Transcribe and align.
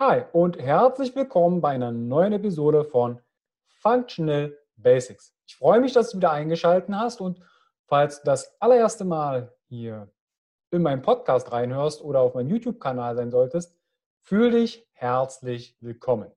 Hi 0.00 0.24
und 0.32 0.58
herzlich 0.58 1.14
willkommen 1.14 1.60
bei 1.60 1.68
einer 1.68 1.92
neuen 1.92 2.32
Episode 2.32 2.82
von 2.84 3.20
Functional 3.68 4.58
Basics. 4.74 5.36
Ich 5.46 5.54
freue 5.54 5.80
mich, 5.80 5.92
dass 5.92 6.10
du 6.10 6.16
wieder 6.16 6.32
eingeschaltet 6.32 6.92
hast 6.92 7.20
und 7.20 7.38
falls 7.84 8.18
du 8.20 8.24
das 8.24 8.60
allererste 8.60 9.04
Mal 9.04 9.54
hier 9.68 10.12
in 10.72 10.82
meinen 10.82 11.00
Podcast 11.00 11.52
reinhörst 11.52 12.02
oder 12.02 12.22
auf 12.22 12.34
meinem 12.34 12.50
YouTube-Kanal 12.50 13.14
sein 13.14 13.30
solltest, 13.30 13.78
fühl 14.18 14.50
dich 14.50 14.84
herzlich 14.94 15.76
willkommen. 15.78 16.32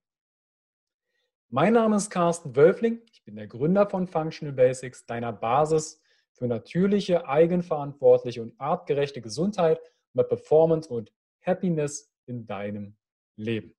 Mein 1.49 1.73
Name 1.73 1.95
ist 1.95 2.11
Carsten 2.11 2.55
Wölfling. 2.55 3.01
Ich 3.11 3.23
bin 3.23 3.37
der 3.37 3.47
Gründer 3.47 3.89
von 3.89 4.05
Functional 4.05 4.53
Basics, 4.53 5.07
deiner 5.07 5.33
Basis 5.33 5.99
für 6.31 6.45
natürliche, 6.45 7.27
eigenverantwortliche 7.27 8.43
und 8.43 8.53
artgerechte 8.61 9.19
Gesundheit 9.19 9.81
mit 10.13 10.29
Performance 10.29 10.87
und 10.93 11.11
Happiness 11.41 12.13
in 12.27 12.45
deinem 12.45 12.95
Leben. 13.37 13.75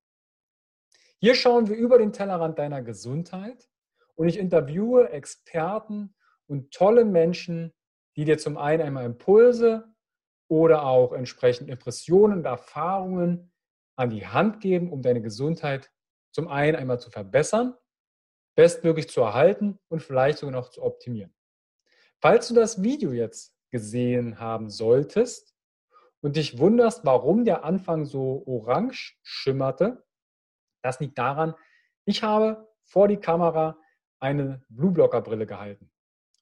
Hier 1.21 1.35
schauen 1.35 1.69
wir 1.69 1.77
über 1.77 1.99
den 1.99 2.13
Tellerrand 2.13 2.59
deiner 2.59 2.81
Gesundheit 2.83 3.69
und 4.15 4.29
ich 4.29 4.39
interviewe 4.39 5.11
Experten 5.11 6.15
und 6.47 6.73
tolle 6.73 7.05
Menschen, 7.05 7.75
die 8.17 8.25
dir 8.25 8.39
zum 8.39 8.57
einen 8.57 8.83
einmal 8.83 9.05
Impulse 9.05 9.93
oder 10.49 10.85
auch 10.85 11.13
entsprechend 11.13 11.69
Impressionen 11.69 12.39
und 12.39 12.45
Erfahrungen 12.45 13.53
an 13.97 14.11
die 14.11 14.27
Hand 14.27 14.61
geben, 14.61 14.93
um 14.93 15.03
deine 15.03 15.21
Gesundheit 15.21 15.91
zum 16.33 16.49
einen 16.49 16.77
einmal 16.77 17.01
zu 17.01 17.11
verbessern, 17.11 17.75
bestmöglich 18.57 19.09
zu 19.09 19.21
erhalten 19.21 19.79
und 19.89 20.03
vielleicht 20.03 20.39
sogar 20.39 20.53
noch 20.53 20.71
zu 20.71 20.83
optimieren. 20.83 21.35
Falls 22.21 22.49
du 22.49 22.55
das 22.55 22.83
Video 22.83 23.13
jetzt 23.13 23.55
gesehen 23.71 24.41
haben 24.41 24.71
solltest 24.71 25.48
und 26.21 26.37
dich 26.37 26.59
wunderst, 26.59 27.05
warum 27.05 27.45
der 27.45 27.65
Anfang 27.65 28.05
so 28.05 28.43
orange 28.47 29.19
schimmerte, 29.23 30.05
das 30.83 31.01
liegt 31.01 31.19
daran, 31.19 31.55
ich 32.05 32.23
habe 32.23 32.69
vor 32.83 33.09
die 33.09 33.19
Kamera 33.19 33.79
eine 34.19 34.63
Blueblocker-Brille 34.69 35.47
gehalten. 35.47 35.91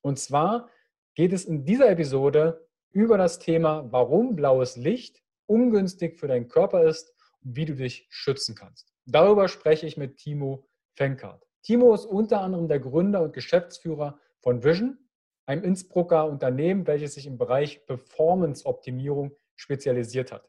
Und 0.01 0.19
zwar 0.19 0.71
geht 1.15 1.33
es 1.33 1.45
in 1.45 1.65
dieser 1.65 1.91
Episode 1.91 2.69
über 2.93 3.19
das 3.19 3.39
Thema, 3.39 3.91
warum 3.91 4.37
blaues 4.37 4.77
Licht 4.77 5.23
ungünstig 5.47 6.19
für 6.19 6.29
deinen 6.29 6.49
Körper 6.49 6.85
ist 6.85 7.13
und 7.43 7.57
wie 7.57 7.65
du 7.65 7.75
dich 7.75 8.07
schützen 8.11 8.55
kannst. 8.55 8.93
Darüber 9.05 9.49
spreche 9.49 9.87
ich 9.87 9.97
mit 9.97 10.17
Timo 10.17 10.69
Fenkart. 10.95 11.47
Timo 11.63 11.95
ist 11.95 12.07
unter 12.07 12.41
anderem 12.41 12.69
der 12.69 12.81
Gründer 12.81 13.23
und 13.23 13.33
Geschäftsführer 13.33 14.19
von 14.41 14.63
Vision, 14.63 14.99
einem 15.47 15.65
Innsbrucker 15.65 16.27
Unternehmen, 16.27 16.87
welches 16.87 17.15
sich 17.15 17.27
im 17.27 17.39
Bereich 17.39 17.85
Performance-Optimierung 17.87 19.37
spezialisiert 19.57 20.33
hat. 20.33 20.49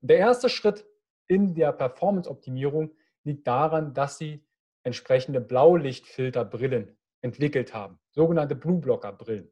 Und 0.00 0.10
der 0.10 0.18
erste 0.18 0.48
Schritt 0.48 0.86
in 1.28 1.54
der 1.54 1.72
Performance-Optimierung 1.72 2.94
liegt 3.24 3.46
daran, 3.46 3.94
dass 3.94 4.18
sie 4.18 4.44
entsprechende 4.82 5.40
Blaulichtfilterbrillen 5.40 6.96
entwickelt 7.20 7.74
haben, 7.74 7.98
sogenannte 8.10 8.54
Blue-Blocker-Brillen. 8.54 9.50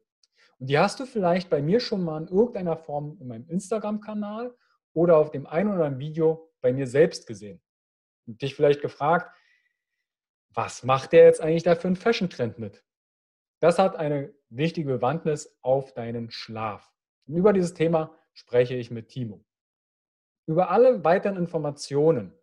Und 0.59 0.69
die 0.69 0.79
hast 0.79 0.99
du 0.99 1.05
vielleicht 1.05 1.49
bei 1.49 1.61
mir 1.61 1.79
schon 1.79 2.03
mal 2.03 2.21
in 2.21 2.27
irgendeiner 2.29 2.77
Form 2.77 3.17
in 3.19 3.27
meinem 3.27 3.47
Instagram-Kanal 3.49 4.55
oder 4.93 5.17
auf 5.17 5.31
dem 5.31 5.45
ein 5.45 5.67
oder 5.67 5.85
anderen 5.85 5.99
Video 5.99 6.49
bei 6.61 6.71
mir 6.71 6.87
selbst 6.87 7.27
gesehen. 7.27 7.61
Und 8.25 8.41
dich 8.41 8.55
vielleicht 8.55 8.81
gefragt, 8.81 9.35
was 10.49 10.83
macht 10.83 11.11
der 11.11 11.25
jetzt 11.25 11.41
eigentlich 11.41 11.63
da 11.63 11.75
für 11.75 11.87
einen 11.87 11.97
Fashion-Trend 11.97 12.57
mit? 12.59 12.83
Das 13.59 13.77
hat 13.77 13.97
eine 13.97 14.33
wichtige 14.49 14.89
Bewandtnis 14.93 15.57
auf 15.61 15.93
deinen 15.93 16.31
Schlaf. 16.31 16.93
Und 17.27 17.35
über 17.35 17.51
dieses 17.51 17.73
Thema 17.73 18.15
spreche 18.35 18.75
ich 18.75 18.91
mit 18.91 19.09
Timo. 19.09 19.43
Über 20.47 20.69
alle 20.69 21.03
weiteren 21.03 21.37
Informationen 21.37 22.37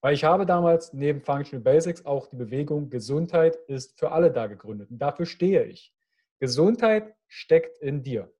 Weil 0.00 0.14
ich 0.14 0.24
habe 0.24 0.46
damals 0.46 0.94
neben 0.94 1.20
Functional 1.20 1.62
Basics 1.62 2.06
auch 2.06 2.26
die 2.26 2.36
Bewegung 2.36 2.88
Gesundheit 2.88 3.56
ist 3.68 3.98
für 3.98 4.12
alle 4.12 4.32
da 4.32 4.46
gegründet. 4.46 4.90
Und 4.90 4.98
dafür 4.98 5.26
stehe 5.26 5.64
ich. 5.64 5.94
Gesundheit 6.40 7.14
steckt 7.26 7.76
in 7.82 8.02
dir. 8.02 8.32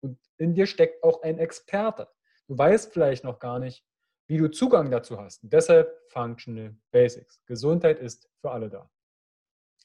Und 0.00 0.18
in 0.38 0.54
dir 0.54 0.64
steckt 0.64 1.02
auch 1.02 1.20
ein 1.20 1.38
Experte. 1.38 2.08
Du 2.46 2.56
weißt 2.56 2.90
vielleicht 2.90 3.22
noch 3.22 3.38
gar 3.38 3.58
nicht, 3.58 3.84
wie 4.30 4.38
du 4.38 4.48
Zugang 4.48 4.92
dazu 4.92 5.20
hast. 5.20 5.40
deshalb 5.42 5.92
Functional 6.06 6.76
Basics. 6.92 7.44
Gesundheit 7.46 7.98
ist 7.98 8.30
für 8.40 8.52
alle 8.52 8.70
da. 8.70 8.88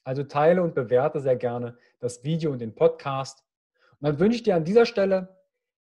Also 0.04 0.22
teile 0.22 0.62
und 0.62 0.72
bewerte 0.72 1.18
sehr 1.18 1.34
gerne 1.34 1.76
das 1.98 2.22
Video 2.22 2.52
und 2.52 2.60
den 2.60 2.72
Podcast. 2.72 3.44
Und 3.98 4.06
dann 4.06 4.20
wünsche 4.20 4.36
ich 4.36 4.44
dir 4.44 4.54
an 4.54 4.64
dieser 4.64 4.86
Stelle 4.86 5.36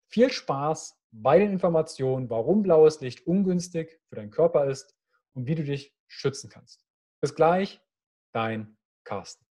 viel 0.09 0.31
Spaß 0.31 0.95
bei 1.09 1.39
den 1.39 1.51
Informationen, 1.51 2.29
warum 2.29 2.61
blaues 2.61 3.01
Licht 3.01 3.25
ungünstig 3.25 3.99
für 4.09 4.15
deinen 4.17 4.29
Körper 4.29 4.65
ist 4.65 4.95
und 5.33 5.47
wie 5.47 5.55
du 5.55 5.63
dich 5.63 5.97
schützen 6.05 6.51
kannst. 6.51 6.85
Bis 7.19 7.33
gleich, 7.33 7.81
dein 8.31 8.77
Carsten. 9.03 9.50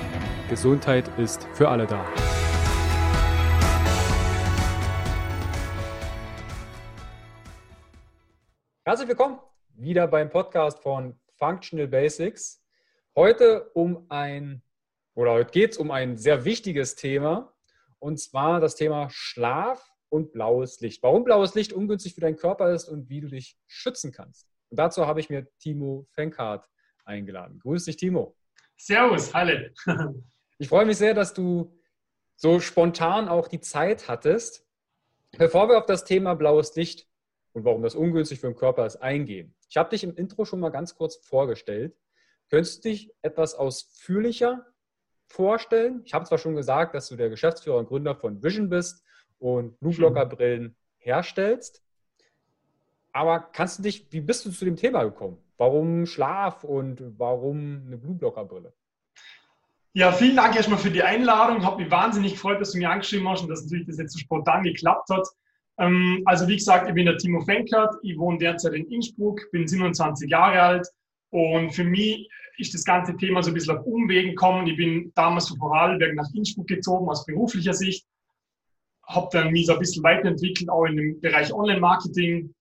Gesundheit 0.51 1.09
ist 1.17 1.47
für 1.53 1.69
alle 1.69 1.87
da. 1.87 2.05
Herzlich 8.83 9.07
willkommen 9.07 9.39
wieder 9.75 10.07
beim 10.07 10.29
Podcast 10.29 10.83
von 10.83 11.17
Functional 11.37 11.87
Basics. 11.87 12.61
heute 13.15 13.69
um 13.75 14.05
ein, 14.09 14.61
oder 15.13 15.31
heute 15.31 15.51
geht 15.51 15.71
es 15.71 15.77
um 15.77 15.89
ein 15.89 16.17
sehr 16.17 16.43
wichtiges 16.43 16.97
Thema, 16.97 17.53
und 17.99 18.19
zwar 18.19 18.59
das 18.59 18.75
Thema 18.75 19.07
Schlaf 19.09 19.89
und 20.09 20.33
blaues 20.33 20.81
Licht. 20.81 21.01
Warum 21.01 21.23
blaues 21.23 21.55
Licht 21.55 21.71
ungünstig 21.71 22.13
für 22.13 22.19
deinen 22.19 22.35
Körper 22.35 22.73
ist 22.73 22.89
und 22.89 23.07
wie 23.07 23.21
du 23.21 23.29
dich 23.29 23.57
schützen 23.67 24.11
kannst. 24.11 24.49
Und 24.69 24.77
dazu 24.77 25.07
habe 25.07 25.21
ich 25.21 25.29
mir 25.29 25.47
Timo 25.59 26.07
Fenkart 26.11 26.67
eingeladen. 27.05 27.57
Grüß 27.59 27.85
dich, 27.85 27.95
Timo. 27.95 28.35
Servus, 28.75 29.33
Halle. 29.33 29.73
Ich 30.61 30.69
freue 30.69 30.85
mich 30.85 30.97
sehr, 30.97 31.15
dass 31.15 31.33
du 31.33 31.75
so 32.35 32.59
spontan 32.59 33.27
auch 33.27 33.47
die 33.47 33.61
Zeit 33.61 34.07
hattest. 34.07 34.63
Bevor 35.35 35.67
wir 35.67 35.79
auf 35.79 35.87
das 35.87 36.05
Thema 36.05 36.35
blaues 36.35 36.75
Licht 36.75 37.07
und 37.53 37.65
warum 37.65 37.81
das 37.81 37.95
ungünstig 37.95 38.41
für 38.41 38.47
den 38.47 38.55
Körper 38.55 38.85
ist 38.85 38.97
eingehen. 38.97 39.55
Ich 39.69 39.77
habe 39.77 39.89
dich 39.89 40.03
im 40.03 40.15
Intro 40.15 40.45
schon 40.45 40.59
mal 40.59 40.69
ganz 40.69 40.93
kurz 40.95 41.15
vorgestellt. 41.15 41.97
Könntest 42.51 42.85
du 42.85 42.89
dich 42.89 43.11
etwas 43.23 43.55
ausführlicher 43.55 44.67
vorstellen? 45.25 46.03
Ich 46.05 46.13
habe 46.13 46.25
zwar 46.25 46.37
schon 46.37 46.55
gesagt, 46.55 46.93
dass 46.93 47.07
du 47.07 47.15
der 47.15 47.31
Geschäftsführer 47.31 47.79
und 47.79 47.87
Gründer 47.87 48.13
von 48.13 48.43
Vision 48.43 48.69
bist 48.69 49.03
und 49.39 49.79
Blueblocker-Brillen 49.79 50.75
herstellst. 50.99 51.81
Aber 53.13 53.39
kannst 53.39 53.79
du 53.79 53.83
dich, 53.83 54.11
wie 54.11 54.21
bist 54.21 54.45
du 54.45 54.51
zu 54.51 54.63
dem 54.63 54.75
Thema 54.75 55.05
gekommen? 55.05 55.39
Warum 55.57 56.05
Schlaf 56.05 56.63
und 56.63 57.01
warum 57.17 57.81
eine 57.87 57.97
Blueblocker-Brille? 57.97 58.73
Ja, 59.93 60.13
vielen 60.13 60.37
Dank 60.37 60.55
erstmal 60.55 60.79
für 60.79 60.89
die 60.89 61.03
Einladung. 61.03 61.65
Hat 61.65 61.77
mich 61.77 61.91
wahnsinnig 61.91 62.33
gefreut, 62.33 62.61
dass 62.61 62.71
du 62.71 62.77
mir 62.77 62.89
angeschrieben 62.89 63.27
hast 63.27 63.41
und 63.41 63.49
dass 63.49 63.63
natürlich 63.63 63.87
das 63.87 63.97
jetzt 63.97 64.13
so 64.13 64.19
spontan 64.19 64.63
geklappt 64.63 65.09
hat. 65.09 65.27
Ähm, 65.79 66.21
also 66.25 66.47
wie 66.47 66.55
gesagt, 66.55 66.87
ich 66.87 66.95
bin 66.95 67.07
der 67.07 67.17
Timo 67.17 67.41
Fenkert, 67.41 67.95
ich 68.01 68.17
wohne 68.17 68.37
derzeit 68.37 68.73
in 68.73 68.89
Innsbruck, 68.89 69.41
bin 69.51 69.67
27 69.67 70.29
Jahre 70.29 70.61
alt 70.61 70.87
und 71.31 71.71
für 71.71 71.83
mich 71.83 72.29
ist 72.57 72.73
das 72.73 72.85
ganze 72.85 73.17
Thema 73.17 73.43
so 73.43 73.51
ein 73.51 73.53
bisschen 73.53 73.77
auf 73.77 73.85
Umwegen 73.85 74.29
gekommen. 74.29 74.65
Ich 74.67 74.77
bin 74.77 75.11
damals 75.15 75.49
von 75.49 75.57
Vorarlberg 75.57 76.15
nach 76.15 76.29
Innsbruck 76.33 76.67
gezogen 76.67 77.09
aus 77.09 77.25
beruflicher 77.25 77.73
Sicht, 77.73 78.05
habe 79.07 79.27
dann 79.33 79.51
mich 79.51 79.65
so 79.65 79.73
ein 79.73 79.79
bisschen 79.79 80.03
weiterentwickelt, 80.03 80.69
auch 80.69 80.85
in 80.85 80.95
dem 80.95 81.19
Bereich 81.19 81.53
Online-Marketing 81.53 82.53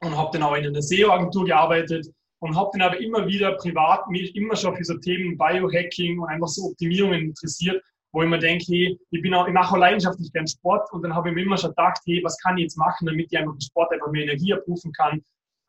und 0.00 0.16
habe 0.16 0.30
dann 0.32 0.42
auch 0.42 0.56
in 0.56 0.66
einer 0.66 0.82
SEO-Agentur 0.82 1.44
gearbeitet 1.44 2.08
und 2.40 2.56
habe 2.56 2.70
dann 2.72 2.82
aber 2.82 3.00
immer 3.00 3.26
wieder 3.26 3.52
privat 3.52 4.08
mich 4.08 4.34
immer 4.36 4.56
schon 4.56 4.76
für 4.76 4.84
so 4.84 4.98
Themen 4.98 5.38
Biohacking 5.38 6.18
und 6.18 6.28
einfach 6.28 6.48
so 6.48 6.70
Optimierungen 6.70 7.20
interessiert, 7.20 7.82
wo 8.12 8.22
ich 8.22 8.28
mir 8.28 8.38
denke, 8.38 8.64
hey, 8.68 8.98
ich 9.10 9.22
bin 9.22 9.34
auch, 9.34 9.46
ich 9.46 9.54
mache 9.54 9.74
auch 9.74 9.78
leidenschaftlich 9.78 10.32
gern 10.32 10.46
Sport 10.46 10.92
und 10.92 11.02
dann 11.02 11.14
habe 11.14 11.28
ich 11.28 11.34
mir 11.34 11.42
immer 11.42 11.56
schon 11.56 11.70
gedacht, 11.70 12.00
hey, 12.06 12.20
was 12.22 12.38
kann 12.38 12.56
ich 12.58 12.64
jetzt 12.64 12.76
machen, 12.76 13.06
damit 13.06 13.28
ich 13.30 13.38
einfach 13.38 13.54
im 13.54 13.60
Sport 13.60 13.92
einfach 13.92 14.10
mehr 14.10 14.24
Energie 14.24 14.52
abrufen 14.52 14.92
kann 14.92 15.22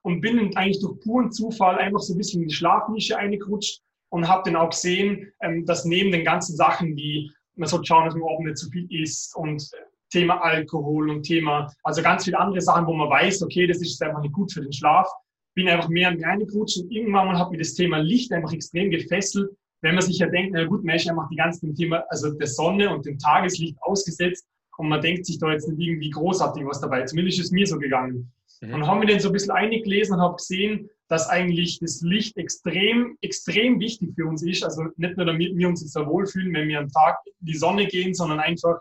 und 0.04 0.22
bin 0.22 0.56
eigentlich 0.56 0.80
durch 0.80 1.00
puren 1.02 1.32
Zufall 1.32 1.78
einfach 1.78 2.00
so 2.00 2.14
ein 2.14 2.18
bisschen 2.18 2.44
in 2.44 2.50
die 2.50 2.54
Schlafnische 2.54 3.18
eingerutscht 3.18 3.82
und 4.10 4.28
habe 4.28 4.44
dann 4.46 4.56
auch 4.56 4.70
gesehen, 4.70 5.32
ähm, 5.42 5.66
dass 5.66 5.86
neben 5.86 6.12
den 6.12 6.24
ganzen 6.24 6.56
Sachen 6.56 6.96
wie 6.96 7.32
man 7.56 7.70
sollte 7.70 7.88
schauen, 7.88 8.06
dass 8.06 8.16
man 8.16 8.24
oben 8.24 8.46
nicht 8.46 8.58
zu 8.58 8.70
viel 8.70 8.88
isst 8.92 9.36
und 9.36 9.70
Thema 10.12 10.42
Alkohol 10.42 11.10
und 11.10 11.24
Thema, 11.24 11.72
also 11.84 12.02
ganz 12.02 12.26
viele 12.26 12.40
andere 12.40 12.62
Sachen, 12.62 12.86
wo 12.86 12.94
man 12.94 13.10
weiß, 13.10 13.44
okay, 13.44 13.68
das 13.68 13.82
ist 13.82 14.02
einfach 14.02 14.22
nicht 14.22 14.34
gut 14.34 14.52
für 14.52 14.62
den 14.62 14.74
Schlaf, 14.74 15.10
bin 15.56 15.70
einfach 15.70 15.90
mehr 15.90 16.10
reingerutscht 16.10 16.78
und 16.78 16.92
irgendwann 16.92 17.28
mal 17.28 17.40
hat 17.40 17.52
mir 17.52 17.58
das 17.58 17.74
Thema 17.74 17.98
Licht 17.98 18.32
einfach 18.32 18.54
extrem 18.54 18.92
gefesselt, 18.92 19.50
wenn 19.82 19.96
man 19.96 20.04
sich 20.04 20.18
ja 20.18 20.28
denkt, 20.28 20.52
na 20.54 20.66
gut, 20.66 20.84
man 20.84 20.96
ist 20.96 21.10
einfach 21.10 21.30
die 21.30 21.36
ganze 21.36 21.74
Thema, 21.74 22.04
also 22.10 22.32
der 22.32 22.48
Sonne 22.48 22.94
und 22.94 23.06
dem 23.06 23.18
Tageslicht 23.18 23.78
ausgesetzt 23.82 24.46
und 24.78 24.90
man 24.90 25.02
denkt 25.02 25.26
sich 25.26 25.40
da 25.40 25.52
jetzt 25.52 25.68
nicht 25.68 25.80
irgendwie 25.80 26.10
großartig 26.10 26.66
was 26.66 26.82
dabei. 26.82 27.04
Zumindest 27.04 27.40
ist 27.40 27.52
mir 27.52 27.66
so 27.66 27.80
gegangen. 27.80 28.32
Mhm. 28.62 28.74
Und 28.74 28.88
haben 28.88 29.02
wir 29.02 29.08
den 29.08 29.20
so 29.20 29.30
ein 29.30 29.34
bisschen 29.34 29.52
eingelesen 29.52 30.16
und 30.16 30.22
habe 30.22 30.36
gesehen, 30.36 30.90
dass 31.08 31.30
eigentlich 31.30 31.80
das 31.80 32.02
Licht 32.02 32.36
extrem, 32.38 33.18
extrem 33.22 33.80
wichtig 33.80 34.14
für 34.16 34.26
uns 34.26 34.44
ist. 34.44 34.64
Also 34.64 34.86
nicht 34.98 35.18
nur 35.18 35.26
damit 35.26 35.56
wir 35.56 35.68
uns 35.70 35.82
jetzt 35.82 35.96
da 35.96 36.06
wohlfühlen, 36.06 36.54
wenn 36.54 36.68
wir 36.68 36.80
am 36.80 36.90
Tag 36.90 37.20
in 37.26 37.46
die 37.46 37.58
Sonne 37.58 37.86
gehen, 37.86 38.14
sondern 38.14 38.40
einfach, 38.40 38.80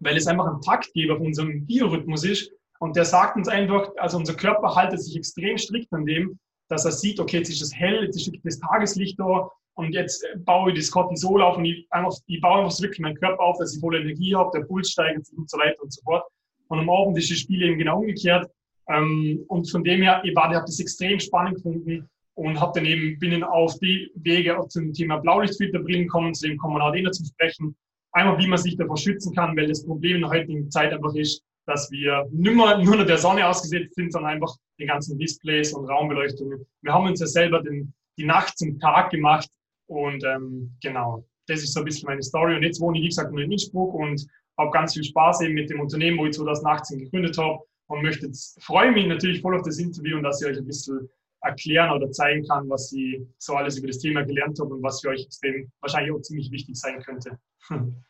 weil 0.00 0.16
es 0.16 0.26
einfach 0.26 0.46
ein 0.46 0.60
Taktgeber 0.60 1.16
von 1.16 1.26
unserem 1.26 1.64
Biorhythmus 1.64 2.24
ist. 2.24 2.50
Und 2.82 2.96
der 2.96 3.04
sagt 3.04 3.36
uns 3.36 3.46
einfach, 3.46 3.92
also 3.96 4.18
unser 4.18 4.34
Körper 4.34 4.74
haltet 4.74 5.00
sich 5.00 5.14
extrem 5.14 5.56
strikt 5.56 5.92
an 5.92 6.04
dem, 6.04 6.36
dass 6.68 6.84
er 6.84 6.90
sieht, 6.90 7.20
okay, 7.20 7.36
jetzt 7.36 7.48
ist 7.48 7.62
es 7.62 7.72
hell, 7.72 8.02
jetzt 8.02 8.16
ist 8.16 8.32
das 8.42 8.58
Tageslicht 8.58 9.20
da 9.20 9.48
und 9.74 9.92
jetzt 9.92 10.26
baue 10.38 10.72
ich 10.72 10.78
das 10.80 10.90
Cortisol 10.90 11.42
auf 11.42 11.58
und 11.58 11.64
ich, 11.64 11.86
einfach, 11.90 12.18
ich 12.26 12.40
baue 12.40 12.64
einfach 12.64 12.80
wirklich 12.80 12.98
meinen 12.98 13.14
Körper 13.14 13.40
auf, 13.40 13.56
dass 13.58 13.76
ich 13.76 13.80
voll 13.80 13.94
Energie 13.94 14.34
habe, 14.34 14.50
der 14.52 14.66
Puls 14.66 14.90
steigt 14.90 15.30
und 15.36 15.48
so 15.48 15.58
weiter 15.58 15.80
und 15.80 15.92
so 15.92 16.02
fort. 16.02 16.24
Und 16.66 16.80
am 16.80 16.90
Abend 16.90 17.16
ist 17.18 17.30
das 17.30 17.38
Spiel 17.38 17.62
eben 17.62 17.78
genau 17.78 18.00
umgekehrt. 18.00 18.50
Ähm, 18.88 19.44
und 19.46 19.70
von 19.70 19.84
dem 19.84 20.02
her, 20.02 20.20
ich, 20.24 20.34
war, 20.34 20.50
ich 20.50 20.56
habe 20.56 20.66
das 20.66 20.80
extrem 20.80 21.20
spannend 21.20 21.54
gefunden 21.54 22.10
und 22.34 22.60
habe 22.60 22.72
dann 22.74 22.86
eben, 22.86 23.16
bin 23.20 23.44
auf 23.44 23.78
die 23.78 24.10
Wege 24.16 24.58
zum 24.70 24.92
Thema 24.92 25.18
Blaulichtfilterbrillen 25.18 26.06
gekommen, 26.06 26.34
zu 26.34 26.48
dem 26.48 26.58
kommen 26.58 26.78
wir 26.78 26.94
eh 26.94 27.10
zu 27.12 27.24
sprechen. 27.24 27.76
Einmal, 28.10 28.38
wie 28.40 28.48
man 28.48 28.58
sich 28.58 28.76
davor 28.76 28.96
schützen 28.96 29.32
kann, 29.36 29.56
weil 29.56 29.68
das 29.68 29.86
Problem 29.86 30.16
in 30.16 30.22
der 30.22 30.30
heutigen 30.30 30.68
Zeit 30.68 30.92
einfach 30.92 31.14
ist, 31.14 31.44
dass 31.72 31.90
wir 31.90 32.28
nimmer 32.30 32.76
nur 32.78 32.96
nur 32.96 33.06
der 33.06 33.18
Sonne 33.18 33.46
ausgesetzt 33.48 33.94
sind, 33.94 34.12
sondern 34.12 34.32
einfach 34.32 34.54
die 34.78 34.86
ganzen 34.86 35.18
Displays 35.18 35.72
und 35.72 35.88
Raumbeleuchtungen. 35.88 36.66
Wir 36.82 36.92
haben 36.92 37.06
uns 37.06 37.20
ja 37.20 37.26
selber 37.26 37.62
den, 37.62 37.94
die 38.18 38.24
Nacht 38.24 38.58
zum 38.58 38.78
Tag 38.78 39.10
gemacht 39.10 39.48
und 39.86 40.22
ähm, 40.24 40.76
genau, 40.82 41.24
das 41.46 41.62
ist 41.62 41.72
so 41.72 41.80
ein 41.80 41.86
bisschen 41.86 42.06
meine 42.06 42.22
Story. 42.22 42.56
Und 42.56 42.62
jetzt 42.62 42.80
wohne 42.80 42.98
ich, 42.98 43.04
wie 43.04 43.08
gesagt, 43.08 43.32
nur 43.32 43.40
in 43.40 43.52
Innsbruck 43.52 43.94
und 43.94 44.26
habe 44.58 44.70
ganz 44.70 44.92
viel 44.92 45.04
Spaß 45.04 45.40
eben 45.42 45.54
mit 45.54 45.70
dem 45.70 45.80
Unternehmen, 45.80 46.18
wo 46.18 46.26
ich 46.26 46.34
2018 46.34 46.98
gegründet 46.98 47.38
habe 47.38 47.60
und 47.86 48.02
möchte 48.02 48.26
jetzt, 48.26 48.62
freue 48.62 48.92
mich 48.92 49.06
natürlich 49.06 49.40
voll 49.40 49.56
auf 49.56 49.62
das 49.62 49.78
Interview 49.78 50.18
und 50.18 50.24
dass 50.24 50.42
ich 50.42 50.48
euch 50.48 50.58
ein 50.58 50.66
bisschen 50.66 51.08
erklären 51.40 51.90
oder 51.90 52.10
zeigen 52.10 52.46
kann, 52.46 52.68
was 52.68 52.92
ich 52.92 53.20
so 53.38 53.54
alles 53.54 53.78
über 53.78 53.88
das 53.88 53.98
Thema 53.98 54.22
gelernt 54.24 54.60
habe 54.60 54.74
und 54.74 54.82
was 54.82 55.00
für 55.00 55.08
euch 55.08 55.24
extrem 55.24 55.72
wahrscheinlich 55.80 56.12
auch 56.12 56.20
ziemlich 56.20 56.50
wichtig 56.50 56.76
sein 56.76 57.02
könnte. 57.02 57.38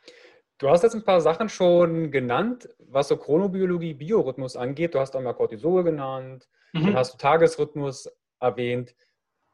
Du 0.63 0.71
hast 0.71 0.85
jetzt 0.85 0.95
ein 0.95 1.03
paar 1.03 1.21
Sachen 1.21 1.49
schon 1.49 2.13
genannt, 2.13 2.69
was 2.79 3.09
so 3.09 3.17
Chronobiologie, 3.17 3.95
Biorhythmus 3.95 4.55
angeht. 4.55 4.95
Du 4.95 5.01
hast 5.01 5.17
auch 5.17 5.21
mal 5.21 5.33
Cortisol 5.33 5.83
genannt, 5.83 6.49
mhm. 6.73 6.85
dann 6.85 6.95
hast 6.95 7.15
du 7.15 7.19
Tagesrhythmus 7.19 8.09
erwähnt. 8.39 8.95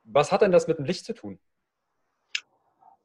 Was 0.04 0.30
hat 0.30 0.42
denn 0.42 0.52
das 0.52 0.68
mit 0.68 0.76
dem 0.76 0.84
Licht 0.84 1.06
zu 1.06 1.14
tun? 1.14 1.38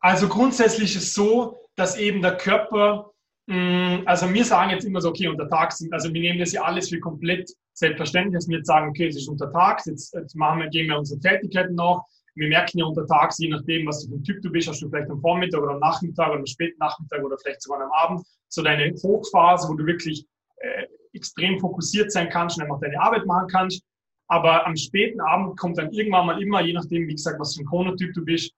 Also 0.01 0.27
grundsätzlich 0.27 0.97
ist 0.97 1.01
es 1.01 1.13
so, 1.13 1.69
dass 1.75 1.97
eben 1.97 2.21
der 2.21 2.35
Körper, 2.35 3.13
mm, 3.45 3.99
also 4.05 4.33
wir 4.33 4.43
sagen 4.43 4.71
jetzt 4.71 4.83
immer 4.83 4.99
so, 4.99 5.07
okay, 5.07 5.29
unter 5.29 5.47
Tag 5.47 5.71
sind, 5.71 5.93
also 5.93 6.13
wir 6.13 6.19
nehmen 6.19 6.39
das 6.39 6.51
ja 6.51 6.63
alles 6.63 6.89
für 6.89 6.99
komplett 6.99 7.53
selbstverständlich, 7.71 8.35
dass 8.35 8.49
wir 8.49 8.57
jetzt 8.57 8.67
sagen, 8.67 8.89
okay, 8.89 9.07
es 9.07 9.15
ist 9.15 9.29
unter 9.29 9.49
Tag, 9.49 9.81
jetzt, 9.85 10.13
jetzt 10.13 10.35
machen 10.35 10.59
wir, 10.59 10.67
gehen 10.67 10.89
wir 10.89 10.99
unsere 10.99 11.21
Tätigkeiten 11.21 11.75
nach. 11.75 12.01
Wir 12.35 12.47
merken 12.47 12.79
ja 12.79 12.85
unter 12.85 13.05
Tag, 13.05 13.33
je 13.37 13.49
nachdem, 13.49 13.87
was 13.87 14.03
du 14.03 14.09
für 14.09 14.15
ein 14.15 14.23
Typ 14.23 14.41
du 14.41 14.49
bist, 14.51 14.67
hast 14.67 14.81
du 14.81 14.89
vielleicht 14.89 15.09
am 15.09 15.21
Vormittag 15.21 15.61
oder 15.61 15.73
am 15.73 15.79
Nachmittag 15.79 16.29
oder 16.29 16.39
am 16.39 16.45
späten 16.45 16.77
Nachmittag 16.79 17.23
oder 17.23 17.37
vielleicht 17.37 17.61
sogar 17.61 17.81
am 17.81 17.91
Abend 17.91 18.25
so 18.47 18.61
deine 18.61 18.93
Hochphase, 19.03 19.69
wo 19.69 19.75
du 19.75 19.85
wirklich 19.85 20.25
äh, 20.57 20.87
extrem 21.13 21.59
fokussiert 21.59 22.11
sein 22.11 22.29
kannst 22.29 22.57
und 22.57 22.63
einfach 22.63 22.79
deine 22.79 22.99
Arbeit 22.99 23.25
machen 23.25 23.47
kannst. 23.47 23.83
Aber 24.27 24.65
am 24.65 24.75
späten 24.75 25.21
Abend 25.21 25.59
kommt 25.59 25.77
dann 25.77 25.91
irgendwann 25.91 26.25
mal 26.25 26.41
immer, 26.41 26.61
je 26.61 26.73
nachdem, 26.73 27.07
wie 27.07 27.13
gesagt, 27.13 27.39
was 27.39 27.55
für 27.55 27.61
ein 27.61 27.67
Chronotyp 27.67 28.13
du 28.13 28.25
bist, 28.25 28.51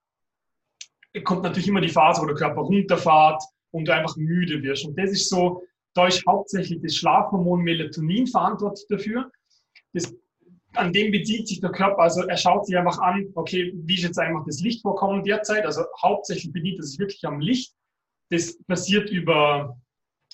kommt 1.24 1.44
natürlich 1.44 1.68
immer 1.68 1.82
die 1.82 1.90
Phase, 1.90 2.22
wo 2.22 2.26
der 2.26 2.36
Körper 2.36 2.62
runterfährt 2.62 3.42
und 3.72 3.88
du 3.88 3.94
einfach 3.94 4.16
müde 4.18 4.62
wirst. 4.64 4.86
Und 4.86 4.98
das 4.98 5.12
ist 5.12 5.30
so, 5.30 5.64
da 5.94 6.08
ist 6.08 6.26
hauptsächlich 6.28 6.82
das 6.82 6.96
Schlafhormon 6.96 7.62
Melatonin 7.62 8.28
verantwortlich 8.28 8.86
dafür. 8.90 9.32
Das, 9.94 10.14
an 10.78 10.94
dem 10.94 11.12
bezieht 11.12 11.48
sich 11.48 11.60
der 11.60 11.72
Körper, 11.72 12.00
also 12.00 12.24
er 12.24 12.38
schaut 12.38 12.66
sich 12.66 12.78
einfach 12.78 13.00
an, 13.00 13.28
okay, 13.36 13.74
wie 13.76 13.96
ist 13.96 14.04
jetzt 14.04 14.20
einfach 14.20 14.44
das 14.46 14.62
Lichtvorkommen 14.62 15.24
derzeit? 15.24 15.66
Also 15.66 15.84
hauptsächlich 16.02 16.52
bedient 16.52 16.80
er 16.80 16.84
sich 16.84 17.00
wirklich 17.00 17.26
am 17.26 17.40
Licht. 17.40 17.74
Das 18.30 18.58
passiert 18.64 19.10
über 19.10 19.78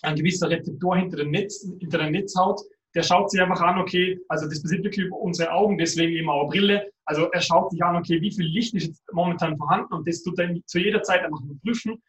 ein 0.01 0.15
gewisser 0.15 0.50
Rezeptor 0.50 0.98
hinter 0.98 1.17
der, 1.17 1.27
Netz, 1.27 1.65
hinter 1.79 2.00
der 2.00 2.10
Netzhaut. 2.10 2.62
Der 2.93 3.03
schaut 3.03 3.31
sich 3.31 3.41
einfach 3.41 3.62
an, 3.62 3.79
okay, 3.79 4.19
also 4.27 4.48
das 4.48 4.62
passiert 4.62 4.83
wirklich 4.83 5.05
über 5.05 5.17
unsere 5.17 5.51
Augen, 5.51 5.77
deswegen 5.77 6.13
eben 6.13 6.29
auch 6.29 6.50
Brille. 6.50 6.91
Also 7.05 7.29
er 7.31 7.41
schaut 7.41 7.71
sich 7.71 7.81
an, 7.83 7.95
okay, 7.95 8.21
wie 8.21 8.31
viel 8.31 8.45
Licht 8.45 8.74
ist 8.74 8.88
jetzt 8.88 9.03
momentan 9.13 9.57
vorhanden 9.57 9.93
und 9.93 10.07
das 10.07 10.21
tut 10.24 10.39
er 10.39 10.53
zu 10.65 10.79
jeder 10.79 11.01
Zeit 11.03 11.24
einfach 11.24 11.41
überprüfen. 11.41 12.01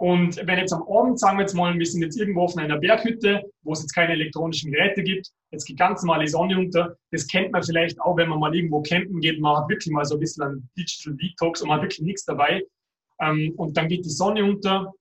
Und 0.00 0.36
wenn 0.46 0.58
jetzt 0.58 0.72
am 0.72 0.84
Abend, 0.84 1.18
sagen 1.18 1.38
wir 1.38 1.42
jetzt 1.42 1.54
mal, 1.54 1.76
wir 1.76 1.84
sind 1.84 2.02
jetzt 2.02 2.16
irgendwo 2.16 2.42
auf 2.42 2.56
einer 2.56 2.78
Berghütte, 2.78 3.42
wo 3.62 3.72
es 3.72 3.82
jetzt 3.82 3.94
keine 3.94 4.12
elektronischen 4.12 4.70
Geräte 4.70 5.02
gibt, 5.02 5.28
jetzt 5.50 5.64
geht 5.64 5.76
ganz 5.76 6.02
normal 6.02 6.24
die 6.24 6.30
Sonne 6.30 6.56
unter. 6.56 6.96
Das 7.10 7.26
kennt 7.26 7.50
man 7.50 7.64
vielleicht 7.64 8.00
auch, 8.00 8.16
wenn 8.16 8.28
man 8.28 8.38
mal 8.38 8.54
irgendwo 8.54 8.80
campen 8.80 9.20
geht, 9.20 9.40
man 9.40 9.56
hat 9.56 9.68
wirklich 9.68 9.92
mal 9.92 10.04
so 10.04 10.14
ein 10.14 10.20
bisschen 10.20 10.44
einen 10.44 10.70
Digital 10.78 11.16
Detox 11.16 11.62
und 11.62 11.68
man 11.68 11.78
hat 11.78 11.84
wirklich 11.84 12.06
nichts 12.06 12.24
dabei. 12.24 12.62
Ähm, 13.20 13.52
und 13.56 13.76
dann 13.76 13.88
geht 13.88 14.04
die 14.04 14.10
Sonne 14.10 14.44
unter 14.44 14.92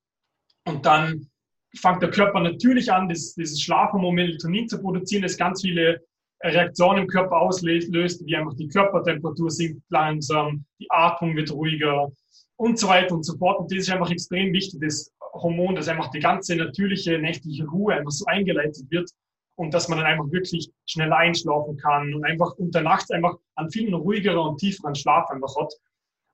und 0.66 0.84
dann 0.84 1.30
fängt 1.76 2.02
der 2.02 2.10
Körper 2.10 2.40
natürlich 2.40 2.92
an, 2.92 3.08
das, 3.08 3.36
dieses 3.36 3.62
Schlafhormon 3.62 4.16
Melatonin 4.16 4.68
zu 4.68 4.82
produzieren, 4.82 5.22
das 5.22 5.38
ganz 5.38 5.62
viele 5.62 6.02
Reaktionen 6.44 7.04
im 7.04 7.08
Körper 7.08 7.38
auslöst, 7.38 7.94
wie 7.94 8.36
einfach 8.36 8.56
die 8.56 8.68
Körpertemperatur 8.68 9.52
sinkt 9.52 9.84
langsam, 9.90 10.66
die 10.80 10.88
Atmung 10.90 11.36
wird 11.36 11.52
ruhiger 11.52 12.12
und 12.58 12.78
so 12.78 12.88
weiter 12.88 13.16
und 13.16 13.24
so 13.24 13.38
fort. 13.38 13.60
Und 13.60 13.72
das 13.72 13.80
ist 13.80 13.90
einfach 13.90 14.12
extrem 14.12 14.52
wichtig, 14.52 14.80
das 14.82 15.12
Hormon, 15.34 15.76
dass 15.76 15.88
einfach 15.88 16.10
die 16.12 16.20
ganze 16.20 16.56
natürliche 16.56 17.18
nächtliche 17.20 17.66
Ruhe 17.66 17.94
einfach 17.94 18.12
so 18.12 18.26
eingeleitet 18.26 18.90
wird 18.90 19.10
und 19.56 19.74
dass 19.74 19.88
man 19.88 20.00
dann 20.00 20.08
einfach 20.08 20.32
wirklich 20.32 20.70
schneller 20.86 21.18
einschlafen 21.18 21.78
kann 21.78 22.14
und 22.14 22.26
einfach 22.26 22.54
unter 22.58 22.82
Nacht 22.82 23.12
einfach 23.12 23.36
einen 23.56 23.72
viel 23.72 23.94
ruhigeren 23.94 24.38
und 24.40 24.58
tieferen 24.60 24.96
Schlaf 24.96 25.30
einfach 25.30 25.56
hat. 25.60 25.74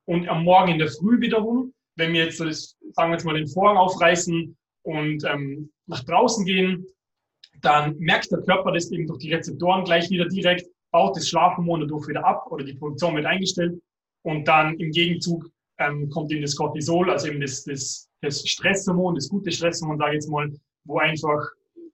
Und 0.05 0.27
am 0.27 0.43
Morgen 0.43 0.73
in 0.73 0.79
der 0.79 0.89
Früh 0.89 1.19
wiederum, 1.21 1.73
wenn 1.95 2.13
wir 2.13 2.25
jetzt, 2.25 2.39
das, 2.39 2.77
sagen 2.93 3.11
wir 3.11 3.15
jetzt 3.15 3.25
mal, 3.25 3.35
den 3.35 3.47
Vorhang 3.47 3.77
aufreißen 3.77 4.57
und 4.83 5.23
ähm, 5.25 5.71
nach 5.87 6.03
draußen 6.03 6.45
gehen, 6.45 6.85
dann 7.61 7.97
merkt 7.97 8.31
der 8.31 8.41
Körper 8.41 8.71
das 8.71 8.91
eben 8.91 9.07
durch 9.07 9.19
die 9.19 9.33
Rezeptoren 9.33 9.85
gleich 9.85 10.09
wieder 10.09 10.27
direkt, 10.27 10.67
baut 10.91 11.15
das 11.15 11.29
Schlafhormon 11.29 11.81
dadurch 11.81 12.07
wieder 12.07 12.25
ab 12.25 12.51
oder 12.51 12.65
die 12.65 12.73
Produktion 12.73 13.15
wird 13.15 13.25
eingestellt 13.25 13.81
und 14.23 14.47
dann 14.47 14.77
im 14.79 14.91
Gegenzug 14.91 15.49
ähm, 15.79 16.09
kommt 16.09 16.31
eben 16.31 16.41
das 16.41 16.55
Cortisol, 16.55 17.09
also 17.09 17.27
eben 17.27 17.41
das, 17.41 17.63
das, 17.63 18.09
das 18.21 18.47
Stresshormon, 18.47 19.15
das 19.15 19.29
gute 19.29 19.51
Stresshormon, 19.51 19.97
sage 19.97 20.11
ich 20.11 20.15
jetzt 20.15 20.29
mal, 20.29 20.51
wo 20.85 20.99
einfach, 20.99 21.47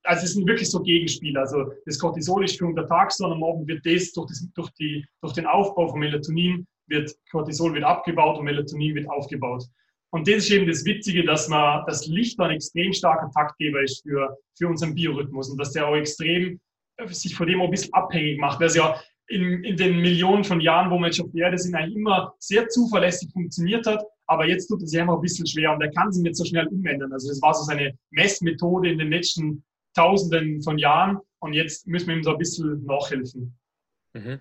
also 0.03 0.25
es 0.25 0.33
sind 0.33 0.47
wirklich 0.47 0.69
so 0.69 0.81
Gegenspiele. 0.81 1.39
Also 1.39 1.71
das 1.85 1.99
Cortisol 1.99 2.45
ist 2.45 2.57
für 2.57 2.65
untertags, 2.65 3.17
sondern 3.17 3.39
morgen 3.39 3.67
wird 3.67 3.85
das 3.85 4.11
durch, 4.11 4.27
das 4.27 4.47
durch, 4.53 4.69
die, 4.71 5.05
durch 5.21 5.33
den 5.33 5.45
Aufbau 5.45 5.87
von 5.87 5.99
Melatonin 5.99 6.65
wird 6.87 7.15
Cortisol 7.31 7.73
wird 7.73 7.83
abgebaut 7.83 8.39
und 8.39 8.45
Melatonin 8.45 8.95
wird 8.95 9.09
aufgebaut. 9.09 9.63
Und 10.11 10.27
das 10.27 10.37
ist 10.37 10.51
eben 10.51 10.67
das 10.67 10.83
Witzige, 10.85 11.23
dass 11.23 11.47
man 11.47 11.83
das 11.85 12.07
Licht 12.07 12.39
ein 12.39 12.51
extrem 12.51 12.91
starker 12.93 13.29
Taktgeber 13.31 13.83
ist 13.83 14.01
für, 14.01 14.35
für 14.57 14.67
unseren 14.67 14.95
Biorhythmus 14.95 15.49
und 15.49 15.59
dass 15.59 15.73
der 15.73 15.87
auch 15.87 15.95
extrem 15.95 16.59
äh, 16.97 17.07
sich 17.07 17.35
von 17.35 17.47
dem 17.47 17.61
auch 17.61 17.65
ein 17.65 17.71
bisschen 17.71 17.93
abhängig 17.93 18.39
macht. 18.39 18.61
Das 18.61 18.75
ja 18.75 18.99
in, 19.29 19.63
in 19.63 19.77
den 19.77 20.01
Millionen 20.01 20.43
von 20.43 20.59
Jahren, 20.59 20.89
wo 20.89 21.03
jetzt 21.05 21.21
auf 21.21 21.31
der 21.31 21.45
Erde 21.45 21.57
sind, 21.57 21.75
eigentlich 21.75 21.95
immer 21.95 22.33
sehr 22.39 22.67
zuverlässig 22.67 23.31
funktioniert 23.31 23.85
hat. 23.85 24.03
Aber 24.27 24.45
jetzt 24.45 24.67
tut 24.67 24.81
es 24.81 24.91
sich 24.91 24.99
einfach 24.99 25.15
ein 25.15 25.21
bisschen 25.21 25.47
schwer 25.47 25.71
und 25.73 25.81
er 25.81 25.91
kann 25.91 26.11
sich 26.11 26.23
nicht 26.23 26.35
so 26.35 26.45
schnell 26.45 26.67
umändern. 26.67 27.13
Also 27.13 27.29
das 27.29 27.41
war 27.41 27.53
so 27.53 27.63
seine 27.63 27.97
Messmethode 28.11 28.89
in 28.89 28.97
den 28.97 29.09
letzten 29.09 29.63
Tausenden 29.95 30.61
von 30.61 30.77
Jahren 30.77 31.19
und 31.39 31.53
jetzt 31.53 31.87
müssen 31.87 32.07
wir 32.07 32.15
ihm 32.15 32.23
so 32.23 32.31
ein 32.31 32.37
bisschen 32.37 32.83
nachhelfen. 32.85 33.57
Mhm. 34.13 34.39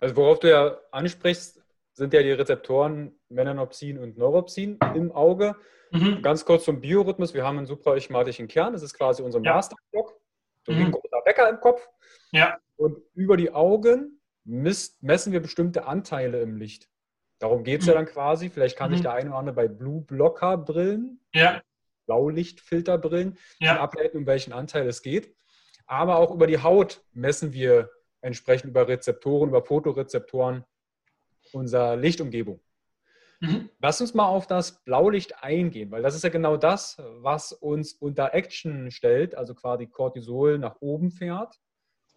Also 0.00 0.16
worauf 0.16 0.40
du 0.40 0.50
ja 0.50 0.78
ansprichst, 0.90 1.62
sind 1.94 2.14
ja 2.14 2.22
die 2.22 2.32
Rezeptoren 2.32 3.12
Melanopsin 3.28 3.98
und 3.98 4.16
Neuropsin 4.16 4.78
im 4.94 5.12
Auge. 5.12 5.56
Mhm. 5.90 6.22
Ganz 6.22 6.44
kurz 6.44 6.64
zum 6.64 6.80
Biorhythmus. 6.80 7.34
Wir 7.34 7.44
haben 7.44 7.58
einen 7.58 7.66
supraechmatischen 7.66 8.48
Kern. 8.48 8.72
Das 8.72 8.82
ist 8.82 8.94
quasi 8.94 9.22
unser 9.22 9.42
ja. 9.42 9.54
Masterblock. 9.54 10.18
So 10.64 10.72
mhm. 10.72 10.78
wie 10.78 10.82
ein 10.84 10.92
großer 10.92 11.22
Wecker 11.26 11.48
im 11.50 11.60
Kopf. 11.60 11.86
Ja. 12.32 12.58
Und 12.76 12.98
über 13.14 13.36
die 13.36 13.52
Augen 13.52 14.21
misst, 14.44 15.02
messen 15.02 15.32
wir 15.32 15.40
bestimmte 15.40 15.86
Anteile 15.86 16.40
im 16.40 16.56
Licht. 16.56 16.88
Darum 17.38 17.64
geht 17.64 17.80
es 17.80 17.86
mhm. 17.86 17.92
ja 17.92 17.94
dann 17.96 18.06
quasi. 18.06 18.50
Vielleicht 18.50 18.76
kann 18.76 18.90
sich 18.90 19.00
mhm. 19.00 19.04
der 19.04 19.12
eine 19.14 19.30
oder 19.30 19.38
andere 19.38 19.56
bei 19.56 19.68
Blue 19.68 20.02
Blocker 20.02 20.56
Brillen, 20.56 21.20
ja. 21.34 21.62
Blaulichtfilterbrillen, 22.06 23.38
ja. 23.60 23.80
ableiten, 23.80 24.18
um 24.18 24.26
welchen 24.26 24.52
Anteil 24.52 24.86
es 24.86 25.02
geht. 25.02 25.34
Aber 25.86 26.16
auch 26.16 26.32
über 26.32 26.46
die 26.46 26.62
Haut 26.62 27.04
messen 27.12 27.52
wir 27.52 27.90
entsprechend 28.20 28.70
über 28.70 28.86
Rezeptoren, 28.86 29.48
über 29.48 29.64
Fotorezeptoren 29.64 30.64
unserer 31.52 31.96
Lichtumgebung. 31.96 32.60
Mhm. 33.40 33.70
Lass 33.80 34.00
uns 34.00 34.14
mal 34.14 34.26
auf 34.26 34.46
das 34.46 34.84
Blaulicht 34.84 35.42
eingehen, 35.42 35.90
weil 35.90 36.02
das 36.02 36.14
ist 36.14 36.22
ja 36.22 36.30
genau 36.30 36.56
das, 36.56 37.02
was 37.18 37.52
uns 37.52 37.92
unter 37.92 38.34
Action 38.34 38.92
stellt, 38.92 39.34
also 39.34 39.54
quasi 39.54 39.88
Cortisol 39.88 40.58
nach 40.58 40.76
oben 40.80 41.10
fährt. 41.10 41.58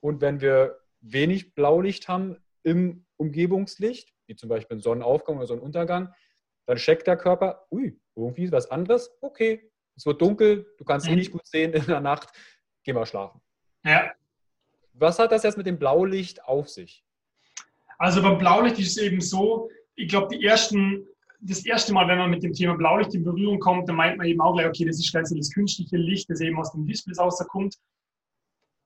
Und 0.01 0.21
wenn 0.21 0.39
wir 0.39 0.77
wenig 1.05 1.53
Blaulicht 1.53 2.07
haben 2.07 2.37
im 2.63 3.05
Umgebungslicht, 3.17 4.13
wie 4.27 4.35
zum 4.35 4.49
Beispiel 4.49 4.75
einen 4.75 4.81
Sonnenaufgang 4.81 5.37
oder 5.37 5.47
Sonnenuntergang, 5.47 6.13
dann 6.65 6.77
checkt 6.77 7.07
der 7.07 7.17
Körper, 7.17 7.67
ui, 7.71 7.99
irgendwie 8.15 8.43
ist 8.43 8.51
was 8.51 8.71
anderes, 8.71 9.11
okay, 9.21 9.71
es 9.95 10.05
wird 10.05 10.21
dunkel, 10.21 10.65
du 10.77 10.83
kannst 10.83 11.07
eh 11.07 11.15
nicht 11.15 11.31
gut 11.31 11.45
sehen 11.45 11.73
in 11.73 11.85
der 11.85 12.01
Nacht, 12.01 12.29
geh 12.83 12.91
mal 12.91 13.05
schlafen. 13.05 13.39
Ja. 13.83 14.11
Was 14.93 15.19
hat 15.19 15.31
das 15.31 15.43
jetzt 15.43 15.57
mit 15.57 15.67
dem 15.67 15.77
Blaulicht 15.77 16.43
auf 16.45 16.69
sich? 16.69 17.05
Also 17.97 18.21
beim 18.21 18.37
Blaulicht 18.37 18.79
ist 18.79 18.97
es 18.97 19.03
eben 19.03 19.21
so, 19.21 19.69
ich 19.95 20.09
glaube, 20.09 20.35
die 20.35 20.43
ersten, 20.43 21.07
das 21.39 21.65
erste 21.65 21.93
Mal, 21.93 22.07
wenn 22.07 22.17
man 22.17 22.29
mit 22.29 22.43
dem 22.43 22.53
Thema 22.53 22.75
Blaulicht 22.75 23.13
in 23.13 23.23
Berührung 23.23 23.59
kommt, 23.59 23.87
dann 23.87 23.95
meint 23.95 24.17
man 24.17 24.27
eben 24.27 24.41
auch 24.41 24.53
gleich, 24.53 24.67
okay, 24.67 24.85
das 24.85 24.99
ist 24.99 25.11
so 25.11 25.35
das 25.35 25.51
künstliche 25.51 25.97
Licht, 25.97 26.29
das 26.29 26.41
eben 26.41 26.59
aus 26.59 26.71
dem 26.71 26.85
Displays 26.85 27.19
rauskommt. 27.19 27.77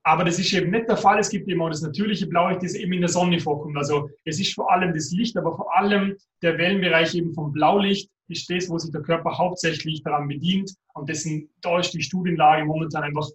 Aber 0.03 0.23
das 0.23 0.39
ist 0.39 0.53
eben 0.53 0.71
nicht 0.71 0.87
der 0.87 0.97
Fall. 0.97 1.19
Es 1.19 1.29
gibt 1.29 1.47
eben 1.47 1.61
auch 1.61 1.69
das 1.69 1.81
natürliche 1.81 2.27
Blaulicht, 2.27 2.63
das 2.63 2.73
eben 2.73 2.93
in 2.93 3.01
der 3.01 3.09
Sonne 3.09 3.39
vorkommt. 3.39 3.77
Also 3.77 4.09
es 4.25 4.39
ist 4.39 4.55
vor 4.55 4.71
allem 4.71 4.93
das 4.93 5.11
Licht, 5.11 5.37
aber 5.37 5.55
vor 5.55 5.75
allem 5.75 6.15
der 6.41 6.57
Wellenbereich 6.57 7.15
eben 7.15 7.33
vom 7.33 7.51
Blaulicht 7.51 8.09
ist 8.29 8.49
das, 8.49 8.69
wo 8.69 8.77
sich 8.77 8.91
der 8.91 9.01
Körper 9.01 9.37
hauptsächlich 9.37 10.01
daran 10.03 10.27
bedient. 10.27 10.73
Und 10.93 11.09
dessen, 11.09 11.49
da 11.61 11.79
ist 11.79 11.93
die 11.93 12.01
Studienlage 12.01 12.65
momentan 12.65 13.03
einfach 13.03 13.27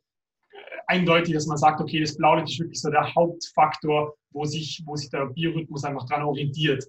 eindeutig, 0.87 1.35
dass 1.35 1.47
man 1.47 1.59
sagt, 1.59 1.81
okay, 1.81 2.01
das 2.01 2.17
Blaulicht 2.17 2.51
ist 2.51 2.61
wirklich 2.61 2.81
so 2.81 2.91
der 2.91 3.15
Hauptfaktor, 3.15 4.15
wo 4.31 4.45
sich, 4.45 4.83
wo 4.87 4.97
sich 4.97 5.11
der 5.11 5.27
Biorhythmus 5.27 5.85
einfach 5.85 6.07
dran 6.07 6.23
orientiert. 6.23 6.85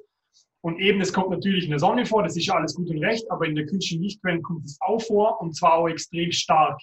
Und 0.61 0.79
eben, 0.79 0.99
es 0.99 1.13
kommt 1.13 1.29
natürlich 1.29 1.65
in 1.65 1.69
der 1.69 1.79
Sonne 1.79 2.05
vor, 2.05 2.23
das 2.23 2.35
ist 2.35 2.47
ja 2.47 2.55
alles 2.55 2.73
gut 2.73 2.89
und 2.89 3.03
recht, 3.03 3.29
aber 3.29 3.45
in 3.45 3.55
der 3.55 3.67
künstlichen 3.67 4.01
Lichtquelle 4.01 4.41
kommt 4.41 4.65
es 4.65 4.77
auch 4.81 4.99
vor 4.99 5.39
und 5.41 5.55
zwar 5.55 5.75
auch 5.75 5.87
extrem 5.87 6.31
stark. 6.31 6.81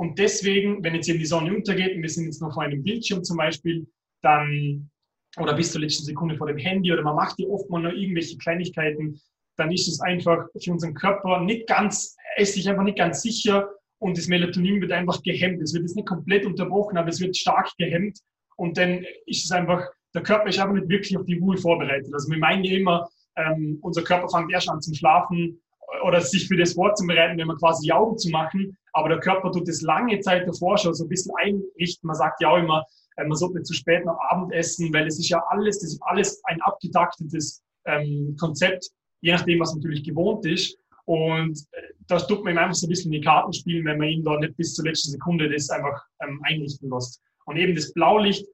Und 0.00 0.18
deswegen, 0.18 0.82
wenn 0.82 0.94
jetzt 0.94 1.10
eben 1.10 1.18
die 1.18 1.26
Sonne 1.26 1.54
untergeht 1.54 1.94
und 1.94 2.00
wir 2.00 2.08
sind 2.08 2.24
jetzt 2.24 2.40
noch 2.40 2.54
vor 2.54 2.62
einem 2.62 2.82
Bildschirm 2.82 3.22
zum 3.22 3.36
Beispiel, 3.36 3.86
dann, 4.22 4.90
oder 5.36 5.54
bis 5.54 5.72
zur 5.72 5.82
letzten 5.82 6.04
Sekunde 6.04 6.36
vor 6.36 6.46
dem 6.46 6.56
Handy 6.56 6.90
oder 6.90 7.02
man 7.02 7.16
macht 7.16 7.38
ja 7.38 7.46
oft 7.48 7.68
mal 7.68 7.82
noch 7.82 7.92
irgendwelche 7.92 8.38
Kleinigkeiten, 8.38 9.20
dann 9.56 9.70
ist 9.70 9.88
es 9.88 10.00
einfach 10.00 10.46
für 10.58 10.72
unseren 10.72 10.94
Körper 10.94 11.42
nicht 11.42 11.66
ganz, 11.66 12.16
er 12.34 12.42
ist 12.44 12.54
sich 12.54 12.66
einfach 12.68 12.84
nicht 12.84 12.96
ganz 12.96 13.20
sicher, 13.20 13.68
und 13.98 14.16
das 14.16 14.28
Melatonin 14.28 14.80
wird 14.80 14.92
einfach 14.92 15.22
gehemmt. 15.22 15.62
Es 15.62 15.74
wird 15.74 15.82
jetzt 15.82 15.94
nicht 15.94 16.08
komplett 16.08 16.46
unterbrochen, 16.46 16.96
aber 16.96 17.10
es 17.10 17.20
wird 17.20 17.36
stark 17.36 17.70
gehemmt 17.76 18.18
und 18.56 18.78
dann 18.78 19.04
ist 19.26 19.44
es 19.44 19.52
einfach, 19.52 19.86
der 20.14 20.22
Körper 20.22 20.48
ist 20.48 20.58
einfach 20.58 20.74
nicht 20.74 20.88
wirklich 20.88 21.16
auf 21.18 21.26
die 21.26 21.38
Ruhe 21.38 21.58
vorbereitet. 21.58 22.08
Also 22.14 22.30
wir 22.30 22.38
meinen 22.38 22.64
ja 22.64 22.78
immer, 22.78 23.10
ähm, 23.36 23.78
unser 23.82 24.02
Körper 24.02 24.28
fängt 24.30 24.50
erst 24.50 24.70
an 24.70 24.80
zum 24.80 24.94
Schlafen 24.94 25.60
oder 26.04 26.22
sich 26.22 26.48
für 26.48 26.56
das 26.56 26.74
Wort 26.78 26.96
zu 26.96 27.06
bereiten, 27.06 27.38
wenn 27.38 27.46
man 27.46 27.58
quasi 27.58 27.86
die 27.86 27.92
Augen 27.92 28.16
zu 28.16 28.30
machen, 28.30 28.74
aber 28.92 29.08
der 29.08 29.20
Körper 29.20 29.52
tut 29.52 29.68
das 29.68 29.82
lange 29.82 30.20
Zeit 30.20 30.46
davor 30.46 30.76
schon 30.78 30.94
so 30.94 31.04
ein 31.04 31.08
bisschen 31.08 31.32
einrichten. 31.40 32.06
Man 32.06 32.16
sagt 32.16 32.40
ja 32.42 32.50
auch 32.50 32.58
immer, 32.58 32.84
äh, 33.16 33.24
man 33.24 33.36
sollte 33.36 33.56
nicht 33.56 33.66
zu 33.66 33.74
spät 33.74 34.04
nach 34.04 34.18
Abend 34.30 34.52
essen, 34.52 34.92
weil 34.92 35.06
es 35.06 35.18
ist 35.18 35.28
ja 35.28 35.42
alles, 35.48 35.80
das 35.80 35.92
ist 35.92 36.02
alles 36.02 36.42
ein 36.44 36.60
abgetaktetes 36.62 37.62
ähm, 37.86 38.36
Konzept, 38.38 38.90
je 39.20 39.32
nachdem, 39.32 39.60
was 39.60 39.74
natürlich 39.74 40.04
gewohnt 40.04 40.44
ist. 40.46 40.76
Und 41.04 41.58
äh, 41.72 41.82
das 42.06 42.26
tut 42.26 42.44
man 42.44 42.54
ihm 42.54 42.58
einfach 42.58 42.74
so 42.74 42.86
ein 42.86 42.90
bisschen 42.90 43.12
in 43.12 43.20
die 43.20 43.26
Karten 43.26 43.52
spielen, 43.52 43.84
wenn 43.84 43.98
man 43.98 44.08
ihn 44.08 44.24
da 44.24 44.38
nicht 44.38 44.56
bis 44.56 44.74
zur 44.74 44.84
letzten 44.84 45.10
Sekunde 45.10 45.50
das 45.50 45.70
einfach 45.70 46.04
ähm, 46.22 46.40
einrichten 46.44 46.90
lässt. 46.90 47.20
Und 47.46 47.56
eben 47.56 47.74
das 47.74 47.92
Blaulicht, 47.92 48.46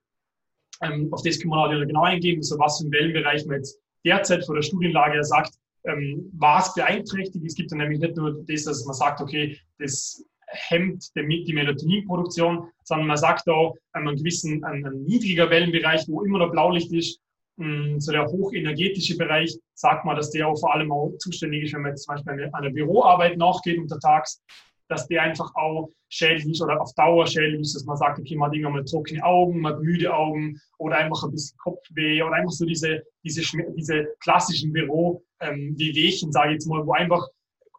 ähm, 0.83 1.09
auf 1.13 1.23
das 1.23 1.39
können 1.39 1.51
wir 1.51 1.63
natürlich 1.65 1.89
genau 1.89 2.05
eingehen, 2.05 2.43
so 2.43 2.59
was 2.59 2.81
im 2.81 2.91
Wellenbereich 2.93 3.47
man 3.47 3.57
jetzt 3.57 3.79
derzeit 4.05 4.45
vor 4.45 4.55
der 4.55 4.63
Studienlage 4.63 5.23
sagt, 5.25 5.55
ähm, 5.87 6.31
was 6.35 6.75
beeinträchtigt. 6.75 7.45
Es 7.45 7.55
gibt 7.55 7.73
dann 7.73 7.79
nämlich 7.79 8.01
nicht 8.01 8.17
nur 8.17 8.45
das, 8.45 8.65
dass 8.65 8.85
man 8.85 8.95
sagt, 8.95 9.21
okay, 9.21 9.59
das 9.79 10.25
hemmt 10.49 11.11
die 11.17 11.53
Melatoninproduktion, 11.53 12.69
sondern 12.85 13.09
man 13.09 13.17
sagt 13.17 13.49
auch, 13.49 13.75
ähm, 13.95 14.09
einen 14.09 14.17
gewissen, 14.17 14.65
ein, 14.65 14.87
ein 14.87 15.03
niedriger 15.03 15.51
Wellenbereich, 15.51 16.07
wo 16.09 16.23
immer 16.23 16.39
noch 16.39 16.53
Blaulicht 16.53 16.93
ist, 16.93 17.21
Mm, 17.59 17.99
so 17.99 18.13
der 18.13 18.27
hochenergetische 18.27 19.17
Bereich, 19.17 19.59
sagt 19.75 20.05
man, 20.05 20.17
dass 20.17 20.31
der 20.31 20.47
auch 20.47 20.59
vor 20.59 20.75
allem 20.75 20.93
auch 20.93 21.17
zuständig 21.19 21.65
ist, 21.65 21.75
wenn 21.75 21.83
man 21.83 21.93
jetzt 21.93 22.05
zum 22.05 22.15
Beispiel 22.15 22.51
an 22.53 22.63
der 22.63 22.71
Büroarbeit 22.71 23.39
nachgeht 23.39 23.79
untertags, 23.79 24.43
dass 24.89 25.09
der 25.09 25.23
einfach 25.23 25.55
auch 25.55 25.91
schädlich 26.09 26.47
ist 26.47 26.63
oder 26.63 26.81
auf 26.81 26.93
Dauer 26.95 27.27
schädlich 27.27 27.61
ist, 27.61 27.75
dass 27.75 27.85
man 27.85 27.97
sagt, 27.97 28.19
okay, 28.19 28.37
man 28.37 28.49
hat 28.49 28.55
irgendwann 28.55 28.75
mal 28.75 28.85
trockene 28.85 29.23
Augen, 29.25 29.61
man 29.61 29.75
hat 29.75 29.83
müde 29.83 30.13
Augen 30.13 30.61
oder 30.79 30.97
einfach 30.97 31.25
ein 31.25 31.33
bisschen 31.33 31.59
Kopfweh 31.59 32.23
oder 32.23 32.35
einfach 32.35 32.53
so 32.53 32.65
diese, 32.65 33.03
diese, 33.25 33.43
diese 33.77 34.07
klassischen 34.21 34.73
Büro, 34.73 35.25
ähm, 35.41 35.77
sage 35.77 36.49
ich 36.49 36.53
jetzt 36.53 36.67
mal, 36.67 36.87
wo 36.87 36.93
einfach 36.93 37.27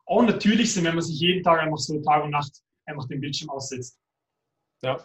auch 0.06 0.24
natürlich 0.24 0.74
sind, 0.74 0.86
wenn 0.86 0.96
man 0.96 1.04
sich 1.04 1.20
jeden 1.20 1.44
Tag 1.44 1.60
einfach 1.60 1.78
so 1.78 2.00
Tag 2.02 2.24
und 2.24 2.32
Nacht 2.32 2.52
einfach 2.86 3.08
den 3.08 3.22
Bildschirm 3.22 3.50
aussetzt. 3.50 4.00
Ja, 4.82 5.00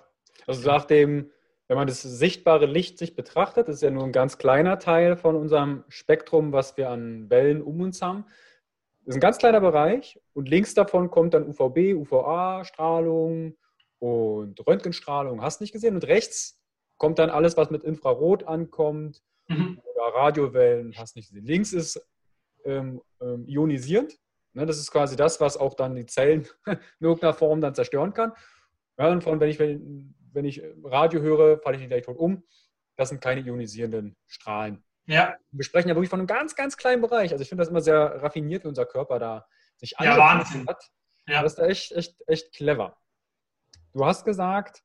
also 0.46 0.68
nach 0.68 0.84
dem 0.84 1.30
wenn 1.72 1.78
man 1.78 1.86
das 1.86 2.02
sichtbare 2.02 2.66
Licht 2.66 2.98
sich 2.98 3.16
betrachtet, 3.16 3.66
ist 3.70 3.80
ja 3.80 3.90
nur 3.90 4.04
ein 4.04 4.12
ganz 4.12 4.36
kleiner 4.36 4.78
Teil 4.78 5.16
von 5.16 5.36
unserem 5.36 5.84
Spektrum, 5.88 6.52
was 6.52 6.76
wir 6.76 6.90
an 6.90 7.30
Wellen 7.30 7.62
um 7.62 7.80
uns 7.80 8.02
haben. 8.02 8.26
Das 9.04 9.14
ist 9.14 9.16
ein 9.16 9.20
ganz 9.20 9.38
kleiner 9.38 9.60
Bereich 9.60 10.20
und 10.32 10.48
links 10.48 10.74
davon 10.74 11.10
kommt 11.10 11.34
dann 11.34 11.48
UVB, 11.48 11.94
UVA-Strahlung 11.94 13.56
und 13.98 14.66
Röntgenstrahlung, 14.66 15.42
hast 15.42 15.60
nicht 15.60 15.72
gesehen. 15.72 15.96
Und 15.96 16.06
rechts 16.06 16.60
kommt 16.98 17.18
dann 17.18 17.30
alles, 17.30 17.56
was 17.56 17.70
mit 17.70 17.82
Infrarot 17.82 18.44
ankommt 18.44 19.20
mhm. 19.48 19.80
oder 19.82 20.14
Radiowellen, 20.14 20.94
hast 20.96 21.16
nicht 21.16 21.30
gesehen. 21.30 21.46
Links 21.46 21.72
ist 21.72 22.00
ähm, 22.64 23.00
ähm, 23.20 23.44
ionisierend. 23.48 24.16
Ne, 24.54 24.66
das 24.66 24.78
ist 24.78 24.90
quasi 24.90 25.16
das, 25.16 25.40
was 25.40 25.56
auch 25.56 25.74
dann 25.74 25.96
die 25.96 26.06
Zellen 26.06 26.46
in 26.66 26.78
irgendeiner 27.00 27.34
Form 27.34 27.60
dann 27.60 27.74
zerstören 27.74 28.12
kann. 28.12 28.32
Ja, 28.98 29.10
und 29.10 29.24
von, 29.24 29.40
wenn 29.40 29.48
ich, 29.48 29.58
wenn, 29.58 30.14
wenn 30.32 30.44
ich 30.44 30.62
Radio 30.84 31.20
höre, 31.20 31.58
falle 31.58 31.76
ich 31.76 31.80
nicht 31.80 31.90
gleich 31.90 32.04
tot 32.04 32.18
um. 32.18 32.44
Das 32.96 33.08
sind 33.08 33.20
keine 33.20 33.40
ionisierenden 33.40 34.16
Strahlen. 34.26 34.84
Ja. 35.06 35.36
Wir 35.50 35.64
sprechen 35.64 35.88
ja 35.88 35.94
wirklich 35.94 36.10
von 36.10 36.20
einem 36.20 36.26
ganz, 36.26 36.54
ganz 36.54 36.76
kleinen 36.76 37.02
Bereich. 37.02 37.32
Also 37.32 37.42
ich 37.42 37.48
finde 37.48 37.62
das 37.62 37.70
immer 37.70 37.80
sehr 37.80 38.22
raffiniert, 38.22 38.64
wie 38.64 38.68
unser 38.68 38.86
Körper 38.86 39.18
da 39.18 39.46
sich 39.76 39.94
ja, 39.98 40.16
Wahnsinn. 40.16 40.66
hat. 40.66 40.90
Ja. 41.26 41.42
Das 41.42 41.54
ist 41.54 41.58
echt, 41.58 41.92
echt, 41.92 42.22
echt 42.26 42.52
clever. 42.54 42.96
Du 43.92 44.04
hast 44.04 44.24
gesagt, 44.24 44.82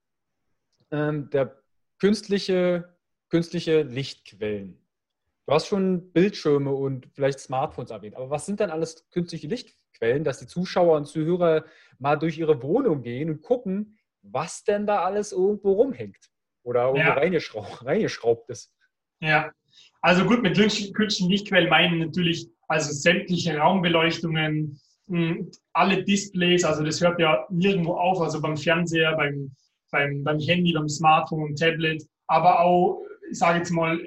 ähm, 0.91 1.29
der 1.29 1.62
künstliche, 2.00 2.97
künstliche 3.29 3.83
Lichtquellen. 3.83 4.83
Du 5.45 5.53
hast 5.53 5.67
schon 5.67 6.12
Bildschirme 6.12 6.71
und 6.71 7.07
vielleicht 7.13 7.39
Smartphones 7.39 7.91
erwähnt, 7.91 8.15
aber 8.15 8.29
was 8.29 8.45
sind 8.45 8.59
denn 8.59 8.69
alles 8.69 9.09
künstliche 9.12 9.47
Lichtquellen, 9.47 10.24
dass 10.24 10.39
die 10.39 10.47
Zuschauer 10.47 10.97
und 10.97 11.05
Zuhörer 11.05 11.63
mal 12.00 12.17
durch 12.17 12.38
ihre 12.38 12.62
Wohnung 12.62 13.01
gehen 13.01 13.29
und 13.29 13.41
gucken, 13.41 13.97
was 14.21 14.63
denn 14.65 14.86
da 14.86 15.03
alles 15.03 15.31
irgendwo 15.31 15.74
rumhängt 15.74 16.31
oder 16.63 16.88
irgendwo 16.88 17.07
ja. 17.07 17.13
reingeschraubt, 17.13 17.86
reingeschraubt 17.86 18.50
ist? 18.50 18.75
Ja, 19.21 19.51
also 20.01 20.25
gut, 20.25 20.41
mit 20.41 20.55
künstlichen 20.55 21.29
Lichtquellen 21.29 21.69
meinen 21.69 21.99
natürlich 21.99 22.47
also 22.67 22.91
sämtliche 22.91 23.57
Raumbeleuchtungen, 23.57 24.79
hm, 25.07 25.51
alle 25.73 26.03
Displays, 26.03 26.63
also 26.65 26.83
das 26.83 27.01
hört 27.01 27.19
ja 27.19 27.45
nirgendwo 27.49 27.93
auf, 27.93 28.19
also 28.19 28.41
beim 28.41 28.57
Fernseher, 28.57 29.15
beim, 29.15 29.51
beim, 29.91 30.23
beim 30.23 30.39
Handy, 30.39 30.73
beim 30.73 30.89
Smartphone, 30.89 31.55
Tablet, 31.55 32.03
aber 32.27 32.59
auch, 32.59 33.01
ich 33.31 33.37
sage 33.37 33.59
jetzt 33.59 33.71
mal, 33.71 33.99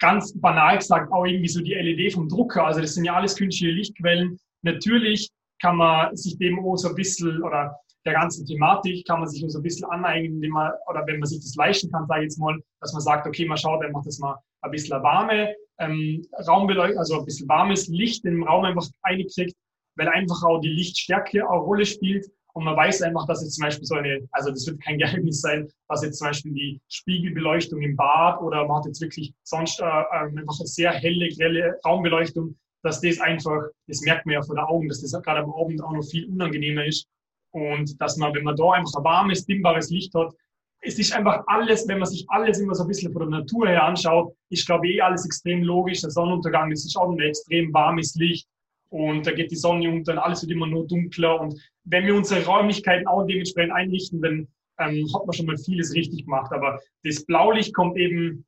ganz 0.00 0.32
banal 0.40 0.78
gesagt, 0.78 1.12
auch 1.12 1.24
irgendwie 1.24 1.48
so 1.48 1.62
die 1.62 1.74
LED 1.74 2.14
vom 2.14 2.28
Drucker. 2.28 2.64
Also 2.64 2.80
das 2.80 2.94
sind 2.94 3.04
ja 3.04 3.14
alles 3.14 3.36
künstliche 3.36 3.72
Lichtquellen. 3.72 4.38
Natürlich 4.62 5.28
kann 5.60 5.76
man 5.76 6.16
sich 6.16 6.38
dem 6.38 6.58
auch 6.58 6.76
so 6.76 6.88
ein 6.88 6.94
bisschen, 6.94 7.42
oder 7.42 7.76
der 8.06 8.14
ganzen 8.14 8.46
Thematik 8.46 9.06
kann 9.06 9.20
man 9.20 9.28
sich 9.28 9.44
so 9.46 9.58
ein 9.58 9.62
bisschen 9.62 9.88
aneignen, 9.90 10.36
indem 10.36 10.52
man, 10.52 10.72
oder 10.88 11.06
wenn 11.06 11.20
man 11.20 11.28
sich 11.28 11.40
das 11.40 11.54
leisten 11.54 11.92
kann, 11.92 12.06
sage 12.06 12.22
ich 12.22 12.24
jetzt 12.24 12.38
mal, 12.38 12.58
dass 12.80 12.92
man 12.94 13.02
sagt, 13.02 13.26
okay, 13.26 13.44
man 13.44 13.58
schaut 13.58 13.84
einfach, 13.84 14.02
dass 14.02 14.18
man 14.18 14.36
ein 14.62 14.70
bisschen 14.70 15.02
warme 15.02 15.54
ähm, 15.78 16.22
Raumbeleuchtung, 16.46 16.98
also 16.98 17.18
ein 17.18 17.24
bisschen 17.24 17.48
warmes 17.48 17.88
Licht 17.88 18.24
in 18.24 18.34
den 18.36 18.44
Raum 18.44 18.64
einfach 18.64 18.86
einkriegt, 19.02 19.56
weil 19.96 20.08
einfach 20.08 20.42
auch 20.44 20.60
die 20.60 20.68
Lichtstärke 20.68 21.48
eine 21.48 21.58
Rolle 21.58 21.86
spielt. 21.86 22.30
Und 22.52 22.64
man 22.64 22.76
weiß 22.76 23.02
einfach, 23.02 23.26
dass 23.26 23.42
jetzt 23.42 23.54
zum 23.54 23.62
Beispiel 23.62 23.86
so 23.86 23.94
eine, 23.94 24.28
also 24.32 24.50
das 24.50 24.66
wird 24.66 24.82
kein 24.82 24.98
Geheimnis 24.98 25.40
sein, 25.40 25.68
dass 25.88 26.02
jetzt 26.02 26.18
zum 26.18 26.28
Beispiel 26.28 26.52
die 26.52 26.80
Spiegelbeleuchtung 26.88 27.80
im 27.80 27.96
Bad 27.96 28.40
oder 28.40 28.66
man 28.66 28.78
hat 28.78 28.86
jetzt 28.86 29.00
wirklich 29.00 29.32
sonst 29.44 29.80
äh, 29.80 29.84
ähm, 29.84 30.36
einfach 30.38 30.58
eine 30.58 30.66
sehr 30.66 30.90
helle, 30.90 31.28
grelle 31.28 31.78
Raumbeleuchtung, 31.84 32.56
dass 32.82 33.00
das 33.00 33.20
einfach, 33.20 33.60
das 33.86 34.00
merkt 34.02 34.26
man 34.26 34.34
ja 34.34 34.42
von 34.42 34.56
den 34.56 34.64
Augen, 34.64 34.88
dass 34.88 35.00
das 35.00 35.12
gerade 35.22 35.40
am 35.40 35.52
Abend 35.52 35.82
auch 35.82 35.92
noch 35.92 36.02
viel 36.02 36.28
unangenehmer 36.28 36.84
ist. 36.84 37.06
Und 37.52 38.00
dass 38.00 38.16
man, 38.16 38.34
wenn 38.34 38.44
man 38.44 38.56
da 38.56 38.72
einfach 38.72 38.94
ein 38.96 39.04
warmes, 39.04 39.46
dimmbares 39.46 39.90
Licht 39.90 40.14
hat, 40.14 40.34
es 40.82 40.98
ist 40.98 41.12
einfach 41.12 41.44
alles, 41.46 41.86
wenn 41.88 41.98
man 41.98 42.08
sich 42.08 42.24
alles 42.28 42.58
immer 42.58 42.74
so 42.74 42.84
ein 42.84 42.88
bisschen 42.88 43.12
von 43.12 43.30
der 43.30 43.40
Natur 43.40 43.68
her 43.68 43.84
anschaut, 43.84 44.34
ist, 44.48 44.66
glaube 44.66 44.88
ich, 44.88 44.96
eh 44.96 45.00
alles 45.02 45.26
extrem 45.26 45.62
logisch. 45.62 46.00
Der 46.00 46.10
Sonnenuntergang, 46.10 46.70
das 46.70 46.84
ist 46.84 46.96
auch 46.96 47.10
ein 47.10 47.20
extrem 47.20 47.72
warmes 47.72 48.14
Licht 48.14 48.48
und 48.88 49.26
da 49.26 49.32
geht 49.32 49.50
die 49.50 49.56
Sonne 49.56 49.90
unter 49.90 50.12
und 50.12 50.18
alles 50.18 50.42
wird 50.42 50.52
immer 50.52 50.66
nur 50.66 50.86
dunkler. 50.86 51.40
Und 51.40 51.60
wenn 51.84 52.06
wir 52.06 52.14
unsere 52.14 52.44
Räumlichkeiten 52.44 53.06
auch 53.06 53.26
dementsprechend 53.26 53.72
einrichten, 53.72 54.22
dann 54.22 54.48
ähm, 54.78 55.06
hat 55.14 55.26
man 55.26 55.32
schon 55.34 55.46
mal 55.46 55.58
vieles 55.58 55.94
richtig 55.94 56.24
gemacht. 56.24 56.50
Aber 56.52 56.80
das 57.04 57.24
Blaulicht 57.26 57.74
kommt 57.74 57.98
eben 57.98 58.44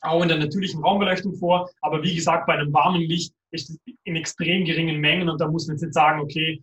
auch 0.00 0.22
in 0.22 0.28
der 0.28 0.38
natürlichen 0.38 0.82
Raumbeleuchtung 0.82 1.34
vor. 1.36 1.70
Aber 1.80 2.02
wie 2.02 2.14
gesagt, 2.14 2.46
bei 2.46 2.54
einem 2.54 2.72
warmen 2.72 3.02
Licht 3.02 3.32
ist 3.52 3.70
es 3.70 3.78
in 4.04 4.16
extrem 4.16 4.64
geringen 4.64 5.00
Mengen 5.00 5.28
und 5.28 5.40
da 5.40 5.48
muss 5.48 5.66
man 5.66 5.76
jetzt 5.76 5.82
nicht 5.82 5.94
sagen, 5.94 6.20
okay, 6.20 6.62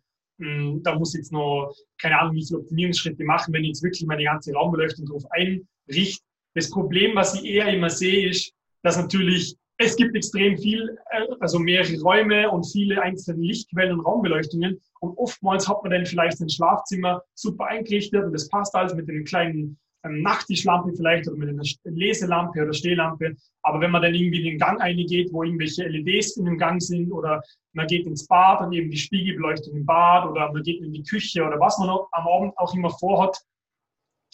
da 0.84 0.98
muss 0.98 1.14
ich 1.14 1.20
jetzt 1.20 1.32
noch, 1.32 1.74
keine 2.02 2.20
Ahnung, 2.20 2.36
wie 2.36 2.46
viele 2.46 2.60
Optimierungsschritte 2.60 3.24
machen, 3.24 3.54
wenn 3.54 3.64
ich 3.64 3.70
jetzt 3.70 3.84
wirklich 3.84 4.06
meine 4.06 4.24
ganze 4.24 4.54
Raumbeleuchtung 4.54 5.06
darauf 5.06 5.24
einrichte. 5.32 6.24
Das 6.56 6.70
Problem, 6.70 7.16
was 7.16 7.36
ich 7.36 7.46
eher 7.46 7.68
immer 7.68 7.90
sehe, 7.90 8.30
ist, 8.30 8.54
dass 8.84 8.98
natürlich 8.98 9.56
es 9.78 9.96
gibt 9.96 10.16
extrem 10.16 10.58
viel, 10.58 10.98
äh, 11.12 11.26
also 11.40 11.60
mehrere 11.60 12.00
Räume 12.02 12.50
und 12.50 12.64
viele 12.64 13.02
einzelne 13.02 13.44
Lichtquellen 13.44 14.00
und 14.00 14.06
Raumbeleuchtungen. 14.06 14.80
Und 15.00 15.18
oftmals 15.18 15.68
hat 15.68 15.82
man 15.84 15.92
dann 15.92 16.06
vielleicht 16.06 16.38
sein 16.38 16.50
Schlafzimmer 16.50 17.22
super 17.34 17.66
eingerichtet 17.66 18.24
und 18.24 18.34
das 18.34 18.48
passt 18.50 18.76
alles 18.76 18.94
mit 18.94 19.10
einer 19.10 19.24
kleinen 19.24 19.80
Nachttischlampe 20.04 20.94
vielleicht 20.96 21.28
oder 21.28 21.38
mit 21.38 21.50
einer 21.50 21.64
Leselampe 21.86 22.62
oder 22.62 22.74
Stehlampe. 22.74 23.36
Aber 23.62 23.80
wenn 23.80 23.92
man 23.92 24.02
dann 24.02 24.14
irgendwie 24.14 24.40
in 24.40 24.46
den 24.46 24.60
Gang 24.60 24.82
eingeht, 24.82 25.32
wo 25.32 25.44
irgendwelche 25.44 25.88
LEDs 25.88 26.38
in 26.38 26.46
dem 26.46 26.58
Gang 26.58 26.82
sind 26.82 27.12
oder 27.12 27.42
man 27.74 27.88
geht 27.88 28.06
ins 28.06 28.28
Bad 28.28 28.62
und 28.62 28.74
eben 28.74 28.92
die 28.92 28.98
Spiegelbeleuchtung 28.98 29.76
im 29.76 29.86
Bad 29.86 30.30
oder 30.30 30.52
man 30.52 30.64
geht 30.64 30.82
in 30.82 30.92
die 30.92 31.04
Küche 31.04 31.44
oder 31.44 31.60
was 31.60 31.78
man 31.80 31.90
am 31.90 32.28
Abend 32.28 32.58
auch 32.58 32.74
immer 32.74 32.90
vorhat, 32.90 33.38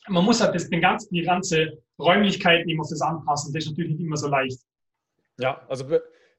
man 0.08 0.25
muss 0.25 0.41
halt 0.41 0.55
das, 0.55 0.69
den 0.69 0.82
ganzen, 0.82 1.13
die 1.13 1.21
ganze 1.21 1.77
Räumlichkeit 1.99 2.65
eben 2.65 2.82
auf 2.82 2.89
das 2.89 3.01
anpassen. 3.01 3.53
Das 3.53 3.63
ist 3.63 3.71
natürlich 3.71 3.91
nicht 3.91 4.01
immer 4.01 4.17
so 4.17 4.27
leicht. 4.27 4.60
Ja, 5.39 5.62
also 5.67 5.86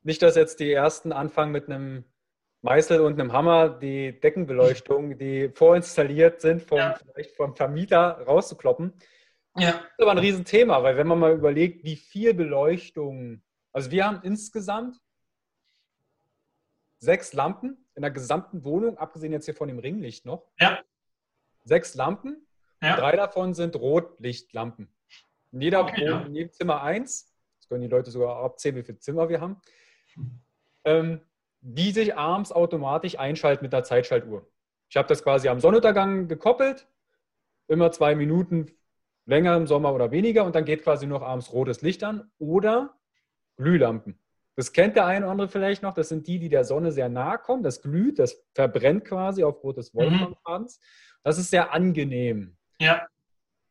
nicht, 0.02 0.22
dass 0.22 0.36
jetzt 0.36 0.60
die 0.60 0.72
ersten 0.72 1.12
anfangen 1.12 1.52
mit 1.52 1.68
einem 1.68 2.04
Meißel 2.62 3.00
und 3.00 3.18
einem 3.18 3.32
Hammer 3.32 3.68
die 3.70 4.18
Deckenbeleuchtung, 4.20 5.16
die 5.16 5.50
vorinstalliert 5.54 6.40
sind, 6.40 6.62
vom, 6.62 6.78
ja. 6.78 6.98
vielleicht 7.12 7.36
vom 7.36 7.54
Vermieter 7.54 8.22
rauszukloppen. 8.26 8.92
Ja. 9.56 9.72
Das 9.72 9.82
ist 9.82 10.00
aber 10.00 10.12
ein 10.12 10.18
Riesenthema, 10.18 10.82
weil 10.82 10.96
wenn 10.96 11.06
man 11.06 11.18
mal 11.18 11.32
überlegt, 11.32 11.84
wie 11.84 11.96
viel 11.96 12.34
Beleuchtung, 12.34 13.42
also 13.72 13.90
wir 13.90 14.06
haben 14.06 14.20
insgesamt 14.22 15.00
sechs 16.98 17.32
Lampen 17.32 17.86
in 17.94 18.02
der 18.02 18.10
gesamten 18.10 18.64
Wohnung, 18.64 18.98
abgesehen 18.98 19.32
jetzt 19.32 19.46
hier 19.46 19.54
von 19.54 19.68
dem 19.68 19.78
Ringlicht 19.78 20.26
noch. 20.26 20.46
Ja. 20.58 20.80
Sechs 21.64 21.94
Lampen. 21.94 22.46
Ja. 22.82 22.96
Drei 22.96 23.16
davon 23.16 23.54
sind 23.54 23.76
Rotlichtlampen. 23.76 24.88
In, 25.52 25.60
jeder 25.60 25.80
okay, 25.80 26.06
Wohnung, 26.06 26.26
in 26.26 26.34
jedem 26.34 26.52
Zimmer 26.52 26.82
eins 26.82 27.30
können 27.70 27.82
die 27.82 27.88
Leute 27.88 28.10
sogar 28.10 28.42
abzählen, 28.42 28.76
wie 28.76 28.82
viele 28.82 28.98
Zimmer 28.98 29.28
wir 29.28 29.40
haben, 29.40 29.60
ähm, 30.84 31.20
die 31.60 31.92
sich 31.92 32.16
abends 32.16 32.52
automatisch 32.52 33.18
einschalten 33.18 33.64
mit 33.64 33.72
der 33.72 33.84
Zeitschaltuhr. 33.84 34.46
Ich 34.88 34.96
habe 34.96 35.06
das 35.06 35.22
quasi 35.22 35.48
am 35.48 35.60
Sonnenuntergang 35.60 36.26
gekoppelt, 36.26 36.88
immer 37.68 37.92
zwei 37.92 38.16
Minuten 38.16 38.72
länger 39.30 39.56
im 39.56 39.66
Sommer 39.66 39.94
oder 39.94 40.10
weniger 40.10 40.44
und 40.44 40.54
dann 40.54 40.64
geht 40.64 40.82
quasi 40.82 41.06
noch 41.06 41.22
abends 41.22 41.52
rotes 41.52 41.80
Licht 41.82 42.02
an 42.04 42.30
oder 42.38 42.98
Glühlampen. 43.56 44.18
Das 44.56 44.72
kennt 44.72 44.96
der 44.96 45.06
eine 45.06 45.24
oder 45.24 45.32
andere 45.32 45.48
vielleicht 45.48 45.82
noch. 45.82 45.94
Das 45.94 46.08
sind 46.08 46.26
die, 46.26 46.38
die 46.38 46.48
der 46.48 46.64
Sonne 46.64 46.92
sehr 46.92 47.08
nahe 47.08 47.38
kommen. 47.38 47.62
Das 47.62 47.80
glüht, 47.80 48.18
das 48.18 48.44
verbrennt 48.54 49.04
quasi 49.04 49.44
aufgrund 49.44 49.78
des 49.78 49.94
mhm. 49.94 50.00
Wolframfadens. 50.00 50.80
Das 51.22 51.38
ist 51.38 51.50
sehr 51.50 51.72
angenehm. 51.72 52.56
Ja. 52.80 53.06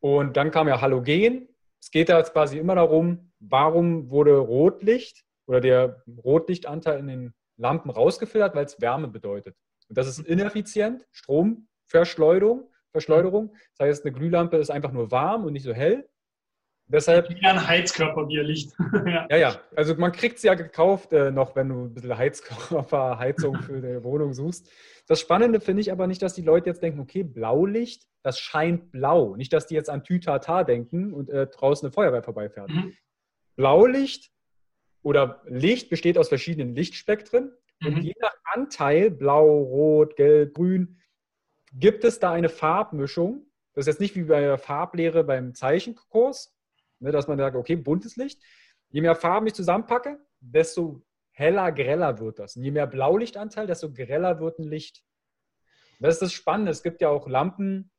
Und 0.00 0.36
dann 0.36 0.50
kam 0.50 0.66
ja 0.66 0.80
Halogen. 0.80 1.48
Es 1.78 1.90
geht 1.90 2.08
da 2.08 2.18
jetzt 2.18 2.32
quasi 2.32 2.58
immer 2.58 2.74
darum, 2.74 3.32
warum 3.38 4.10
wurde 4.10 4.36
Rotlicht 4.36 5.24
oder 5.46 5.60
der 5.60 6.02
Rotlichtanteil 6.24 6.98
in 6.98 7.06
den 7.06 7.34
Lampen 7.56 7.90
rausgefiltert? 7.90 8.54
Weil 8.54 8.64
es 8.64 8.80
Wärme 8.80 9.08
bedeutet. 9.08 9.56
Und 9.88 9.98
das 9.98 10.08
ist 10.08 10.20
mhm. 10.20 10.32
ineffizient, 10.32 11.06
Stromverschleudung. 11.12 12.69
Verschleuderung. 12.92 13.54
Das 13.76 13.88
heißt, 13.88 14.04
eine 14.04 14.12
Glühlampe 14.12 14.56
ist 14.56 14.70
einfach 14.70 14.92
nur 14.92 15.10
warm 15.10 15.44
und 15.44 15.52
nicht 15.52 15.64
so 15.64 15.72
hell. 15.72 16.08
Deshalb, 16.92 17.30
wie 17.30 17.44
ein 17.46 17.68
Heizkörper, 17.68 18.28
wie 18.28 18.38
er 18.38 18.42
Licht. 18.42 18.72
ja. 19.06 19.26
ja, 19.30 19.36
ja. 19.36 19.60
Also 19.76 19.94
man 19.94 20.10
kriegt 20.10 20.38
es 20.38 20.42
ja 20.42 20.54
gekauft 20.54 21.12
äh, 21.12 21.30
noch, 21.30 21.54
wenn 21.54 21.68
du 21.68 21.84
ein 21.84 21.94
bisschen 21.94 22.18
Heizkörper, 22.18 23.16
Heizung 23.18 23.54
für 23.62 23.80
deine 23.80 24.02
Wohnung 24.02 24.34
suchst. 24.34 24.68
Das 25.06 25.20
Spannende 25.20 25.60
finde 25.60 25.82
ich 25.82 25.92
aber 25.92 26.08
nicht, 26.08 26.20
dass 26.20 26.34
die 26.34 26.42
Leute 26.42 26.68
jetzt 26.68 26.82
denken, 26.82 26.98
okay, 26.98 27.22
Blaulicht, 27.22 28.08
das 28.22 28.40
scheint 28.40 28.90
blau. 28.90 29.36
Nicht, 29.36 29.52
dass 29.52 29.68
die 29.68 29.76
jetzt 29.76 29.88
an 29.88 30.02
Tütata 30.02 30.64
denken 30.64 31.12
und 31.12 31.30
äh, 31.30 31.46
draußen 31.46 31.86
eine 31.86 31.92
Feuerwehr 31.92 32.24
vorbeifährt. 32.24 32.70
Mhm. 32.70 32.94
Blaulicht 33.54 34.32
oder 35.02 35.42
Licht 35.46 35.90
besteht 35.90 36.18
aus 36.18 36.28
verschiedenen 36.28 36.74
Lichtspektren. 36.74 37.52
Mhm. 37.80 37.86
Und 37.86 38.02
je 38.02 38.14
nach 38.20 38.34
Anteil, 38.52 39.12
blau, 39.12 39.62
rot, 39.62 40.16
gelb, 40.16 40.54
grün, 40.54 40.99
gibt 41.72 42.04
es 42.04 42.18
da 42.18 42.32
eine 42.32 42.48
Farbmischung. 42.48 43.46
Das 43.72 43.82
ist 43.82 43.94
jetzt 43.94 44.00
nicht 44.00 44.16
wie 44.16 44.24
bei 44.24 44.40
der 44.40 44.58
Farblehre 44.58 45.24
beim 45.24 45.54
Zeichenkurs, 45.54 46.54
ne, 46.98 47.12
dass 47.12 47.28
man 47.28 47.38
sagt, 47.38 47.56
okay, 47.56 47.76
buntes 47.76 48.16
Licht. 48.16 48.42
Je 48.88 49.00
mehr 49.00 49.14
Farben 49.14 49.46
ich 49.46 49.54
zusammenpacke, 49.54 50.18
desto 50.40 51.02
heller, 51.30 51.70
greller 51.72 52.18
wird 52.18 52.38
das. 52.38 52.56
Und 52.56 52.64
je 52.64 52.70
mehr 52.70 52.86
Blaulichtanteil, 52.86 53.66
desto 53.66 53.92
greller 53.92 54.40
wird 54.40 54.58
ein 54.58 54.64
Licht. 54.64 55.04
Das 56.00 56.14
ist 56.14 56.22
das 56.22 56.32
Spannende. 56.32 56.72
Es 56.72 56.82
gibt 56.82 57.00
ja 57.00 57.08
auch 57.08 57.28
Lampen, 57.28 57.90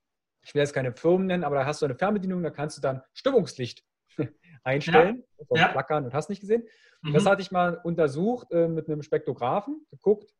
ich 0.43 0.53
will 0.53 0.61
jetzt 0.61 0.73
keine 0.73 0.91
Firmen 0.91 1.27
nennen, 1.27 1.43
aber 1.43 1.55
da 1.55 1.65
hast 1.65 1.81
du 1.81 1.85
eine 1.85 1.95
Fernbedienung, 1.95 2.43
da 2.43 2.49
kannst 2.49 2.77
du 2.77 2.81
dann 2.81 3.01
Stimmungslicht 3.13 3.85
einstellen, 4.63 5.23
ja. 5.51 5.61
ja. 5.61 5.69
Flackern 5.69 6.05
und 6.05 6.13
hast 6.13 6.29
nicht 6.29 6.41
gesehen. 6.41 6.67
Mhm. 7.03 7.13
Das 7.13 7.25
hatte 7.25 7.41
ich 7.41 7.51
mal 7.51 7.79
untersucht 7.83 8.51
äh, 8.51 8.67
mit 8.67 8.87
einem 8.87 9.03
Spektrographen, 9.03 9.85
geguckt, 9.91 10.33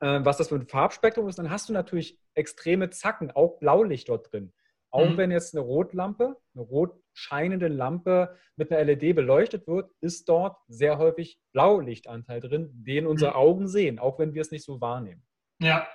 was 0.00 0.38
das 0.38 0.48
für 0.48 0.56
ein 0.56 0.66
Farbspektrum 0.66 1.28
ist. 1.28 1.38
Dann 1.38 1.50
hast 1.50 1.68
du 1.68 1.72
natürlich 1.72 2.18
extreme 2.34 2.90
Zacken, 2.90 3.30
auch 3.30 3.58
Blaulicht 3.58 4.08
dort 4.08 4.32
drin. 4.32 4.52
Auch 4.90 5.10
mhm. 5.10 5.16
wenn 5.16 5.30
jetzt 5.32 5.56
eine 5.56 5.64
Rotlampe, 5.64 6.36
eine 6.54 6.62
rot 6.62 6.94
scheinende 7.14 7.66
Lampe 7.66 8.36
mit 8.54 8.70
einer 8.70 8.84
LED 8.84 9.16
beleuchtet 9.16 9.66
wird, 9.66 9.90
ist 10.00 10.28
dort 10.28 10.56
sehr 10.68 10.98
häufig 10.98 11.40
Blaulichtanteil 11.52 12.40
drin, 12.40 12.70
den 12.74 13.06
unsere 13.06 13.32
mhm. 13.32 13.36
Augen 13.36 13.68
sehen, 13.68 13.98
auch 13.98 14.20
wenn 14.20 14.34
wir 14.34 14.42
es 14.42 14.52
nicht 14.52 14.64
so 14.64 14.80
wahrnehmen. 14.80 15.26
Ja. 15.60 15.88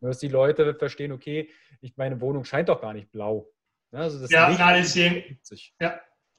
Dass 0.00 0.18
die 0.18 0.28
Leute 0.28 0.74
verstehen, 0.74 1.12
okay, 1.12 1.50
ich, 1.80 1.96
meine 1.96 2.20
Wohnung 2.20 2.44
scheint 2.44 2.68
doch 2.68 2.82
gar 2.82 2.92
nicht 2.92 3.10
blau. 3.10 3.50
Also 3.92 4.20
das 4.20 4.30
ja, 4.30 4.48
Licht 4.48 4.60
na, 4.60 4.76
das 4.76 4.94
ist 5.50 5.72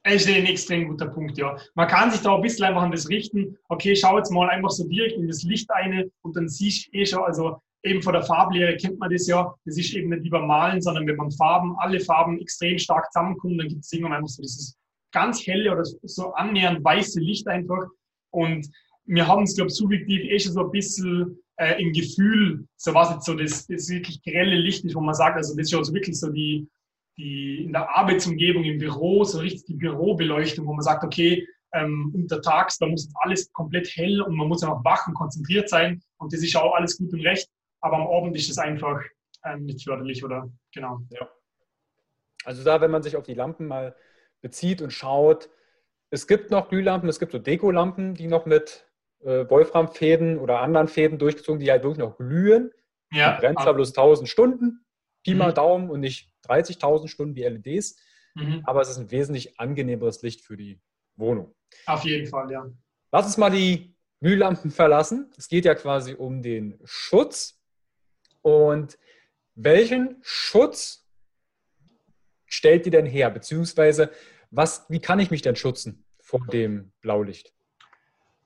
ja, 0.06 0.14
ist 0.14 0.28
ein 0.28 0.46
extrem 0.46 0.88
guter 0.88 1.06
Punkt, 1.06 1.36
ja. 1.36 1.56
Man 1.74 1.88
kann 1.88 2.10
sich 2.10 2.20
da 2.20 2.34
ein 2.34 2.42
bisschen 2.42 2.64
einfach 2.64 2.82
an 2.82 2.92
das 2.92 3.08
richten. 3.08 3.56
Okay, 3.68 3.96
schau 3.96 4.16
jetzt 4.18 4.30
mal 4.30 4.48
einfach 4.48 4.70
so 4.70 4.86
direkt 4.86 5.16
in 5.16 5.26
das 5.26 5.42
Licht 5.42 5.70
eine 5.70 6.10
und 6.22 6.36
dann 6.36 6.48
siehst 6.48 6.86
du 6.86 6.98
eh 6.98 7.06
schon, 7.06 7.24
also 7.24 7.60
eben 7.82 8.02
von 8.02 8.12
der 8.12 8.22
Farblehre 8.22 8.76
kennt 8.76 8.98
man 8.98 9.10
das 9.10 9.26
ja. 9.26 9.54
Das 9.64 9.76
ist 9.76 9.94
eben 9.94 10.10
nicht 10.10 10.22
lieber 10.22 10.40
malen, 10.40 10.80
sondern 10.80 11.06
wenn 11.06 11.16
man 11.16 11.30
Farben, 11.32 11.76
alle 11.78 12.00
Farben 12.00 12.40
extrem 12.40 12.78
stark 12.78 13.12
zusammenkommen, 13.12 13.58
dann 13.58 13.68
gibt 13.68 13.84
es 13.84 13.92
irgendwann 13.92 14.14
einfach 14.14 14.28
so 14.28 14.42
dieses 14.42 14.76
ganz 15.12 15.46
helle 15.46 15.72
oder 15.72 15.84
so 15.84 16.32
annähernd 16.34 16.84
weiße 16.84 17.20
Licht 17.20 17.46
einfach. 17.48 17.86
Und 18.30 18.68
wir 19.06 19.26
haben 19.26 19.44
es, 19.44 19.56
glaube 19.56 19.70
ich, 19.70 19.76
subjektiv 19.76 20.20
eh 20.22 20.38
schon 20.38 20.52
so 20.52 20.64
ein 20.64 20.70
bisschen 20.70 21.38
äh, 21.56 21.80
im 21.80 21.92
Gefühl, 21.92 22.66
so 22.76 22.92
was 22.92 23.10
jetzt 23.10 23.24
so 23.24 23.34
das, 23.34 23.66
das 23.66 23.88
wirklich 23.88 24.22
grelle 24.22 24.56
Licht 24.56 24.84
ist, 24.84 24.94
wo 24.94 25.00
man 25.00 25.14
sagt, 25.14 25.36
also 25.36 25.54
das 25.54 25.64
ist 25.64 25.70
schon 25.70 25.84
so 25.84 25.94
wirklich 25.94 26.18
so 26.18 26.30
die, 26.30 26.68
die 27.16 27.64
in 27.64 27.72
der 27.72 27.88
Arbeitsumgebung 27.96 28.64
im 28.64 28.78
Büro, 28.78 29.24
so 29.24 29.38
richtig 29.38 29.64
die 29.66 29.74
Bürobeleuchtung, 29.74 30.66
wo 30.66 30.72
man 30.74 30.82
sagt, 30.82 31.04
okay, 31.04 31.46
ähm, 31.72 32.12
untertags, 32.14 32.78
da 32.78 32.86
muss 32.86 33.08
alles 33.20 33.52
komplett 33.52 33.88
hell 33.88 34.22
und 34.22 34.36
man 34.36 34.48
muss 34.48 34.62
einfach 34.62 34.84
wach 34.84 35.06
und 35.06 35.14
konzentriert 35.14 35.68
sein 35.68 36.02
und 36.18 36.32
das 36.32 36.42
ist 36.42 36.56
auch 36.56 36.74
alles 36.74 36.98
gut 36.98 37.12
und 37.12 37.20
recht, 37.20 37.48
aber 37.80 37.96
am 37.96 38.06
Abend 38.06 38.36
ist 38.36 38.50
es 38.50 38.58
einfach 38.58 39.02
ähm, 39.44 39.64
nicht 39.64 39.84
förderlich 39.84 40.24
oder 40.24 40.50
genau. 40.72 41.00
Ja. 41.10 41.28
Also 42.44 42.62
da, 42.62 42.80
wenn 42.80 42.90
man 42.90 43.02
sich 43.02 43.16
auf 43.16 43.24
die 43.24 43.34
Lampen 43.34 43.66
mal 43.66 43.94
bezieht 44.40 44.80
und 44.80 44.92
schaut, 44.92 45.50
es 46.10 46.26
gibt 46.26 46.50
noch 46.50 46.68
Glühlampen, 46.68 47.08
es 47.08 47.18
gibt 47.18 47.32
so 47.32 47.38
Dekolampen, 47.38 48.14
die 48.14 48.28
noch 48.28 48.46
mit 48.46 48.86
äh, 49.24 49.48
Wolframfäden 49.50 50.38
oder 50.38 50.60
anderen 50.60 50.88
Fäden 50.88 51.18
durchgezogen, 51.18 51.60
die 51.60 51.70
halt 51.70 51.82
wirklich 51.82 51.98
noch 51.98 52.16
glühen. 52.16 52.70
Ja. 53.10 53.34
Die 53.34 53.40
brennt 53.40 53.60
zwar 53.60 53.74
bloß 53.74 53.88
1000 53.88 54.28
Stunden, 54.28 54.84
Pi 55.24 55.34
mal 55.34 55.50
mhm. 55.50 55.54
Daumen 55.54 55.90
und 55.90 56.00
nicht 56.00 56.32
30.000 56.48 57.08
Stunden 57.08 57.34
wie 57.34 57.42
LEDs, 57.42 57.96
mhm. 58.34 58.62
aber 58.64 58.80
es 58.80 58.88
ist 58.88 58.98
ein 58.98 59.10
wesentlich 59.10 59.58
angenehmeres 59.58 60.22
Licht 60.22 60.42
für 60.42 60.56
die 60.56 60.80
Wohnung. 61.16 61.54
Auf 61.86 62.04
jeden 62.04 62.26
Fall, 62.26 62.50
ja. 62.50 62.66
Lass 63.12 63.26
uns 63.26 63.36
mal 63.36 63.50
die 63.50 63.94
Glühlampen 64.20 64.70
verlassen. 64.70 65.30
Es 65.36 65.48
geht 65.48 65.64
ja 65.64 65.74
quasi 65.74 66.14
um 66.14 66.42
den 66.42 66.78
Schutz. 66.84 67.60
Und 68.42 68.98
welchen 69.54 70.16
Schutz 70.22 71.06
stellt 72.46 72.86
ihr 72.86 72.92
denn 72.92 73.06
her? 73.06 73.30
Beziehungsweise, 73.30 74.10
was, 74.50 74.86
wie 74.88 75.00
kann 75.00 75.18
ich 75.18 75.30
mich 75.30 75.42
denn 75.42 75.56
schützen 75.56 76.04
vor 76.20 76.46
dem 76.46 76.92
Blaulicht? 77.00 77.52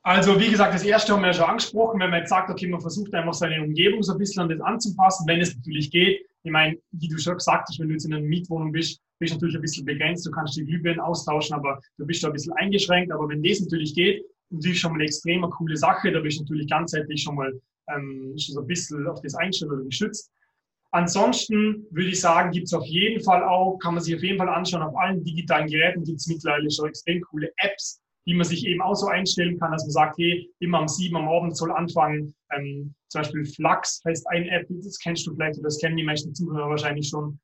Also, 0.02 0.40
wie 0.40 0.50
gesagt, 0.50 0.74
das 0.74 0.82
erste 0.82 1.12
haben 1.12 1.20
wir 1.20 1.28
ja 1.28 1.34
schon 1.34 1.44
angesprochen, 1.44 2.00
wenn 2.00 2.10
man 2.10 2.20
jetzt 2.20 2.30
sagt, 2.30 2.48
okay, 2.48 2.66
man 2.66 2.80
versucht 2.80 3.12
einfach 3.14 3.34
seine 3.34 3.62
Umgebung 3.62 4.02
so 4.02 4.12
ein 4.12 4.18
bisschen 4.18 4.42
an 4.42 4.48
das 4.48 4.60
anzupassen, 4.60 5.26
wenn 5.26 5.40
es 5.40 5.54
natürlich 5.54 5.90
geht. 5.90 6.26
Ich 6.42 6.50
meine, 6.50 6.78
wie 6.92 7.08
du 7.08 7.18
schon 7.18 7.36
gesagt 7.36 7.68
hast, 7.68 7.78
wenn 7.78 7.88
du 7.88 7.94
jetzt 7.94 8.06
in 8.06 8.14
einer 8.14 8.26
Mietwohnung 8.26 8.72
bist, 8.72 9.00
bist 9.18 9.32
du 9.32 9.36
natürlich 9.36 9.56
ein 9.56 9.60
bisschen 9.60 9.84
begrenzt, 9.84 10.26
du 10.26 10.30
kannst 10.30 10.56
die 10.56 10.64
Glühbirnen 10.64 11.00
austauschen, 11.00 11.54
aber 11.54 11.78
du 11.98 12.06
bist 12.06 12.22
da 12.22 12.28
ein 12.28 12.32
bisschen 12.32 12.54
eingeschränkt. 12.54 13.12
Aber 13.12 13.28
wenn 13.28 13.42
das 13.42 13.60
natürlich 13.60 13.94
geht, 13.94 14.24
natürlich 14.48 14.80
schon 14.80 14.92
mal 14.92 14.96
eine 14.96 15.04
extrem 15.04 15.42
coole 15.42 15.76
Sache, 15.76 16.10
da 16.10 16.20
bist 16.20 16.38
du 16.38 16.44
natürlich 16.44 16.68
ganzheitlich 16.68 17.22
schon 17.22 17.36
mal 17.36 17.52
ähm, 17.94 18.34
schon 18.38 18.54
so 18.54 18.60
ein 18.60 18.66
bisschen 18.66 19.06
auf 19.06 19.20
das 19.20 19.34
eingestellt 19.34 19.70
oder 19.70 19.84
geschützt. 19.84 20.30
Ansonsten 20.92 21.86
würde 21.90 22.10
ich 22.10 22.20
sagen, 22.20 22.50
gibt 22.50 22.66
es 22.66 22.74
auf 22.74 22.84
jeden 22.84 23.22
Fall 23.22 23.44
auch, 23.44 23.78
kann 23.78 23.94
man 23.94 24.02
sich 24.02 24.14
auf 24.14 24.22
jeden 24.22 24.38
Fall 24.38 24.48
anschauen, 24.48 24.82
auf 24.82 24.96
allen 24.96 25.22
digitalen 25.22 25.68
Geräten 25.68 26.02
gibt 26.02 26.18
es 26.18 26.26
mittlerweile 26.26 26.68
schon 26.70 26.88
extrem 26.88 27.20
coole 27.22 27.52
Apps, 27.58 28.00
die 28.30 28.36
man 28.36 28.46
sich 28.46 28.64
eben 28.64 28.80
auch 28.80 28.94
so 28.94 29.08
einstellen 29.08 29.58
kann, 29.58 29.72
dass 29.72 29.82
man 29.82 29.90
sagt, 29.90 30.18
hey, 30.18 30.48
immer 30.60 30.80
um 30.80 30.86
sieben 30.86 31.16
am 31.16 31.28
Abend 31.28 31.56
soll 31.56 31.72
anfangen. 31.72 32.32
Ähm, 32.56 32.94
zum 33.08 33.22
Beispiel 33.22 33.44
Flux 33.44 34.00
heißt 34.06 34.24
eine 34.28 34.48
App, 34.50 34.68
das 34.68 35.00
kennst 35.00 35.26
du 35.26 35.34
vielleicht 35.34 35.58
oder 35.58 35.64
das 35.64 35.80
kennen 35.80 35.96
die 35.96 36.04
meisten 36.04 36.32
Zuhörer 36.32 36.70
wahrscheinlich 36.70 37.08
schon. 37.08 37.40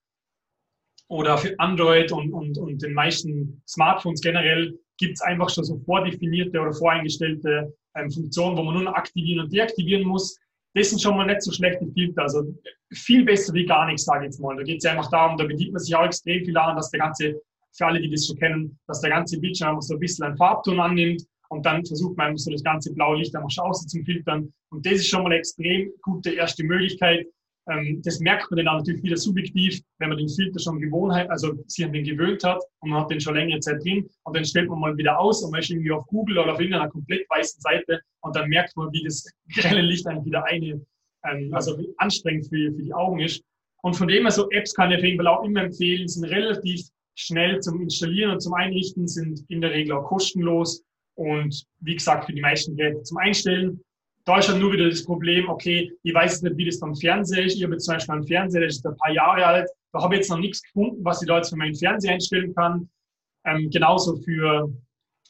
Oder 1.09 1.38
für 1.38 1.59
Android 1.59 2.12
und, 2.12 2.33
und, 2.33 2.57
und 2.57 2.81
den 2.81 2.94
meisten 2.94 3.61
Smartphones 3.66 4.20
generell 4.20 4.79
gibt 4.96 5.14
es 5.14 5.22
einfach 5.22 5.51
schon 5.51 5.64
so 5.64 5.77
vordefinierte 5.79 6.61
oder 6.61 6.72
voreingestellte 6.72 7.75
ähm, 7.96 8.09
Funktionen, 8.09 8.57
wo 8.57 8.62
man 8.62 8.85
nur 8.85 8.96
aktivieren 8.96 9.44
und 9.44 9.53
deaktivieren 9.53 10.07
muss. 10.07 10.38
Das 10.75 10.90
sind 10.90 11.03
schon 11.03 11.16
mal 11.16 11.27
nicht 11.27 11.42
so 11.42 11.51
schlechte 11.51 11.85
Filter. 11.94 12.22
Also 12.22 12.44
viel 12.92 13.25
besser 13.25 13.53
wie 13.55 13.66
gar 13.66 13.87
nichts, 13.87 14.05
sage 14.05 14.20
ich 14.20 14.27
jetzt 14.27 14.40
mal. 14.40 14.55
Da 14.55 14.62
geht 14.62 14.79
es 14.79 14.85
einfach 14.85 15.11
darum, 15.11 15.37
da 15.37 15.44
bedient 15.44 15.72
man 15.72 15.83
sich 15.83 15.96
auch 15.96 16.05
extrem 16.05 16.44
viel 16.44 16.57
an, 16.57 16.77
dass 16.77 16.90
der 16.90 17.01
ganze 17.01 17.40
für 17.76 17.86
alle, 17.86 18.00
die 18.00 18.10
das 18.10 18.26
schon 18.26 18.38
kennen, 18.38 18.78
dass 18.86 19.00
der 19.00 19.10
ganze 19.10 19.38
Bildschirm 19.38 19.80
so 19.80 19.94
ein 19.94 20.00
bisschen 20.00 20.26
einen 20.26 20.36
Farbton 20.36 20.80
annimmt 20.80 21.22
und 21.48 21.64
dann 21.64 21.84
versucht 21.84 22.16
man 22.16 22.36
so 22.36 22.50
das 22.50 22.62
ganze 22.62 22.92
blaue 22.92 23.18
Licht 23.18 23.34
einfach 23.34 23.50
schon 23.50 23.64
außen 23.64 23.88
zu 23.88 24.02
filtern. 24.02 24.52
Und 24.70 24.84
das 24.84 24.94
ist 24.94 25.08
schon 25.08 25.22
mal 25.22 25.30
eine 25.30 25.38
extrem 25.38 25.90
gute 26.02 26.30
erste 26.30 26.64
Möglichkeit. 26.64 27.26
Ähm, 27.68 28.00
das 28.04 28.20
merkt 28.20 28.50
man 28.50 28.58
dann 28.58 28.68
auch 28.68 28.78
natürlich 28.78 29.02
wieder 29.02 29.16
subjektiv, 29.16 29.80
wenn 29.98 30.08
man 30.08 30.18
den 30.18 30.28
Filter 30.28 30.60
schon 30.60 30.80
Gewohnheit, 30.80 31.28
also 31.30 31.52
sich 31.66 31.84
an 31.84 31.92
den 31.92 32.04
gewöhnt 32.04 32.44
hat 32.44 32.62
und 32.80 32.90
man 32.90 33.02
hat 33.02 33.10
den 33.10 33.20
schon 33.20 33.34
längere 33.34 33.60
Zeit 33.60 33.82
drin 33.84 34.08
und 34.24 34.36
dann 34.36 34.44
stellt 34.44 34.68
man 34.68 34.78
mal 34.78 34.96
wieder 34.96 35.18
aus 35.18 35.42
und 35.42 35.50
man 35.50 35.60
ist 35.60 35.70
irgendwie 35.70 35.90
auf 35.90 36.06
Google 36.06 36.38
oder 36.38 36.52
auf 36.52 36.60
irgendeiner 36.60 36.88
komplett 36.88 37.28
weißen 37.28 37.60
Seite 37.60 38.00
und 38.20 38.36
dann 38.36 38.48
merkt 38.48 38.76
man, 38.76 38.92
wie 38.92 39.02
das 39.02 39.24
grelle 39.56 39.82
Licht 39.82 40.06
eigentlich 40.06 40.26
wieder 40.26 40.44
eine, 40.44 40.80
ähm, 41.24 41.52
also 41.52 41.76
anstrengend 41.98 42.46
für, 42.46 42.72
für 42.72 42.82
die 42.82 42.94
Augen 42.94 43.18
ist. 43.20 43.42
Und 43.82 43.94
von 43.94 44.08
dem 44.08 44.22
her 44.22 44.30
so 44.30 44.48
Apps 44.50 44.72
kann 44.74 44.90
ich 44.92 44.98
auf 44.98 45.04
jeden 45.04 45.16
Fall 45.16 45.26
auch 45.26 45.44
immer 45.44 45.64
empfehlen, 45.64 46.06
sind 46.06 46.24
relativ 46.24 46.88
schnell 47.16 47.61
zum 47.61 47.81
Installieren 47.81 48.33
und 48.33 48.40
zum 48.40 48.55
Einrichten, 48.55 49.09
sind 49.09 49.44
in 49.48 49.61
der 49.61 49.72
Regel 49.72 49.96
auch 49.96 50.05
kostenlos 50.05 50.85
und 51.14 51.64
wie 51.81 51.96
gesagt 51.96 52.26
für 52.26 52.33
die 52.33 52.40
meisten 52.40 52.76
Geräte 52.76 53.02
zum 53.02 53.16
Einstellen. 53.16 53.81
Da 54.24 54.38
ist 54.38 54.48
halt 54.48 54.61
nur 54.61 54.72
wieder 54.72 54.88
das 54.88 55.05
Problem, 55.05 55.48
okay, 55.48 55.90
ich 56.02 56.14
weiß 56.14 56.42
nicht, 56.42 56.57
wie 56.57 56.66
das 56.66 56.81
beim 56.81 56.94
Fernseher 56.94 57.44
ist. 57.44 57.57
Ich 57.57 57.62
habe 57.62 57.74
jetzt 57.74 57.85
zum 57.85 57.94
Beispiel 57.94 58.14
einen 58.14 58.26
Fernseher, 58.26 58.61
der 58.61 58.68
ist 58.68 58.87
ein 58.87 58.96
paar 58.96 59.12
Jahre 59.12 59.46
alt. 59.46 59.68
Da 59.92 60.02
habe 60.02 60.14
ich 60.14 60.20
jetzt 60.20 60.31
noch 60.31 60.38
nichts 60.38 60.62
gefunden, 60.62 61.05
was 61.05 61.22
ich 61.22 61.29
da 61.29 61.38
jetzt 61.38 61.50
für 61.50 61.57
meinen 61.57 61.74
Fernseher 61.74 62.14
einstellen 62.14 62.55
kann. 62.55 62.88
Ähm, 63.44 63.70
genauso 63.70 64.16
für 64.16 64.68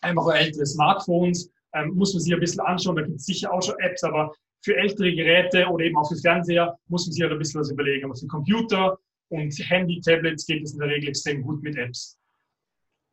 einfach 0.00 0.34
ältere 0.34 0.66
Smartphones 0.66 1.50
ähm, 1.74 1.90
muss 1.94 2.14
man 2.14 2.22
sich 2.22 2.32
ein 2.32 2.40
bisschen 2.40 2.60
anschauen. 2.60 2.96
Da 2.96 3.02
gibt 3.02 3.16
es 3.16 3.26
sicher 3.26 3.52
auch 3.52 3.62
schon 3.62 3.78
Apps, 3.80 4.02
aber 4.02 4.32
für 4.64 4.76
ältere 4.76 5.14
Geräte 5.14 5.66
oder 5.66 5.84
eben 5.84 5.96
auch 5.96 6.08
für 6.08 6.16
Fernseher 6.16 6.76
muss 6.88 7.06
man 7.06 7.12
sich 7.12 7.22
halt 7.22 7.32
ein 7.32 7.38
bisschen 7.38 7.60
was 7.60 7.70
überlegen. 7.70 8.06
Aber 8.06 8.14
für 8.14 8.26
Computer 8.26 8.98
und 9.28 9.52
Handy, 9.70 10.00
Tablets 10.00 10.46
geht 10.46 10.62
es 10.62 10.72
in 10.72 10.78
der 10.78 10.88
Regel 10.88 11.08
extrem 11.08 11.42
gut 11.42 11.62
mit 11.62 11.76
Apps. 11.76 12.18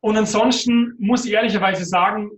Und 0.00 0.16
ansonsten 0.16 0.94
muss 0.98 1.24
ich 1.24 1.32
ehrlicherweise 1.32 1.84
sagen, 1.84 2.30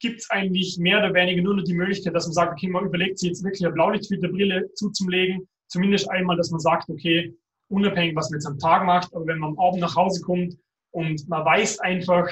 gibt 0.00 0.20
es 0.20 0.30
eigentlich 0.30 0.78
mehr 0.78 0.98
oder 0.98 1.14
weniger 1.14 1.42
nur 1.42 1.56
noch 1.56 1.64
die 1.64 1.74
Möglichkeit, 1.74 2.14
dass 2.14 2.26
man 2.26 2.34
sagt, 2.34 2.52
okay, 2.52 2.68
man 2.68 2.86
überlegt 2.86 3.18
sich 3.18 3.28
jetzt 3.28 3.44
wirklich 3.44 3.64
eine 3.64 3.74
Blaulichtfilterbrille 3.74 4.72
zuzulegen. 4.74 5.48
Zumindest 5.68 6.10
einmal, 6.10 6.36
dass 6.36 6.50
man 6.50 6.60
sagt, 6.60 6.88
okay, 6.90 7.34
unabhängig, 7.68 8.14
was 8.16 8.30
man 8.30 8.38
jetzt 8.38 8.46
am 8.46 8.58
Tag 8.58 8.84
macht, 8.84 9.14
aber 9.14 9.26
wenn 9.26 9.38
man 9.38 9.50
am 9.50 9.58
Abend 9.58 9.80
nach 9.80 9.96
Hause 9.96 10.20
kommt 10.22 10.56
und 10.90 11.28
man 11.28 11.44
weiß 11.44 11.78
einfach, 11.80 12.28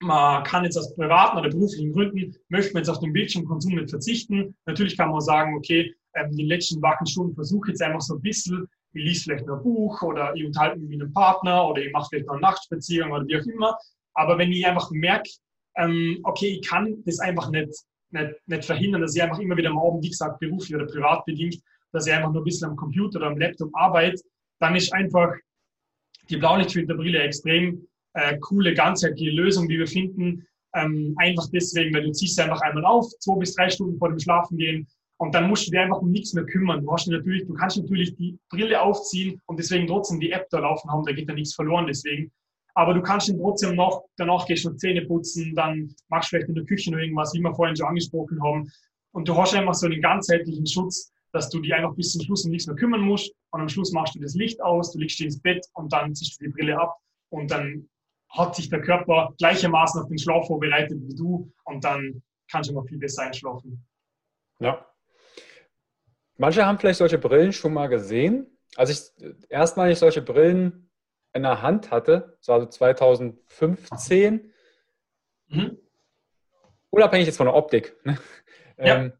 man 0.00 0.44
kann 0.44 0.64
jetzt 0.64 0.76
aus 0.76 0.94
privaten 0.94 1.38
oder 1.38 1.50
beruflichen 1.50 1.92
Gründen, 1.92 2.36
möchte 2.48 2.72
man 2.74 2.82
jetzt 2.82 2.90
auf 2.90 3.00
den 3.00 3.12
Bildschirmkonsum 3.12 3.74
nicht 3.74 3.90
verzichten. 3.90 4.54
Natürlich 4.66 4.96
kann 4.96 5.10
man 5.10 5.20
sagen, 5.20 5.56
okay, 5.56 5.94
ähm, 6.14 6.30
die 6.32 6.44
letzten 6.44 6.82
wachen 6.82 7.06
Stunden 7.06 7.34
versuche 7.34 7.70
jetzt 7.70 7.82
einfach 7.82 8.00
so 8.00 8.16
ein 8.16 8.22
bisschen 8.22 8.68
ich 8.94 9.04
lese 9.04 9.24
vielleicht 9.24 9.48
ein 9.48 9.62
Buch 9.62 10.00
oder 10.02 10.34
ich 10.34 10.44
unterhalte 10.44 10.78
mich 10.78 10.88
mit 10.88 11.02
einem 11.02 11.12
Partner 11.12 11.68
oder 11.68 11.82
ich 11.82 11.92
mache 11.92 12.08
vielleicht 12.10 12.26
noch 12.26 12.34
einen 12.34 12.42
Nachtspaziergang 12.42 13.12
oder 13.12 13.26
wie 13.26 13.38
auch 13.38 13.46
immer. 13.46 13.78
Aber 14.14 14.38
wenn 14.38 14.52
ich 14.52 14.64
einfach 14.66 14.90
merke, 14.92 15.28
ähm, 15.76 16.20
okay, 16.22 16.58
ich 16.60 16.66
kann 16.66 17.02
das 17.04 17.18
einfach 17.18 17.50
nicht, 17.50 17.74
nicht, 18.10 18.34
nicht 18.46 18.64
verhindern, 18.64 19.02
dass 19.02 19.16
ich 19.16 19.22
einfach 19.22 19.40
immer 19.40 19.56
wieder 19.56 19.70
am 19.70 19.78
Abend, 19.78 20.04
wie 20.04 20.10
gesagt, 20.10 20.38
beruflich 20.38 20.74
oder 20.76 20.86
privat 20.86 21.24
bedingt, 21.24 21.56
dass 21.92 22.06
ich 22.06 22.12
einfach 22.12 22.32
nur 22.32 22.42
ein 22.42 22.44
bisschen 22.44 22.70
am 22.70 22.76
Computer 22.76 23.18
oder 23.18 23.28
am 23.28 23.38
Laptop 23.38 23.70
arbeite, 23.74 24.22
dann 24.60 24.76
ist 24.76 24.92
einfach 24.92 25.34
die 26.30 26.36
Blaulichtfilterbrille 26.36 27.18
extrem 27.18 27.86
äh, 28.14 28.38
coole, 28.38 28.74
ganzheitliche 28.74 29.32
Lösung, 29.32 29.68
die 29.68 29.78
wir 29.78 29.88
finden. 29.88 30.46
Ähm, 30.74 31.14
einfach 31.18 31.46
deswegen, 31.52 31.94
weil 31.94 32.04
du 32.04 32.12
ziehst 32.12 32.36
sie 32.36 32.42
einfach 32.42 32.60
einmal 32.60 32.84
auf, 32.84 33.08
zwei 33.18 33.36
bis 33.38 33.54
drei 33.54 33.68
Stunden 33.68 33.98
vor 33.98 34.08
dem 34.08 34.18
Schlafen 34.18 34.56
gehen 34.56 34.86
und 35.18 35.34
dann 35.34 35.48
musst 35.48 35.66
du 35.66 35.70
dir 35.70 35.82
einfach 35.82 36.00
um 36.00 36.10
nichts 36.10 36.32
mehr 36.32 36.44
kümmern. 36.44 36.82
Du, 36.82 36.92
hast 36.92 37.06
natürlich, 37.06 37.46
du 37.46 37.54
kannst 37.54 37.76
natürlich 37.76 38.16
die 38.16 38.38
Brille 38.50 38.80
aufziehen 38.80 39.40
und 39.46 39.58
deswegen 39.58 39.86
trotzdem 39.86 40.20
die 40.20 40.32
App 40.32 40.48
da 40.50 40.58
laufen 40.58 40.90
haben, 40.90 41.04
da 41.04 41.12
geht 41.12 41.28
ja 41.28 41.34
nichts 41.34 41.54
verloren 41.54 41.86
deswegen. 41.86 42.32
Aber 42.74 42.92
du 42.92 43.02
kannst 43.02 43.28
ihn 43.28 43.38
trotzdem 43.38 43.76
noch, 43.76 44.04
danach 44.16 44.46
gehst 44.46 44.64
du 44.64 44.70
Zähne 44.70 45.06
putzen, 45.06 45.54
dann 45.54 45.94
machst 46.08 46.26
du 46.26 46.36
vielleicht 46.36 46.48
in 46.48 46.56
der 46.56 46.64
Küche 46.64 46.90
noch 46.90 46.98
irgendwas, 46.98 47.32
wie 47.32 47.40
wir 47.40 47.54
vorhin 47.54 47.76
schon 47.76 47.86
angesprochen 47.86 48.42
haben. 48.42 48.68
Und 49.12 49.28
du 49.28 49.36
hast 49.36 49.54
einfach 49.54 49.74
so 49.74 49.86
einen 49.86 50.02
ganzheitlichen 50.02 50.66
Schutz, 50.66 51.12
dass 51.32 51.48
du 51.50 51.60
dich 51.60 51.72
einfach 51.72 51.94
bis 51.94 52.12
zum 52.12 52.22
Schluss 52.22 52.44
um 52.44 52.50
nichts 52.50 52.66
mehr 52.66 52.74
kümmern 52.74 53.02
musst. 53.02 53.32
Und 53.50 53.60
am 53.60 53.68
Schluss 53.68 53.92
machst 53.92 54.16
du 54.16 54.20
das 54.20 54.34
Licht 54.34 54.60
aus, 54.60 54.92
du 54.92 54.98
legst 54.98 55.20
dich 55.20 55.26
ins 55.26 55.40
Bett 55.40 55.64
und 55.74 55.92
dann 55.92 56.14
ziehst 56.16 56.40
du 56.40 56.46
die 56.46 56.50
Brille 56.50 56.80
ab 56.80 56.96
und 57.30 57.50
dann 57.50 57.88
hat 58.30 58.56
sich 58.56 58.68
der 58.68 58.80
Körper 58.80 59.32
gleichermaßen 59.38 60.02
auf 60.02 60.08
den 60.08 60.18
Schlaf 60.18 60.48
vorbereitet 60.48 60.98
wie 61.00 61.14
du 61.14 61.52
und 61.64 61.84
dann 61.84 62.22
kannst 62.50 62.70
du 62.70 62.74
noch 62.74 62.86
viel 62.86 62.98
besser 62.98 63.22
einschlafen. 63.22 63.86
Ja, 64.58 64.84
Manche 66.36 66.66
haben 66.66 66.78
vielleicht 66.78 66.98
solche 66.98 67.18
Brillen 67.18 67.52
schon 67.52 67.72
mal 67.72 67.88
gesehen. 67.88 68.46
Als 68.76 68.90
ich 68.90 69.26
erstmalig 69.48 69.98
solche 69.98 70.22
Brillen 70.22 70.90
in 71.32 71.42
der 71.42 71.62
Hand 71.62 71.90
hatte, 71.90 72.36
das 72.38 72.48
war 72.48 72.56
also 72.56 72.68
2015, 72.68 74.52
mhm. 75.48 75.78
unabhängig 76.90 77.26
jetzt 77.26 77.36
von 77.36 77.46
der 77.46 77.54
Optik, 77.54 77.96
ne? 78.04 78.18
ja. 78.78 78.96
ähm, 78.96 79.12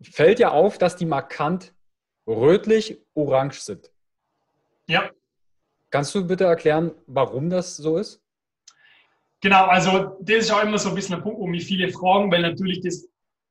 fällt 0.00 0.38
ja 0.38 0.50
auf, 0.50 0.78
dass 0.78 0.96
die 0.96 1.06
markant 1.06 1.74
rötlich-orange 2.26 3.60
sind. 3.60 3.90
Ja. 4.86 5.10
Kannst 5.90 6.14
du 6.14 6.26
bitte 6.26 6.44
erklären, 6.44 6.94
warum 7.06 7.50
das 7.50 7.76
so 7.76 7.96
ist? 7.96 8.22
Genau, 9.40 9.66
also 9.66 10.18
das 10.20 10.36
ist 10.36 10.50
auch 10.50 10.62
immer 10.62 10.78
so 10.78 10.90
ein 10.90 10.94
bisschen 10.94 11.14
ein 11.16 11.22
Punkt, 11.22 11.38
wo 11.38 11.46
mich 11.46 11.64
viele 11.64 11.90
fragen, 11.90 12.30
weil 12.30 12.42
natürlich 12.42 12.80
das 12.80 13.08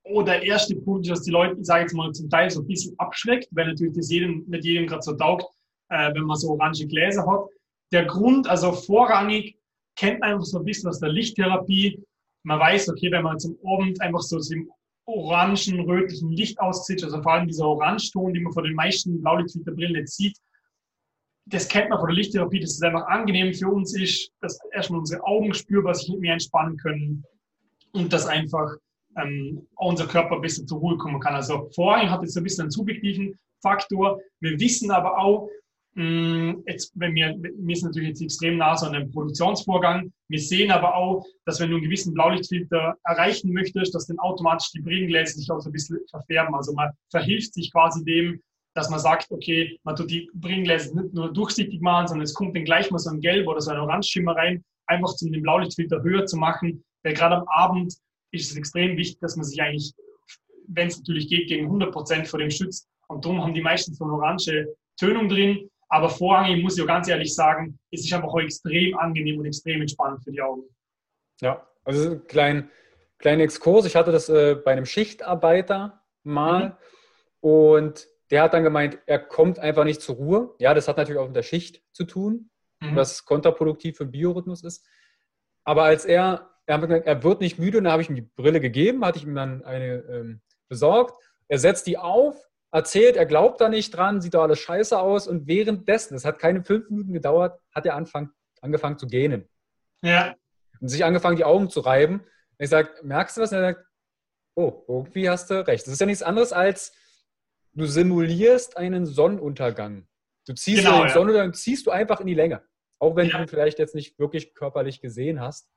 Oh, 0.10 0.22
der 0.22 0.44
erste 0.44 0.76
Punkt 0.76 1.06
ist, 1.06 1.12
dass 1.12 1.24
die 1.24 1.32
Leute, 1.32 1.60
ich 1.60 1.66
sage 1.66 1.82
jetzt 1.82 1.94
mal, 1.94 2.12
zum 2.12 2.30
Teil 2.30 2.50
so 2.50 2.62
ein 2.62 2.68
bisschen 2.68 2.98
abschreckt, 2.98 3.48
weil 3.52 3.68
natürlich 3.68 3.96
das 3.96 4.10
jedem, 4.10 4.46
nicht 4.48 4.64
jedem 4.64 4.88
gerade 4.88 5.02
so 5.02 5.14
taugt, 5.14 5.46
äh, 5.90 6.14
wenn 6.14 6.24
man 6.24 6.38
so 6.38 6.52
orange 6.52 6.88
Gläser 6.88 7.26
hat. 7.26 7.46
Der 7.92 8.06
Grund, 8.06 8.48
also 8.50 8.72
vorrangig, 8.72 9.58
kennt 9.96 10.20
man 10.20 10.34
einfach 10.34 10.46
so 10.46 10.60
ein 10.60 10.66
bisschen 10.66 10.90
aus 10.90 11.00
der 11.00 11.10
Lichttherapie. 11.10 12.02
man 12.44 12.60
weiß, 12.60 12.90
okay, 12.90 13.12
wenn 13.12 13.24
man 13.24 13.40
zum 13.40 13.58
Abend 13.66 14.00
einfach 14.02 14.22
so 14.22 14.40
dem 14.40 14.70
orangen, 15.06 15.80
rötlichen 15.82 16.32
Licht 16.32 16.60
auszieht, 16.60 17.04
also 17.04 17.22
vor 17.22 17.34
allem 17.34 17.48
dieser 17.48 17.66
Orangeton, 17.66 18.34
den 18.34 18.44
man 18.44 18.54
von 18.54 18.64
den 18.64 18.76
meisten 18.76 19.22
Blaulichtfilterbrillen 19.22 19.96
jetzt 19.96 20.18
sieht, 20.18 20.38
das 21.46 21.68
kennt 21.68 21.90
man 21.90 22.00
von 22.00 22.10
der 22.10 22.16
Lichttherapie, 22.16 22.60
dass 22.60 22.74
es 22.74 22.82
einfach 22.82 23.08
angenehm 23.08 23.54
für 23.54 23.70
uns 23.70 23.96
ist, 23.96 24.32
dass 24.42 24.60
erstmal 24.74 25.00
unsere 25.00 25.24
Augen 25.24 25.54
spürbar 25.54 25.96
sich 25.96 26.14
mehr 26.18 26.34
entspannen 26.34 26.78
können 26.78 27.24
und 27.94 28.12
dass 28.12 28.28
einfach 28.28 28.76
ähm, 29.18 29.68
unser 29.76 30.08
Körper 30.08 30.40
besser 30.40 30.66
zur 30.66 30.80
Ruhe 30.80 30.98
kommen 30.98 31.20
kann. 31.20 31.36
Also 31.36 31.70
vorhin 31.74 32.10
hat 32.10 32.22
jetzt 32.22 32.38
ein 32.38 32.44
bisschen 32.44 32.64
einen 32.64 32.72
subjektiven 32.72 33.38
Faktor. 33.62 34.20
Wir 34.40 34.60
wissen 34.60 34.92
aber 34.92 35.18
auch, 35.18 35.50
Mm, 35.98 36.62
jetzt, 36.68 36.92
wenn 36.94 37.16
wir, 37.16 37.36
wir 37.42 37.76
sind 37.76 37.88
natürlich 37.88 38.10
jetzt 38.10 38.22
extrem 38.22 38.58
nah 38.58 38.74
an 38.74 38.94
einem 38.94 39.12
Produktionsvorgang. 39.12 40.14
Wir 40.30 40.40
sehen 40.40 40.70
aber 40.70 40.96
auch, 40.96 41.26
dass 41.44 41.60
wenn 41.60 41.72
du 41.72 41.78
einen 41.78 41.86
gewissen 41.86 42.14
Blaulichtfilter 42.14 42.96
erreichen 43.04 43.52
möchtest, 43.52 43.96
dass 43.96 44.06
dann 44.06 44.20
automatisch 44.20 44.72
die 44.74 44.82
Brillengläser 44.82 45.34
sich 45.34 45.50
auch 45.50 45.60
so 45.60 45.70
ein 45.70 45.74
bisschen 45.74 45.98
verfärben. 46.12 46.54
Also 46.54 46.74
man 46.74 46.92
verhilft 47.10 47.56
sich 47.56 47.72
quasi 47.72 48.06
dem, 48.06 48.40
dass 48.76 48.92
man 48.92 49.00
sagt, 49.00 49.32
okay, 49.32 49.80
man 49.84 49.96
tut 49.96 50.12
die 50.12 50.30
Brillengläser 50.36 50.94
nicht 50.94 51.16
nur 51.16 51.34
durchsichtig 51.34 51.82
machen, 51.82 52.10
sondern 52.10 52.26
es 52.26 52.36
kommt 52.36 52.56
dann 52.56 52.66
gleich 52.66 52.92
mal 52.92 53.00
so 53.00 53.10
ein 53.10 53.20
Gelb 53.20 53.48
oder 53.48 53.60
so 53.60 53.72
ein 53.72 53.80
Orangeschimmer 53.80 54.36
rein, 54.36 54.64
einfach 54.86 55.16
um 55.20 55.32
den 55.32 55.42
Blaulichtfilter 55.42 56.04
höher 56.04 56.28
zu 56.28 56.38
machen. 56.38 56.84
Weil 57.02 57.16
gerade 57.16 57.38
am 57.38 57.48
Abend 57.48 57.96
ist 58.38 58.52
es 58.52 58.58
extrem 58.58 58.98
wichtig, 58.98 59.20
dass 59.20 59.36
man 59.36 59.46
sich 59.46 59.62
eigentlich, 59.62 59.94
wenn 60.68 60.88
es 60.88 60.98
natürlich 60.98 61.28
geht, 61.28 61.48
gegen 61.48 61.66
100 61.66 61.92
Prozent 61.92 62.28
vor 62.28 62.40
dem 62.40 62.52
schützt. 62.52 62.88
Und 63.08 63.24
darum 63.24 63.42
haben 63.42 63.54
die 63.54 63.62
meisten 63.62 63.94
so 63.94 64.04
eine 64.04 64.14
orange 64.14 64.68
Tönung 64.98 65.30
drin. 65.30 65.70
Aber 65.90 66.10
vorrangig 66.10 66.62
muss 66.62 66.78
ich 66.78 66.84
auch 66.84 66.88
ganz 66.88 67.08
ehrlich 67.08 67.34
sagen, 67.34 67.80
es 67.92 68.04
ist 68.04 68.14
einfach 68.14 68.28
auch 68.28 68.40
extrem 68.40 68.98
angenehm 68.98 69.40
und 69.40 69.46
extrem 69.46 69.82
entspannend 69.82 70.24
für 70.24 70.32
die 70.32 70.42
Augen. 70.42 70.64
Ja, 71.40 71.66
also 71.86 72.12
ein 72.12 72.28
klein, 72.28 72.70
kleiner 73.20 73.44
Exkurs. 73.44 73.86
Ich 73.86 73.96
hatte 73.96 74.12
das 74.12 74.28
äh, 74.28 74.56
bei 74.56 74.72
einem 74.74 74.86
Schichtarbeiter 74.86 76.04
mal 76.24 76.70
mhm. 76.70 76.74
und 77.40 78.08
der 78.30 78.44
hat 78.44 78.54
dann 78.54 78.64
gemeint, 78.64 79.00
er 79.06 79.20
kommt 79.20 79.60
einfach 79.60 79.86
nicht 79.86 80.02
zur 80.02 80.16
Ruhe. 80.16 80.56
Ja, 80.60 80.74
das 80.74 80.88
hat 80.88 80.98
natürlich 80.98 81.22
auch 81.22 81.28
mit 81.28 81.36
der 81.36 81.44
Schicht 81.44 81.82
zu 81.94 82.04
tun, 82.04 82.50
mhm. 82.82 82.96
was 82.96 83.24
kontraproduktiv 83.24 83.98
für 83.98 84.06
den 84.06 84.12
Biorhythmus 84.12 84.64
ist. 84.64 84.86
Aber 85.64 85.84
als 85.84 86.06
er, 86.06 86.50
er, 86.68 87.24
wird 87.24 87.42
nicht 87.42 87.58
müde 87.58 87.78
und 87.78 87.86
da 87.86 87.92
habe 87.92 88.02
ich 88.02 88.10
ihm 88.10 88.16
die 88.16 88.30
Brille 88.36 88.60
gegeben, 88.60 89.06
hatte 89.06 89.18
ich 89.18 89.24
ihm 89.24 89.36
dann 89.36 89.64
eine 89.64 90.04
ähm, 90.10 90.42
besorgt. 90.68 91.16
Er 91.48 91.60
setzt 91.60 91.88
die 91.88 91.98
auf 91.98 92.48
erzählt, 92.72 93.16
er 93.16 93.26
glaubt 93.26 93.62
da 93.62 93.70
nicht 93.70 93.96
dran, 93.96 94.22
sieht 94.22 94.34
doch 94.34 94.44
alles 94.44 94.60
scheiße 94.60 95.00
aus 95.00 95.28
und 95.28 95.48
währenddessen, 95.48 96.16
es 96.16 96.26
hat 96.26 96.40
keine 96.40 96.64
fünf 96.64 96.90
Minuten 96.90 97.14
gedauert, 97.14 97.60
hat 97.74 97.86
er 97.86 97.96
anfang, 97.96 98.32
angefangen 98.62 98.98
zu 98.98 99.08
gähnen. 99.08 99.48
Ja. 100.02 100.36
Und 100.80 100.90
sich 100.90 101.04
angefangen, 101.04 101.38
die 101.38 101.46
Augen 101.46 101.70
zu 101.70 101.80
reiben. 101.80 102.20
Und 102.20 102.64
ich 102.64 102.70
sage, 102.70 102.90
merkst 103.02 103.38
du 103.38 103.42
was? 103.42 103.52
Und 103.52 103.60
er 103.60 103.74
sagt, 103.74 103.86
oh, 104.56 104.84
irgendwie 104.88 105.30
hast 105.30 105.50
du 105.50 105.66
recht. 105.66 105.88
Das 105.88 105.94
ist 105.94 106.00
ja 106.00 106.06
nichts 106.06 106.24
anderes 106.24 106.54
als, 106.54 106.94
du 107.74 107.86
simulierst 107.86 108.78
einen 108.78 109.06
Sonnenuntergang. 109.06 110.08
Du 110.46 110.54
ziehst 110.54 110.84
genau, 110.84 111.00
den 111.00 111.08
ja. 111.08 111.14
Sonnenuntergang, 111.14 111.54
ziehst 111.54 111.88
du 111.88 111.92
einfach 111.92 112.20
in 112.20 112.28
die 112.28 112.34
Länge. 112.34 112.64
Auch 113.00 113.16
wenn 113.16 113.28
ja. 113.28 113.38
du 113.38 113.44
ihn 113.44 113.48
vielleicht 113.48 113.80
jetzt 113.80 113.96
nicht 113.96 114.20
wirklich 114.20 114.54
körperlich 114.54 115.02
gesehen 115.02 115.40
hast. 115.40 115.70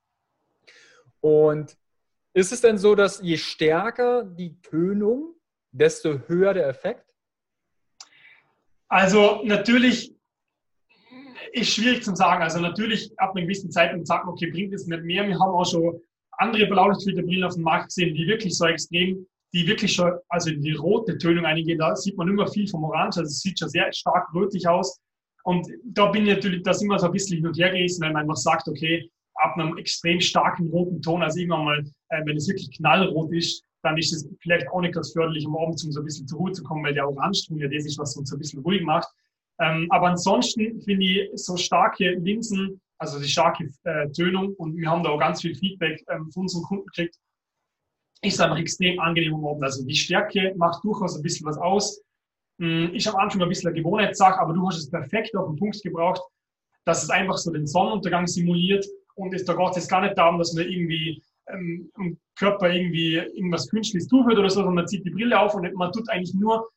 Und 1.20 1.76
ist 2.32 2.52
es 2.52 2.60
denn 2.60 2.78
so, 2.78 2.94
dass 2.94 3.20
je 3.22 3.36
stärker 3.36 4.24
die 4.24 4.60
Tönung, 4.62 5.34
desto 5.72 6.20
höher 6.28 6.54
der 6.54 6.68
Effekt? 6.68 7.04
Also 8.88 9.42
natürlich 9.44 10.14
ist 11.52 11.70
schwierig 11.70 12.02
zu 12.02 12.14
sagen. 12.14 12.42
Also 12.42 12.60
natürlich 12.60 13.12
ab 13.18 13.36
einem 13.36 13.46
gewissen 13.46 13.70
Zeitpunkt 13.70 14.06
sagt 14.06 14.24
man, 14.24 14.32
okay, 14.32 14.50
bringt 14.50 14.72
es 14.74 14.86
nicht 14.86 15.02
mehr. 15.02 15.26
Wir 15.26 15.38
haben 15.38 15.54
auch 15.54 15.64
schon 15.64 16.00
andere 16.32 16.66
Blaulichtfilterbrillen 16.66 17.44
auf 17.44 17.54
dem 17.54 17.64
Markt 17.64 17.88
gesehen, 17.88 18.14
die 18.14 18.26
wirklich 18.26 18.56
so 18.56 18.66
extrem, 18.66 19.26
die 19.52 19.66
wirklich 19.66 19.92
schon, 19.92 20.12
also 20.28 20.50
die 20.50 20.72
rote 20.72 21.18
Tönung 21.18 21.44
eingehen, 21.44 21.78
da 21.78 21.94
sieht 21.96 22.16
man 22.16 22.28
immer 22.28 22.46
viel 22.46 22.68
vom 22.68 22.84
Orange, 22.84 23.18
also 23.18 23.28
es 23.28 23.40
sieht 23.40 23.58
schon 23.58 23.68
sehr 23.68 23.92
stark 23.92 24.32
rötlich 24.34 24.66
aus. 24.66 25.00
Und 25.44 25.66
da 25.84 26.06
bin 26.06 26.26
ich 26.26 26.34
natürlich, 26.34 26.62
da 26.62 26.72
sind 26.72 26.88
wir 26.88 26.98
so 26.98 27.06
ein 27.06 27.12
bisschen 27.12 27.38
hin 27.38 27.46
und 27.46 27.58
her 27.58 27.70
gewesen, 27.70 28.02
wenn 28.02 28.12
man 28.12 28.22
einfach 28.22 28.36
sagt, 28.36 28.68
okay, 28.68 29.10
ab 29.40 29.56
einem 29.56 29.76
extrem 29.78 30.20
starken 30.20 30.68
roten 30.68 31.00
Ton, 31.02 31.22
also 31.22 31.38
irgendwann 31.38 31.64
mal, 31.64 31.84
äh, 32.10 32.24
wenn 32.24 32.36
es 32.36 32.48
wirklich 32.48 32.70
knallrot 32.76 33.32
ist, 33.32 33.64
dann 33.82 33.96
ist 33.96 34.12
es 34.12 34.28
vielleicht 34.40 34.68
auch 34.68 34.80
nicht 34.80 34.94
ganz 34.94 35.12
förderlich, 35.12 35.46
um 35.46 35.56
abends 35.56 35.84
um 35.84 35.92
so 35.92 36.00
ein 36.00 36.04
bisschen 36.04 36.26
zur 36.26 36.38
Ruhe 36.38 36.52
zu 36.52 36.62
kommen, 36.62 36.84
weil 36.84 36.94
der 36.94 37.08
Orangeton 37.08 37.58
ja 37.58 37.68
das 37.68 37.86
ist, 37.86 37.98
was 37.98 38.16
uns 38.16 38.30
so 38.30 38.36
ein 38.36 38.38
bisschen 38.38 38.60
ruhig 38.60 38.82
macht. 38.82 39.08
Ähm, 39.58 39.86
aber 39.90 40.08
ansonsten 40.08 40.80
finde 40.82 41.04
ich 41.04 41.30
so 41.34 41.56
starke 41.56 42.10
Linsen, 42.12 42.80
also 42.98 43.18
die 43.18 43.28
starke 43.28 43.68
äh, 43.84 44.10
Tönung, 44.10 44.54
und 44.54 44.76
wir 44.76 44.90
haben 44.90 45.02
da 45.02 45.10
auch 45.10 45.18
ganz 45.18 45.40
viel 45.40 45.54
Feedback 45.54 46.02
ähm, 46.08 46.30
von 46.30 46.42
unseren 46.42 46.62
Kunden 46.62 46.86
gekriegt, 46.86 47.16
ist 48.22 48.40
einfach 48.40 48.58
extrem 48.58 49.00
angenehm 49.00 49.34
am 49.34 49.46
Abend. 49.46 49.64
Also 49.64 49.84
die 49.84 49.94
Stärke 49.94 50.54
macht 50.56 50.84
durchaus 50.84 51.16
ein 51.16 51.22
bisschen 51.22 51.46
was 51.46 51.56
aus. 51.56 52.02
Ähm, 52.60 52.90
ich 52.92 53.06
habe 53.06 53.16
am 53.18 53.24
Anfang 53.24 53.42
ein 53.42 53.48
bisschen 53.48 53.68
eine 53.68 53.80
Gewohnheitssache, 53.80 54.38
aber 54.38 54.52
du 54.52 54.66
hast 54.66 54.78
es 54.78 54.90
perfekt 54.90 55.34
auf 55.36 55.48
den 55.48 55.56
Punkt 55.56 55.82
gebraucht, 55.82 56.20
dass 56.84 57.02
es 57.02 57.10
einfach 57.10 57.36
so 57.36 57.50
den 57.50 57.66
Sonnenuntergang 57.66 58.26
simuliert 58.26 58.86
und 59.20 59.34
es, 59.34 59.44
da 59.44 59.54
geht 59.54 59.70
es 59.70 59.76
jetzt 59.76 59.90
gar 59.90 60.02
nicht 60.02 60.16
darum, 60.16 60.38
dass 60.38 60.52
man 60.54 60.66
irgendwie 60.66 61.22
ähm, 61.48 61.90
im 61.98 62.18
Körper 62.38 62.70
irgendwie 62.70 63.16
irgendwas 63.16 63.68
künstliches 63.68 64.08
zuführt 64.08 64.38
oder 64.38 64.50
so, 64.50 64.56
sondern 64.56 64.74
man 64.74 64.88
zieht 64.88 65.04
die 65.04 65.10
Brille 65.10 65.38
auf 65.38 65.54
und 65.54 65.72
man 65.74 65.92
tut 65.92 66.08
eigentlich 66.10 66.34
nur 66.34 66.68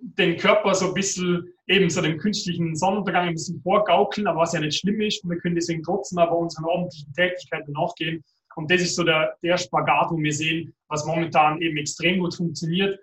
den 0.00 0.36
Körper 0.36 0.74
so 0.74 0.88
ein 0.88 0.94
bisschen 0.94 1.48
eben 1.66 1.90
so 1.90 2.00
dem 2.00 2.18
künstlichen 2.18 2.76
Sonnenuntergang 2.76 3.28
ein 3.28 3.34
bisschen 3.34 3.60
vorgaukeln, 3.60 4.26
aber 4.26 4.40
was 4.40 4.52
ja 4.52 4.60
nicht 4.60 4.78
schlimm 4.78 5.00
ist. 5.00 5.24
Und 5.24 5.30
wir 5.30 5.38
können 5.38 5.54
deswegen 5.54 5.82
trotzdem 5.82 6.18
aber 6.18 6.36
unseren 6.36 6.64
ordentlichen 6.64 7.12
Tätigkeiten 7.12 7.72
nachgehen. 7.72 8.22
Und 8.54 8.70
das 8.70 8.82
ist 8.82 8.96
so 8.96 9.04
der, 9.04 9.36
der 9.42 9.58
Spagat, 9.58 10.10
wo 10.10 10.18
wir 10.18 10.32
sehen, 10.32 10.74
was 10.88 11.04
momentan 11.04 11.60
eben 11.60 11.76
extrem 11.76 12.20
gut 12.20 12.34
funktioniert. 12.34 12.98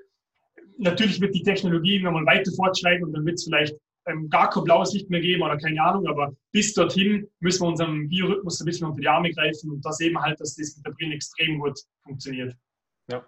Natürlich 0.77 1.21
wird 1.21 1.36
die 1.36 1.43
Technologie 1.43 1.95
irgendwann 1.95 2.23
mal 2.23 2.25
weiter 2.25 2.51
fortschreiten 2.56 3.06
und 3.06 3.13
dann 3.13 3.25
wird 3.25 3.36
es 3.36 3.43
vielleicht 3.43 3.75
ähm, 4.06 4.30
gar 4.30 4.50
kein 4.50 4.63
blaues 4.63 4.94
Licht 4.94 5.10
mehr 5.10 5.22
geben 5.22 5.44
oder 5.44 5.58
keine 5.58 5.82
Ahnung, 5.82 6.08
aber 6.08 6.34
bis 6.52 6.74
dorthin 6.74 7.30
müssen 7.39 7.63
wir 7.63 7.70
unserem 7.70 8.10
Biorhythmus 8.10 8.60
ein 8.62 8.66
bisschen 8.66 8.88
unter 8.88 9.02
die 9.02 9.08
Arme 9.08 9.32
greifen 9.32 9.72
und 9.72 9.86
das 9.86 10.00
eben 10.00 10.20
halt, 10.22 10.39
dass 10.39 10.56
das 10.56 10.76
mit 10.78 10.86
der 10.86 10.92
Brille 10.92 11.16
extrem 11.16 11.60
gut 11.60 11.80
funktioniert. 12.04 12.56
Ja. 13.10 13.26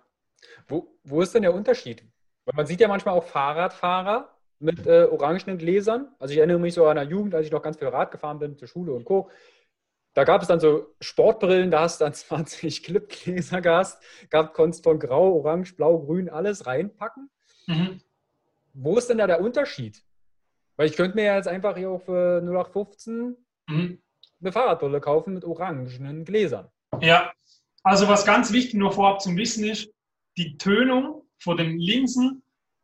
Wo, 0.68 0.98
wo 1.04 1.22
ist 1.22 1.34
denn 1.34 1.44
der 1.44 1.54
Unterschied? 1.54 2.04
Weil 2.46 2.56
man 2.56 2.66
sieht 2.66 2.82
ja 2.82 2.88
manchmal 2.88 3.16
auch 3.16 3.24
Fahrradfahrer 3.24 4.36
mit 4.60 4.86
äh, 4.86 5.08
orangenen 5.10 5.58
Gläsern. 5.58 6.10
Also 6.20 6.34
ich 6.34 6.38
erinnere 6.38 6.60
mich 6.60 6.74
so 6.74 6.86
an 6.86 6.96
der 6.96 7.06
Jugend, 7.06 7.36
als 7.36 7.46
ich 7.46 7.52
noch 7.52 7.62
ganz 7.62 7.78
viel 7.78 7.88
Rad 7.88 8.12
gefahren 8.12 8.40
bin 8.40 8.58
zur 8.58 8.68
Schule 8.68 8.94
und 8.94 9.06
Co. 9.06 9.30
Da 10.14 10.24
gab 10.24 10.42
es 10.42 10.48
dann 10.48 10.62
so 10.62 10.96
Sportbrillen, 11.02 11.72
da 11.72 11.82
hast 11.82 12.00
du 12.00 12.06
dann 12.06 12.14
20 12.16 12.84
Clipgläser 12.84 13.62
gehabt, 13.62 13.98
gab, 14.30 14.54
konntest 14.54 14.84
von 14.84 15.00
Grau, 15.00 15.34
Orange, 15.34 15.76
Blau, 15.76 16.00
Grün 16.00 16.30
alles 16.30 16.66
reinpacken. 16.66 17.30
Mhm. 17.68 18.02
Wo 18.74 18.98
ist 18.98 19.10
denn 19.10 19.18
da 19.18 19.28
der 19.28 19.42
Unterschied? 19.42 20.05
Weil 20.78 20.88
ich 20.88 20.96
könnte 20.96 21.16
mir 21.16 21.26
ja 21.26 21.36
jetzt 21.36 21.48
einfach 21.48 21.78
hier 21.78 21.90
auch 21.90 22.02
für 22.02 22.42
0815 22.42 23.36
mhm. 23.68 24.00
eine 24.42 24.52
Fahrradbrille 24.52 25.00
kaufen 25.00 25.34
mit 25.34 25.46
orangenen 25.46 26.26
Gläsern. 26.26 26.68
Ja, 27.02 27.32
also 27.84 28.08
was 28.08 28.26
ganz 28.26 28.52
wichtig 28.52 28.76
nur 28.76 28.92
vorab 28.92 29.22
zum 29.22 29.38
Wissen 29.38 29.64
ist, 29.64 29.92
die 30.38 30.58
Tönung 30.58 31.24
von 31.40 31.58
den 31.58 31.78
Linsen 31.78 32.42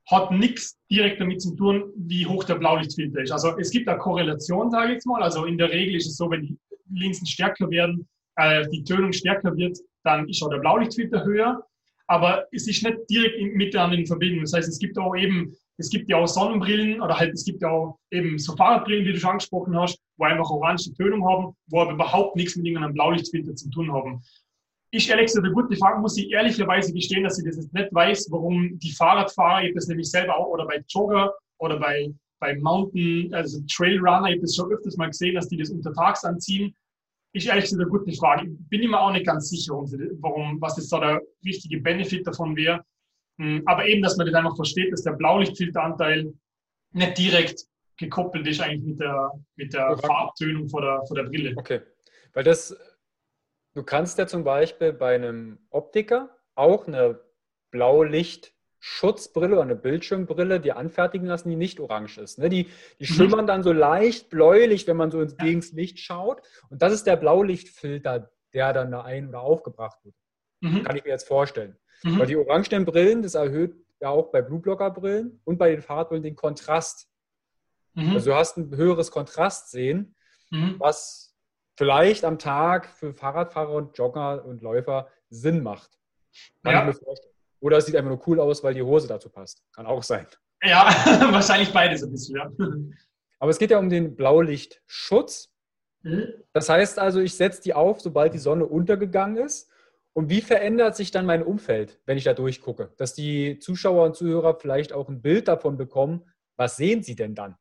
hat 0.10 0.32
nichts 0.32 0.78
direkt 0.90 1.22
damit 1.22 1.42
zu 1.42 1.56
tun, 1.56 1.92
wie 1.96 2.26
hoch 2.26 2.44
der 2.44 2.56
Blaulichtfilter 2.56 3.22
ist. 3.22 3.32
Also 3.32 3.58
es 3.58 3.72
gibt 3.72 3.88
eine 3.88 4.00
Korrelation, 4.00 4.70
sage 4.72 4.88
ich 4.88 4.94
jetzt 4.94 5.06
mal. 5.06 5.22
Also 5.22 5.46
in 5.46 5.58
der 5.58 5.72
Regel 5.72 5.96
ist 5.96 6.08
es 6.08 6.18
so, 6.18 6.30
wenn 6.30 6.42
die 6.42 6.58
Linsen 6.94 7.26
stärker 7.26 7.70
werden, 7.70 8.08
äh, 8.36 8.68
die 8.70 8.84
Tönung 8.84 9.14
stärker 9.14 9.56
wird, 9.56 9.78
dann 10.04 10.28
ist 10.28 10.42
auch 10.44 10.50
der 10.50 10.58
Blaulichtfilter 10.58 11.24
höher. 11.24 11.66
Aber 12.08 12.46
es 12.52 12.68
ist 12.68 12.84
nicht 12.84 12.98
direkt 13.10 13.56
miteinander 13.56 13.98
in 13.98 14.06
Verbindung. 14.06 14.42
Das 14.42 14.54
heißt, 14.54 14.68
es 14.68 14.80
gibt 14.80 14.98
auch 14.98 15.16
eben 15.16 15.56
es 15.82 15.90
gibt 15.90 16.10
ja 16.10 16.18
auch 16.18 16.28
Sonnenbrillen 16.28 17.02
oder 17.02 17.18
halt 17.18 17.34
es 17.34 17.44
gibt 17.44 17.62
ja 17.64 17.70
auch 17.70 17.98
eben 18.12 18.38
so 18.38 18.56
Fahrradbrillen, 18.56 19.06
wie 19.06 19.14
du 19.14 19.20
schon 19.20 19.32
angesprochen 19.32 19.78
hast, 19.78 20.00
wo 20.18 20.26
einfach 20.26 20.50
orange 20.50 20.94
Tönung 20.94 21.28
haben, 21.28 21.56
wo 21.68 21.82
aber 21.82 21.94
überhaupt 21.94 22.36
nichts 22.36 22.56
mit 22.56 22.68
irgendeinem 22.68 22.94
Blaulichtfilter 22.94 23.56
zu 23.56 23.70
tun 23.72 23.92
haben. 23.92 24.22
Ich 24.92 25.08
gesagt, 25.08 25.38
eine 25.38 25.54
gute 25.54 25.76
Frage, 25.78 26.00
muss 26.00 26.18
ich 26.18 26.30
ehrlicherweise 26.30 26.94
gestehen, 26.94 27.24
dass 27.24 27.40
ich 27.40 27.46
das 27.46 27.56
jetzt 27.56 27.74
nicht 27.74 27.94
weiß, 27.94 28.28
warum 28.30 28.78
die 28.78 28.92
Fahrradfahrer, 28.92 29.62
ich 29.62 29.70
habe 29.70 29.76
das 29.76 29.88
nämlich 29.88 30.12
selber 30.12 30.38
auch, 30.38 30.48
oder 30.48 30.68
bei 30.68 30.84
Jogger 30.88 31.34
oder 31.60 31.80
bei, 31.80 32.14
bei 32.40 32.56
Mountain, 32.58 33.34
also 33.34 33.60
Trailrunner, 33.72 34.28
ich 34.28 34.36
habe 34.36 34.42
das 34.42 34.56
schon 34.56 34.72
öfters 34.72 34.98
mal 34.98 35.08
gesehen, 35.08 35.36
dass 35.36 35.48
die 35.48 35.58
das 35.58 35.70
untertags 35.70 36.24
anziehen. 36.24 36.76
Ich 37.34 37.48
ehrlich 37.48 37.64
gesagt, 37.64 37.82
eine 37.82 37.90
gute 37.90 38.12
Frage. 38.12 38.48
Ich 38.52 38.70
bin 38.70 38.84
immer 38.84 39.00
auch 39.00 39.14
nicht 39.14 39.26
ganz 39.26 39.50
sicher, 39.50 39.74
warum, 39.74 40.60
was 40.60 40.76
das 40.76 40.90
da 40.90 41.00
der 41.00 41.22
richtige 41.46 41.80
Benefit 41.80 42.28
davon 42.28 42.56
wäre. 42.56 42.84
Hm, 43.42 43.64
aber 43.66 43.86
eben, 43.88 44.04
dass 44.04 44.18
man 44.18 44.28
das 44.28 44.36
einfach 44.36 44.56
versteht, 44.56 44.94
dass 44.94 45.02
der 45.02 45.14
Blaulichtfilteranteil 45.14 46.32
nicht 46.94 47.18
direkt 47.18 47.66
gekoppelt 47.98 48.46
ist 48.48 48.62
eigentlich 48.62 48.84
mit 48.84 49.00
der, 49.00 49.32
mit 49.56 49.74
der 49.74 49.92
okay. 49.92 50.06
Farbtönung 50.06 50.70
vor 50.70 50.82
der, 50.82 51.04
vor 51.08 51.16
der 51.16 51.24
Brille. 51.24 51.54
Okay, 51.56 51.82
weil 52.34 52.44
das, 52.44 52.78
du 53.74 53.84
kannst 53.84 54.20
ja 54.20 54.28
zum 54.28 54.44
Beispiel 54.44 54.94
bei 54.94 55.16
einem 55.16 55.58
Optiker 55.72 56.30
auch 56.54 56.88
eine 56.88 57.20
Blaulichtschutzbrille 57.72 59.54
oder 59.54 59.64
eine 59.64 59.76
Bildschirmbrille 59.76 60.60
dir 60.60 60.78
anfertigen 60.78 61.26
lassen, 61.26 61.50
die 61.50 61.56
nicht 61.56 61.80
orange 61.80 62.20
ist. 62.20 62.38
Ne? 62.38 62.50
Die, 62.50 62.66
die 63.00 63.12
mhm. 63.12 63.16
schimmern 63.16 63.48
dann 63.48 63.64
so 63.64 63.72
leicht 63.72 64.30
bläulich, 64.30 64.86
wenn 64.86 64.98
man 64.98 65.10
so 65.10 65.22
ins 65.22 65.36
ja. 65.40 65.46
Licht 65.46 66.00
schaut. 66.00 66.42
Und 66.70 66.82
das 66.82 66.94
ist 66.94 67.08
der 67.08 67.16
Blaulichtfilter 67.16 68.30
der 68.54 68.74
dann 68.74 68.92
da 68.92 69.02
ein- 69.02 69.30
oder 69.30 69.42
aufgebracht 69.42 70.04
wird. 70.04 70.16
Mhm. 70.62 70.84
Kann 70.84 70.96
ich 70.96 71.04
mir 71.04 71.10
jetzt 71.10 71.28
vorstellen. 71.28 71.78
Mhm. 72.04 72.20
Weil 72.20 72.28
die 72.28 72.38
orangenen 72.38 72.86
Brillen, 72.86 73.22
das 73.22 73.36
erhöht 73.36 73.76
ja 74.00 74.10
auch 74.10 74.32
bei 74.32 74.42
Blueblocker-Brillen 74.42 75.42
und 75.44 75.58
bei 75.58 75.72
den 75.72 75.82
Fahrradbrillen 75.82 76.24
den 76.24 76.36
Kontrast. 76.36 77.08
Mhm. 77.94 78.14
Also 78.14 78.32
du 78.32 78.36
hast 78.36 78.58
ein 78.58 78.76
höheres 78.76 79.12
Kontrastsehen, 79.12 80.16
mhm. 80.50 80.76
was 80.80 81.36
vielleicht 81.78 82.26
am 82.26 82.40
Tag 82.40 82.88
für 82.88 83.14
Fahrradfahrer 83.14 83.74
und 83.74 83.98
Jogger 83.98 84.46
und 84.46 84.62
Läufer 84.62 85.10
Sinn 85.30 85.62
macht. 85.64 85.92
Kann 86.64 86.74
ja. 86.74 86.80
ich 86.82 86.88
mir 86.88 86.94
vorstellen. 86.94 87.34
Oder 87.60 87.78
es 87.78 87.86
sieht 87.86 87.96
einfach 87.96 88.10
nur 88.10 88.28
cool 88.28 88.40
aus, 88.40 88.64
weil 88.64 88.74
die 88.74 88.82
Hose 88.82 89.08
dazu 89.08 89.30
passt. 89.30 89.64
Kann 89.74 89.86
auch 89.86 90.04
sein. 90.04 90.26
Ja, 90.64 90.86
wahrscheinlich 91.32 91.72
beides 91.72 92.04
ein 92.04 92.12
bisschen, 92.12 92.38
ja. 92.38 92.52
Aber 93.40 93.50
es 93.50 93.58
geht 93.58 93.72
ja 93.72 93.80
um 93.80 93.90
den 93.90 94.16
Blaulichtschutz. 94.16 95.52
Mhm. 96.04 96.34
Das 96.54 96.70
heißt 96.70 97.00
also, 97.00 97.20
ich 97.20 97.36
setze 97.36 97.62
die 97.62 97.74
auf, 97.74 98.02
sobald 98.02 98.34
die 98.34 98.40
Sonne 98.40 98.66
untergegangen 98.66 99.44
ist. 99.44 99.71
Und 100.14 100.30
wie 100.30 100.42
verändert 100.42 100.96
sich 100.96 101.12
dann 101.12 101.26
mein 101.26 101.44
Umfeld, 101.44 102.00
wenn 102.06 102.18
ich 102.18 102.26
da 102.26 102.34
durchgucke? 102.34 102.94
Dass 102.98 103.14
die 103.14 103.60
Zuschauer 103.60 104.06
und 104.06 104.16
Zuhörer 104.16 104.60
vielleicht 104.60 104.92
auch 104.92 105.08
ein 105.08 105.22
Bild 105.22 105.48
davon 105.48 105.78
bekommen, 105.78 106.24
was 106.58 106.76
sehen 106.76 107.02
sie 107.02 107.16
denn 107.16 107.34
dann? 107.34 107.56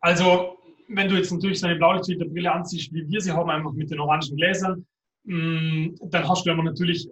Also, 0.00 0.56
wenn 0.88 1.08
du 1.08 1.16
jetzt 1.16 1.32
natürlich 1.32 1.60
so 1.60 1.66
eine 1.66 1.76
Blaulichtfilterbrille 1.76 2.50
anziehst, 2.50 2.92
wie 2.92 3.08
wir 3.08 3.20
sie 3.20 3.32
haben, 3.32 3.50
einfach 3.50 3.72
mit 3.72 3.90
den 3.90 4.00
orangen 4.00 4.36
Gläsern, 4.36 4.86
mm, 5.24 5.96
dann 6.10 6.28
hast 6.28 6.46
du 6.46 6.50
aber 6.50 6.62
natürlich, 6.62 7.08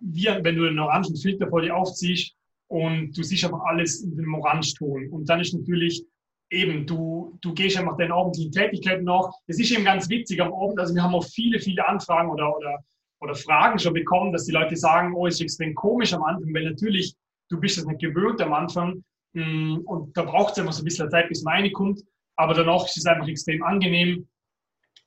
wenn 0.00 0.56
du 0.56 0.66
einen 0.66 0.78
orangen 0.78 1.16
Filter 1.16 1.48
vor 1.48 1.62
dir 1.62 1.76
aufziehst 1.76 2.34
und 2.68 3.16
du 3.16 3.22
siehst 3.22 3.44
einfach 3.44 3.64
alles 3.64 4.02
in 4.02 4.16
dem 4.16 4.34
Orangeton. 4.34 5.08
Und 5.10 5.28
dann 5.28 5.40
ist 5.40 5.54
natürlich 5.54 6.04
eben, 6.50 6.86
du, 6.86 7.38
du 7.40 7.54
gehst 7.54 7.76
einfach 7.76 7.96
deinen 7.96 8.12
abendlichen 8.12 8.52
Tätigkeiten 8.52 9.04
nach. 9.04 9.30
Es 9.46 9.58
ist 9.58 9.70
eben 9.70 9.84
ganz 9.84 10.08
witzig 10.08 10.40
am 10.40 10.52
Abend, 10.52 10.78
also 10.78 10.94
wir 10.94 11.02
haben 11.02 11.14
auch 11.14 11.24
viele, 11.24 11.58
viele 11.60 11.86
Anfragen 11.86 12.30
oder, 12.30 12.56
oder, 12.56 12.78
oder 13.20 13.34
Fragen 13.34 13.78
schon 13.78 13.94
bekommen, 13.94 14.32
dass 14.32 14.44
die 14.44 14.52
Leute 14.52 14.76
sagen, 14.76 15.14
oh, 15.14 15.26
ist 15.26 15.40
extrem 15.40 15.74
komisch 15.74 16.12
am 16.12 16.22
Anfang, 16.22 16.52
weil 16.54 16.64
natürlich, 16.64 17.14
du 17.48 17.58
bist 17.58 17.78
das 17.78 17.86
nicht 17.86 18.00
gewöhnt 18.00 18.40
am 18.40 18.52
Anfang 18.52 19.02
mm, 19.32 19.78
und 19.84 20.16
da 20.16 20.22
braucht 20.22 20.52
es 20.52 20.58
einfach 20.58 20.72
so 20.72 20.82
ein 20.82 20.84
bisschen 20.84 21.10
Zeit, 21.10 21.28
bis 21.28 21.42
meine 21.42 21.70
kommt, 21.70 22.02
aber 22.36 22.54
danach 22.54 22.84
ist 22.84 22.98
es 22.98 23.06
einfach 23.06 23.28
extrem 23.28 23.62
angenehm, 23.62 24.28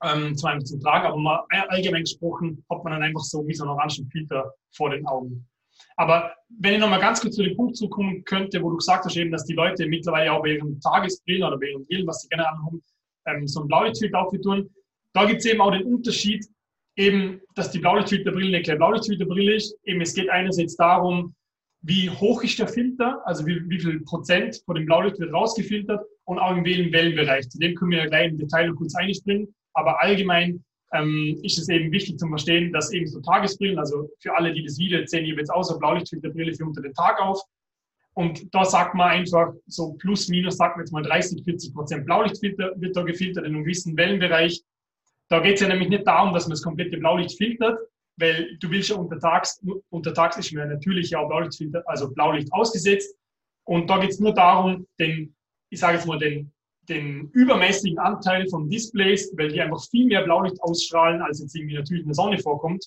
ähm, 0.04 0.36
zwar 0.36 0.52
einfach 0.52 0.66
zum 0.66 0.80
Tragen, 0.80 1.08
aber 1.08 1.18
mal 1.18 1.44
allgemein 1.50 2.04
gesprochen 2.04 2.64
hat 2.70 2.84
man 2.84 2.94
dann 2.94 3.04
einfach 3.04 3.22
so 3.22 3.46
wie 3.48 3.54
so 3.54 3.64
einen 3.64 3.72
orangen 3.72 4.10
Filter 4.10 4.54
vor 4.72 4.90
den 4.90 5.06
Augen. 5.06 5.46
Aber 5.98 6.34
wenn 6.60 6.74
ich 6.74 6.80
nochmal 6.80 7.00
ganz 7.00 7.22
kurz 7.22 7.36
zu 7.36 7.44
dem 7.44 7.56
Punkt 7.56 7.78
zukommen 7.78 8.24
könnte, 8.24 8.62
wo 8.62 8.70
du 8.70 8.78
gesagt 8.78 9.06
hast, 9.06 9.18
eben, 9.18 9.32
dass 9.32 9.46
die 9.46 9.54
Leute 9.54 9.86
mittlerweile 9.86 10.32
auch 10.32 10.42
bei 10.42 10.54
ihren 10.54 10.80
Tagesbrillen 10.80 11.44
oder 11.44 11.58
bei 11.58 11.68
ihren 11.68 11.86
Brillen, 11.86 12.08
was 12.08 12.22
sie 12.22 12.30
gerne 12.30 12.48
anhaben, 12.50 12.82
ähm, 13.28 13.48
so 13.48 13.62
ein 13.62 13.68
Blaulichtfilter 13.68 14.20
aufgetun. 14.20 14.70
Da 15.14 15.26
gibt 15.26 15.40
es 15.40 15.46
eben 15.46 15.62
auch 15.62 15.72
den 15.72 15.84
Unterschied, 15.84 16.46
eben, 17.00 17.42
dass 17.56 17.72
die 17.72 17.80
Blaulichtfilterbrille 17.80 18.48
eine 18.48 18.62
kleine 18.62 18.80
Blaulichtfilterbrille 18.80 19.56
ist. 19.56 19.76
Eben, 19.86 20.02
es 20.02 20.14
geht 20.14 20.30
einerseits 20.30 20.76
darum, 20.76 21.34
wie 21.82 22.10
hoch 22.10 22.44
ist 22.44 22.60
der 22.60 22.68
Filter, 22.68 23.22
also 23.26 23.46
wie, 23.48 23.62
wie 23.70 23.80
viel 23.80 24.02
Prozent 24.02 24.62
von 24.66 24.76
dem 24.76 24.86
Blaulicht 24.86 25.18
wird 25.18 25.34
rausgefiltert 25.34 26.06
und 26.26 26.38
auch 26.38 26.56
in 26.56 26.66
welchem 26.66 26.92
Wellenbereich. 26.92 27.48
Zu 27.50 27.58
dem 27.58 27.74
können 27.76 27.92
wir 27.92 28.00
ja 28.00 28.08
gleich 28.08 28.28
im 28.28 28.38
Detail 28.38 28.68
noch 28.68 28.76
kurz 28.76 28.94
einspringen. 28.96 29.48
Aber 29.74 30.02
allgemein 30.02 30.64
ähm, 30.94 31.40
ist 31.42 31.58
es 31.58 31.70
eben 31.70 31.90
wichtig 31.92 32.18
zu 32.20 32.28
verstehen, 32.28 32.74
dass 32.74 32.92
eben 32.92 33.08
so 33.08 33.22
Tagesbrillen, 33.22 33.80
also 33.80 34.10
für 34.20 34.36
alle, 34.36 34.54
die 34.54 34.66
das 34.66 34.78
Video 34.78 35.00
sehen, 35.06 35.24
ich 35.24 35.38
jetzt 35.38 35.54
außer 35.54 35.80
Blaulichtfilterbrille 35.80 36.54
für 36.54 36.66
unter 36.66 36.82
den 36.82 36.94
Tag 36.94 37.22
auf. 37.22 37.40
Und 38.14 38.54
da 38.54 38.66
sagt 38.66 38.96
man 38.96 39.10
einfach 39.10 39.54
so 39.68 39.94
plus 39.94 40.28
minus, 40.28 40.58
sagt 40.58 40.76
man 40.76 40.86
jetzt 40.86 40.92
mal 40.92 41.04
30, 41.04 41.46
40 41.46 41.74
Prozent 41.74 42.06
Blaulichtfilter 42.06 42.74
wird 42.76 42.98
da 42.98 43.04
gefiltert 43.04 43.46
in 43.46 43.56
einem 43.56 43.64
gewissen 43.64 43.96
Wellenbereich. 43.96 44.62
Da 45.30 45.40
geht 45.40 45.56
es 45.56 45.62
ja 45.62 45.68
nämlich 45.68 45.90
nicht 45.90 46.08
darum, 46.08 46.34
dass 46.34 46.46
man 46.46 46.52
das 46.52 46.64
komplette 46.64 46.98
Blaulicht 46.98 47.38
filtert, 47.38 47.80
weil 48.18 48.58
du 48.58 48.70
willst 48.70 48.90
ja 48.90 48.96
untertags, 48.96 49.64
untertags 49.90 50.38
ist 50.38 50.52
mir 50.52 50.66
natürlich 50.66 51.16
auch 51.16 51.28
Blaulichtfilter, 51.28 51.84
also 51.86 52.12
Blaulicht 52.12 52.52
ausgesetzt. 52.52 53.16
Und 53.64 53.90
da 53.90 54.00
geht 54.00 54.10
es 54.10 54.20
nur 54.20 54.34
darum, 54.34 54.88
den, 55.00 55.36
ich 55.70 55.80
sage 55.80 55.98
jetzt 55.98 56.08
mal, 56.08 56.18
den 56.18 56.52
den 56.90 57.30
übermäßigen 57.34 58.00
Anteil 58.00 58.48
von 58.50 58.70
Displays, 58.70 59.32
weil 59.38 59.50
die 59.50 59.62
einfach 59.62 59.82
viel 59.90 60.08
mehr 60.08 60.24
Blaulicht 60.24 60.62
ausstrahlen, 60.62 61.22
als 61.22 61.40
jetzt 61.40 61.56
irgendwie 61.56 61.76
natürlich 61.76 62.02
in 62.02 62.10
der 62.10 62.16
Sonne 62.16 62.40
vorkommt. 62.40 62.86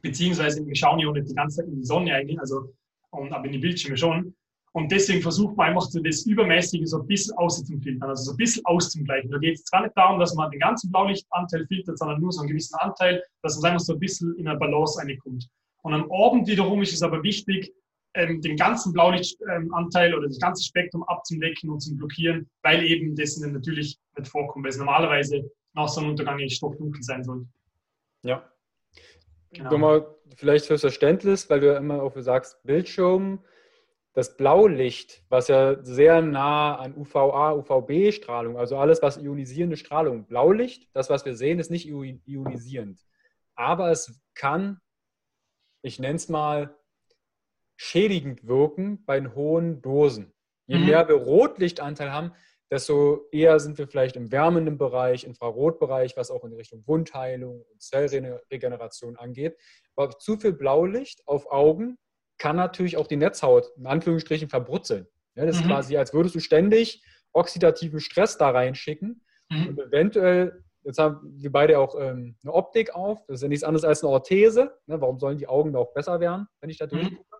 Beziehungsweise 0.00 0.64
wir 0.64 0.76
schauen 0.76 1.00
ja 1.00 1.08
auch 1.08 1.12
nicht 1.12 1.28
die 1.28 1.34
ganze 1.34 1.56
Zeit 1.56 1.66
in 1.66 1.76
die 1.76 1.84
Sonne 1.84 2.14
eigentlich, 2.14 2.38
also, 2.38 2.72
und, 3.10 3.32
aber 3.32 3.46
in 3.46 3.52
die 3.52 3.58
Bildschirme 3.58 3.96
schon. 3.96 4.34
Und 4.76 4.92
deswegen 4.92 5.22
versucht 5.22 5.56
man 5.56 5.68
einfach 5.68 5.88
so 5.88 5.98
das 6.00 6.26
Übermäßige 6.26 6.82
so 6.84 7.00
ein 7.00 7.06
bisschen 7.06 7.34
auszufiltern, 7.38 8.10
also 8.10 8.24
so 8.24 8.30
ein 8.32 8.36
bisschen 8.36 8.62
auszugleichen. 8.66 9.30
Da 9.30 9.38
geht 9.38 9.54
es 9.54 9.70
gar 9.70 9.80
nicht 9.80 9.96
darum, 9.96 10.20
dass 10.20 10.34
man 10.34 10.50
den 10.50 10.60
ganzen 10.60 10.92
Blaulichtanteil 10.92 11.66
filtert, 11.66 11.96
sondern 11.96 12.20
nur 12.20 12.30
so 12.30 12.40
einen 12.42 12.50
gewissen 12.50 12.74
Anteil, 12.74 13.22
dass 13.40 13.58
man 13.58 13.72
einfach 13.72 13.86
so 13.86 13.94
ein 13.94 13.98
bisschen 13.98 14.36
in 14.36 14.46
eine 14.46 14.58
Balance 14.58 15.00
reinkommt. 15.00 15.48
Und 15.80 15.94
am 15.94 16.12
Abend 16.12 16.46
wiederum 16.46 16.82
ist 16.82 16.92
es 16.92 17.02
aber 17.02 17.22
wichtig, 17.22 17.72
ähm, 18.12 18.42
den 18.42 18.58
ganzen 18.58 18.92
Blaulichtanteil 18.92 20.14
oder 20.14 20.28
das 20.28 20.38
ganze 20.40 20.62
Spektrum 20.62 21.04
abzudecken 21.04 21.70
und 21.70 21.80
zu 21.80 21.96
blockieren, 21.96 22.46
weil 22.62 22.84
eben 22.84 23.16
das 23.16 23.38
natürlich 23.38 23.98
nicht 24.18 24.30
vorkommt, 24.30 24.62
weil 24.62 24.72
es 24.72 24.76
normalerweise 24.76 25.50
nach 25.72 25.88
Sonnenuntergang 25.88 26.34
eigentlich 26.34 26.56
stockdunkel 26.56 27.02
sein 27.02 27.24
soll. 27.24 27.46
Ja. 28.24 28.46
Genau. 29.52 29.70
Nochmal 29.70 30.06
vielleicht 30.34 30.66
fürs 30.66 30.82
Verständnis, 30.82 31.48
weil 31.48 31.60
du 31.60 31.68
ja 31.68 31.78
immer 31.78 32.02
auch 32.02 32.12
sagst, 32.18 32.62
Bildschirm, 32.62 33.38
das 34.16 34.34
Blaulicht, 34.34 35.22
was 35.28 35.48
ja 35.48 35.76
sehr 35.84 36.22
nah 36.22 36.76
an 36.76 36.96
UVA, 36.96 37.52
UVB-Strahlung, 37.52 38.56
also 38.56 38.78
alles, 38.78 39.02
was 39.02 39.18
ionisierende 39.18 39.76
Strahlung, 39.76 40.24
Blaulicht, 40.24 40.88
das, 40.94 41.10
was 41.10 41.26
wir 41.26 41.36
sehen, 41.36 41.58
ist 41.58 41.70
nicht 41.70 41.86
ionisierend. 41.86 42.98
Aber 43.56 43.90
es 43.90 44.18
kann, 44.34 44.80
ich 45.82 45.98
nenne 45.98 46.16
es 46.16 46.30
mal, 46.30 46.74
schädigend 47.76 48.46
wirken 48.48 49.04
bei 49.04 49.22
hohen 49.22 49.82
Dosen. 49.82 50.32
Je 50.66 50.78
mhm. 50.78 50.86
mehr 50.86 51.06
wir 51.08 51.16
Rotlichtanteil 51.16 52.10
haben, 52.10 52.32
desto 52.70 53.28
eher 53.32 53.60
sind 53.60 53.76
wir 53.76 53.86
vielleicht 53.86 54.16
im 54.16 54.32
wärmenden 54.32 54.78
Bereich, 54.78 55.24
Infrarotbereich, 55.24 56.16
was 56.16 56.30
auch 56.30 56.42
in 56.44 56.54
Richtung 56.54 56.82
Wundheilung 56.86 57.66
und 57.70 57.82
Zellregeneration 57.82 59.16
angeht. 59.16 59.58
Aber 59.94 60.18
zu 60.18 60.38
viel 60.38 60.54
Blaulicht 60.54 61.28
auf 61.28 61.52
Augen 61.52 61.98
kann 62.38 62.56
natürlich 62.56 62.96
auch 62.96 63.06
die 63.06 63.16
Netzhaut 63.16 63.72
in 63.76 63.86
Anführungsstrichen 63.86 64.48
verbrutzeln. 64.48 65.06
Ja, 65.34 65.46
das 65.46 65.56
mhm. 65.56 65.62
ist 65.62 65.68
quasi, 65.68 65.96
als 65.96 66.12
würdest 66.12 66.34
du 66.34 66.40
ständig 66.40 67.02
oxidativen 67.32 68.00
Stress 68.00 68.38
da 68.38 68.50
reinschicken 68.50 69.24
mhm. 69.50 69.66
und 69.68 69.80
eventuell 69.80 70.62
Jetzt 70.86 71.00
haben 71.00 71.18
wir 71.42 71.50
beide 71.50 71.80
auch 71.80 72.00
ähm, 72.00 72.36
eine 72.44 72.52
Optik 72.52 72.94
auf. 72.94 73.26
Das 73.26 73.38
ist 73.38 73.42
ja 73.42 73.48
nichts 73.48 73.64
anderes 73.64 73.84
als 73.84 74.04
eine 74.04 74.12
Orthese. 74.12 74.78
Ne? 74.86 75.00
Warum 75.00 75.18
sollen 75.18 75.36
die 75.36 75.48
Augen 75.48 75.72
da 75.72 75.80
auch 75.80 75.92
besser 75.92 76.20
werden, 76.20 76.46
wenn 76.60 76.70
ich 76.70 76.78
da 76.78 76.86
mhm. 76.86 76.90
durchgucke? 76.90 77.36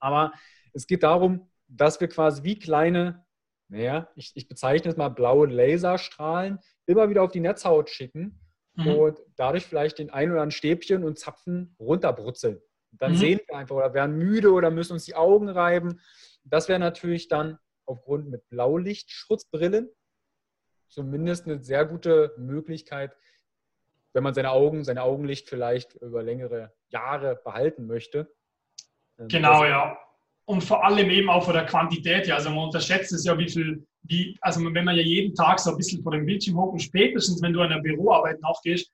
Aber 0.00 0.32
es 0.72 0.88
geht 0.88 1.04
darum, 1.04 1.48
dass 1.68 2.00
wir 2.00 2.08
quasi 2.08 2.42
wie 2.42 2.58
kleine, 2.58 3.24
naja, 3.68 4.08
ich, 4.16 4.32
ich 4.34 4.48
bezeichne 4.48 4.90
es 4.90 4.96
mal 4.96 5.08
blaue 5.08 5.46
Laserstrahlen, 5.46 6.58
immer 6.86 7.08
wieder 7.10 7.22
auf 7.22 7.30
die 7.30 7.38
Netzhaut 7.38 7.90
schicken 7.90 8.40
mhm. 8.74 8.88
und 8.88 9.20
dadurch 9.36 9.64
vielleicht 9.64 10.00
den 10.00 10.10
ein 10.10 10.28
oder 10.32 10.40
anderen 10.40 10.50
Stäbchen 10.50 11.04
und 11.04 11.16
Zapfen 11.16 11.76
runterbrutzeln. 11.78 12.60
Dann 12.98 13.12
mhm. 13.12 13.16
sehen 13.16 13.40
wir 13.46 13.56
einfach 13.56 13.76
oder 13.76 13.94
werden 13.94 14.16
müde 14.18 14.52
oder 14.52 14.70
müssen 14.70 14.94
uns 14.94 15.04
die 15.04 15.14
Augen 15.14 15.48
reiben. 15.48 16.00
Das 16.44 16.68
wäre 16.68 16.78
natürlich 16.78 17.28
dann 17.28 17.58
aufgrund 17.86 18.28
mit 18.28 18.48
Blaulichtschutzbrillen 18.48 19.90
zumindest 20.88 21.46
eine 21.46 21.62
sehr 21.62 21.84
gute 21.84 22.34
Möglichkeit, 22.38 23.14
wenn 24.14 24.22
man 24.22 24.34
seine 24.34 24.50
Augen, 24.50 24.84
sein 24.84 24.98
Augenlicht 24.98 25.48
vielleicht 25.48 25.94
über 25.96 26.22
längere 26.22 26.72
Jahre 26.88 27.36
behalten 27.44 27.86
möchte, 27.86 28.32
ähm, 29.18 29.28
genau, 29.28 29.64
ja. 29.64 29.98
Und 30.44 30.62
vor 30.64 30.84
allem 30.84 31.10
eben 31.10 31.28
auch 31.28 31.44
von 31.44 31.52
der 31.52 31.66
Quantität 31.66 32.26
her. 32.26 32.36
Also 32.36 32.48
man 32.50 32.64
unterschätzt 32.64 33.12
es 33.12 33.24
ja, 33.24 33.36
wie 33.38 33.48
viel, 33.48 33.86
wie, 34.02 34.36
also 34.40 34.64
wenn 34.64 34.84
man 34.84 34.96
ja 34.96 35.02
jeden 35.02 35.34
Tag 35.34 35.60
so 35.60 35.70
ein 35.70 35.76
bisschen 35.76 36.02
vor 36.02 36.12
dem 36.12 36.24
Bildschirm 36.24 36.56
hockt 36.56 36.72
und 36.72 36.80
spätestens, 36.80 37.42
wenn 37.42 37.52
du 37.52 37.60
an 37.60 37.70
der 37.70 37.80
Büroarbeit 37.80 38.40
nachgehst, 38.40 38.90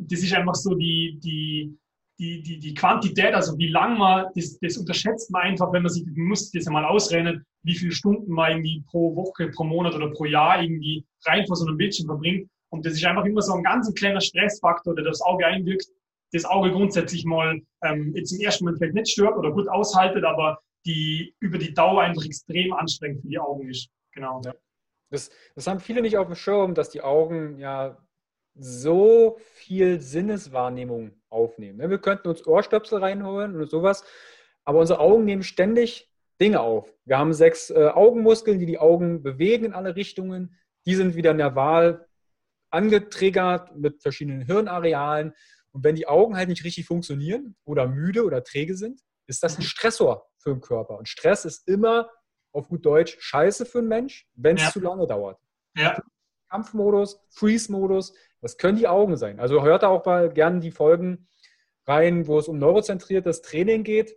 das 0.00 0.20
ist 0.20 0.32
einfach 0.32 0.54
so 0.54 0.74
die, 0.74 1.18
die, 1.22 1.78
die, 2.20 2.42
die, 2.42 2.58
die 2.58 2.74
Quantität, 2.74 3.32
also 3.32 3.56
wie 3.56 3.68
lang 3.68 3.96
man, 3.96 4.26
das, 4.34 4.58
das 4.60 4.76
unterschätzt 4.76 5.30
man 5.30 5.42
einfach, 5.42 5.72
wenn 5.72 5.82
man 5.82 5.90
sich, 5.90 6.04
man 6.04 6.28
muss 6.28 6.50
das 6.50 6.66
ja 6.66 6.70
mal 6.70 6.84
ausrechnen, 6.84 7.44
wie 7.62 7.74
viele 7.74 7.92
Stunden 7.92 8.30
man 8.30 8.50
irgendwie 8.50 8.84
pro 8.90 9.16
Woche, 9.16 9.48
pro 9.48 9.64
Monat 9.64 9.94
oder 9.94 10.10
pro 10.10 10.26
Jahr 10.26 10.62
irgendwie 10.62 11.04
rein 11.24 11.46
vor 11.46 11.56
so 11.56 11.66
einem 11.66 11.78
Bildschirm 11.78 12.06
verbringt. 12.06 12.48
Und 12.68 12.84
das 12.84 12.92
ist 12.92 13.04
einfach 13.04 13.24
immer 13.24 13.40
so 13.40 13.54
ein 13.54 13.62
ganz 13.62 13.92
kleiner 13.94 14.20
Stressfaktor, 14.20 14.94
der 14.94 15.04
das 15.04 15.22
Auge 15.22 15.46
einwirkt, 15.46 15.86
das 16.32 16.44
Auge 16.44 16.70
grundsätzlich 16.70 17.24
mal 17.24 17.58
ähm, 17.82 18.14
jetzt 18.14 18.32
im 18.32 18.40
ersten 18.40 18.64
Moment 18.64 18.78
vielleicht 18.78 18.94
nicht 18.94 19.12
stört 19.12 19.36
oder 19.36 19.50
gut 19.50 19.68
aushaltet, 19.68 20.22
aber 20.24 20.60
die 20.84 21.34
über 21.40 21.56
die 21.56 21.72
Dauer 21.72 22.02
einfach 22.02 22.24
extrem 22.24 22.72
anstrengend 22.74 23.22
für 23.22 23.28
die 23.28 23.38
Augen 23.38 23.68
ist. 23.68 23.88
Genau. 24.12 24.42
Ja. 24.44 24.54
Das, 25.10 25.30
das 25.54 25.66
haben 25.66 25.80
viele 25.80 26.02
nicht 26.02 26.18
auf 26.18 26.26
dem 26.26 26.36
Schirm, 26.36 26.74
dass 26.74 26.90
die 26.90 27.00
Augen 27.00 27.58
ja 27.58 27.96
so 28.62 29.38
viel 29.54 30.00
Sinneswahrnehmung 30.00 31.12
aufnehmen. 31.28 31.78
Ne? 31.78 31.90
Wir 31.90 31.98
könnten 31.98 32.28
uns 32.28 32.46
Ohrstöpsel 32.46 32.98
reinholen 32.98 33.56
oder 33.56 33.66
sowas, 33.66 34.04
aber 34.64 34.80
unsere 34.80 35.00
Augen 35.00 35.24
nehmen 35.24 35.42
ständig 35.42 36.10
Dinge 36.40 36.60
auf. 36.60 36.94
Wir 37.04 37.18
haben 37.18 37.32
sechs 37.32 37.70
äh, 37.70 37.88
Augenmuskeln, 37.88 38.58
die 38.58 38.66
die 38.66 38.78
Augen 38.78 39.22
bewegen 39.22 39.66
in 39.66 39.72
alle 39.74 39.96
Richtungen. 39.96 40.56
Die 40.86 40.94
sind 40.94 41.14
wieder 41.14 41.34
nerval 41.34 42.06
angetriggert 42.70 43.76
mit 43.76 44.00
verschiedenen 44.00 44.42
Hirnarealen 44.42 45.34
Und 45.72 45.84
wenn 45.84 45.96
die 45.96 46.06
Augen 46.06 46.36
halt 46.36 46.48
nicht 46.48 46.64
richtig 46.64 46.86
funktionieren 46.86 47.56
oder 47.64 47.86
müde 47.86 48.24
oder 48.24 48.42
träge 48.42 48.76
sind, 48.76 49.00
ist 49.26 49.42
das 49.42 49.58
ein. 49.58 49.62
Stressor 49.62 50.28
für 50.38 50.50
den 50.50 50.60
Körper. 50.60 50.98
Und 50.98 51.08
Stress 51.08 51.44
ist 51.44 51.68
immer 51.68 52.10
auf 52.52 52.68
gut 52.68 52.84
Deutsch 52.84 53.16
scheiße 53.20 53.66
für 53.66 53.78
einen 53.78 53.88
Mensch, 53.88 54.28
wenn 54.34 54.56
es 54.56 54.62
ja. 54.62 54.70
zu 54.70 54.80
lange 54.80 55.06
dauert. 55.06 55.38
Ja. 55.76 56.00
Kampfmodus, 56.50 57.24
Freeze-Modus, 57.30 58.14
das 58.40 58.58
können 58.58 58.76
die 58.78 58.88
Augen 58.88 59.16
sein. 59.16 59.40
Also 59.40 59.62
hört 59.62 59.82
da 59.82 59.88
auch 59.88 60.04
mal 60.04 60.32
gerne 60.32 60.60
die 60.60 60.70
Folgen 60.70 61.28
rein, 61.86 62.26
wo 62.26 62.38
es 62.38 62.48
um 62.48 62.58
neurozentriertes 62.58 63.42
Training 63.42 63.84
geht, 63.84 64.16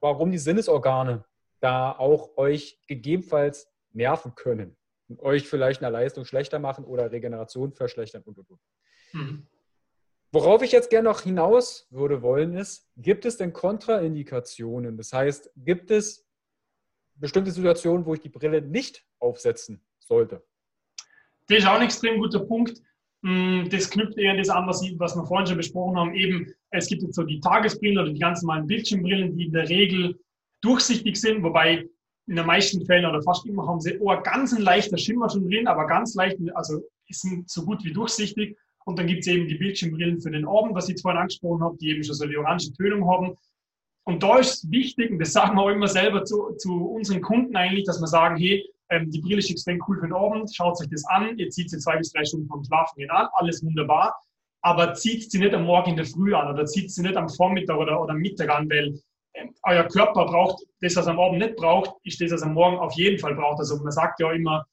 warum 0.00 0.30
die 0.30 0.38
Sinnesorgane 0.38 1.24
da 1.60 1.92
auch 1.92 2.36
euch 2.36 2.80
gegebenenfalls 2.86 3.68
nerven 3.92 4.34
können 4.34 4.76
und 5.08 5.20
euch 5.20 5.48
vielleicht 5.48 5.82
eine 5.82 5.90
Leistung 5.90 6.24
schlechter 6.24 6.58
machen 6.58 6.84
oder 6.84 7.10
Regeneration 7.10 7.72
verschlechtern 7.72 8.22
und 8.22 8.38
und 8.38 8.50
und. 8.50 8.60
Mhm. 9.12 9.46
Worauf 10.32 10.62
ich 10.62 10.72
jetzt 10.72 10.90
gerne 10.90 11.08
noch 11.08 11.22
hinaus 11.22 11.86
würde 11.90 12.20
wollen, 12.20 12.56
ist, 12.56 12.90
gibt 12.96 13.24
es 13.24 13.36
denn 13.36 13.52
Kontraindikationen? 13.52 14.96
Das 14.96 15.12
heißt, 15.12 15.50
gibt 15.56 15.90
es 15.90 16.28
bestimmte 17.14 17.52
Situationen, 17.52 18.04
wo 18.04 18.14
ich 18.14 18.20
die 18.20 18.28
Brille 18.28 18.60
nicht 18.60 19.06
aufsetzen 19.18 19.82
sollte? 19.98 20.44
Das 21.48 21.58
ist 21.58 21.66
auch 21.66 21.74
ein 21.74 21.82
extrem 21.82 22.18
guter 22.20 22.40
Punkt. 22.40 22.80
Mm, 23.22 23.68
das 23.70 23.90
knüpft 23.90 24.18
eher 24.18 24.36
das 24.36 24.48
an, 24.48 24.66
was, 24.66 24.82
wir 24.82 25.26
vorhin 25.26 25.46
schon 25.46 25.56
besprochen 25.56 25.96
haben. 25.96 26.14
Eben, 26.14 26.52
es 26.70 26.88
gibt 26.88 27.02
jetzt 27.02 27.14
so 27.14 27.22
die 27.22 27.40
Tagesbrillen 27.40 27.98
oder 27.98 28.12
die 28.12 28.18
ganz 28.18 28.42
normalen 28.42 28.66
Bildschirmbrillen, 28.66 29.36
die 29.36 29.46
in 29.46 29.52
der 29.52 29.68
Regel 29.68 30.18
durchsichtig 30.60 31.20
sind, 31.20 31.42
wobei 31.42 31.86
in 32.28 32.36
den 32.36 32.46
meisten 32.46 32.84
Fällen 32.84 33.06
oder 33.06 33.22
fast 33.22 33.46
immer 33.46 33.66
haben 33.66 33.80
sie 33.80 33.98
oh, 34.00 34.20
ganz 34.22 34.52
ein 34.52 34.62
leichter 34.62 34.98
Schimmer 34.98 35.30
schon 35.30 35.48
drin, 35.48 35.68
aber 35.68 35.86
ganz 35.86 36.14
leicht, 36.14 36.38
also 36.54 36.82
sind 37.08 37.48
so 37.48 37.64
gut 37.64 37.84
wie 37.84 37.92
durchsichtig. 37.92 38.56
Und 38.84 38.98
dann 38.98 39.06
gibt 39.06 39.20
es 39.20 39.26
eben 39.26 39.48
die 39.48 39.56
Bildschirmbrillen 39.56 40.20
für 40.20 40.30
den 40.30 40.46
Abend, 40.46 40.74
was 40.74 40.88
ich 40.88 41.00
vorhin 41.00 41.20
angesprochen 41.20 41.62
habe, 41.62 41.76
die 41.78 41.90
eben 41.90 42.04
schon 42.04 42.14
so 42.14 42.26
die 42.26 42.36
orange 42.36 42.72
Tönung 42.72 43.08
haben. 43.08 43.36
Und 44.04 44.22
da 44.22 44.38
ist 44.38 44.70
wichtig, 44.70 45.10
und 45.10 45.18
das 45.18 45.32
sagen 45.32 45.56
wir 45.56 45.62
auch 45.62 45.70
immer 45.70 45.88
selber 45.88 46.24
zu, 46.24 46.52
zu 46.58 46.72
unseren 46.72 47.20
Kunden 47.20 47.56
eigentlich, 47.56 47.84
dass 47.84 48.00
wir 48.00 48.06
sagen, 48.06 48.36
hey, 48.36 48.64
ähm, 48.90 49.10
die 49.10 49.20
Brille 49.20 49.38
ist 49.38 49.50
extrem 49.50 49.82
cool 49.86 49.98
für 49.98 50.06
den 50.06 50.14
Abend, 50.14 50.54
schaut 50.54 50.80
euch 50.80 50.88
das 50.90 51.04
an, 51.06 51.36
ihr 51.38 51.50
zieht 51.50 51.70
sie 51.70 51.78
zwei 51.78 51.96
bis 51.96 52.12
drei 52.12 52.24
Stunden 52.24 52.46
vom 52.46 52.62
Schlafen 52.64 52.96
gehen 52.96 53.10
an, 53.10 53.28
alles 53.32 53.64
wunderbar, 53.64 54.14
aber 54.62 54.94
zieht 54.94 55.30
sie 55.30 55.38
nicht 55.38 55.54
am 55.54 55.64
Morgen 55.64 55.90
in 55.90 55.96
der 55.96 56.06
Früh 56.06 56.34
an 56.34 56.52
oder 56.52 56.64
zieht 56.66 56.90
sie 56.90 57.02
nicht 57.02 57.16
am 57.16 57.28
Vormittag 57.28 57.76
oder, 57.76 58.00
oder 58.00 58.14
Mittag 58.14 58.50
an, 58.50 58.68
weil 58.70 58.98
ähm, 59.34 59.54
euer 59.64 59.84
Körper 59.84 60.26
braucht 60.26 60.62
das, 60.80 60.96
was 60.96 61.06
er 61.06 61.12
am 61.12 61.20
Abend 61.20 61.38
nicht 61.38 61.56
braucht, 61.56 61.94
ist 62.04 62.20
das, 62.20 62.30
was 62.30 62.42
er 62.42 62.48
am 62.48 62.54
Morgen 62.54 62.78
auf 62.78 62.94
jeden 62.94 63.18
Fall 63.18 63.34
braucht. 63.34 63.58
Also 63.58 63.76
man 63.82 63.92
sagt 63.92 64.20
ja 64.20 64.32
immer, 64.32 64.64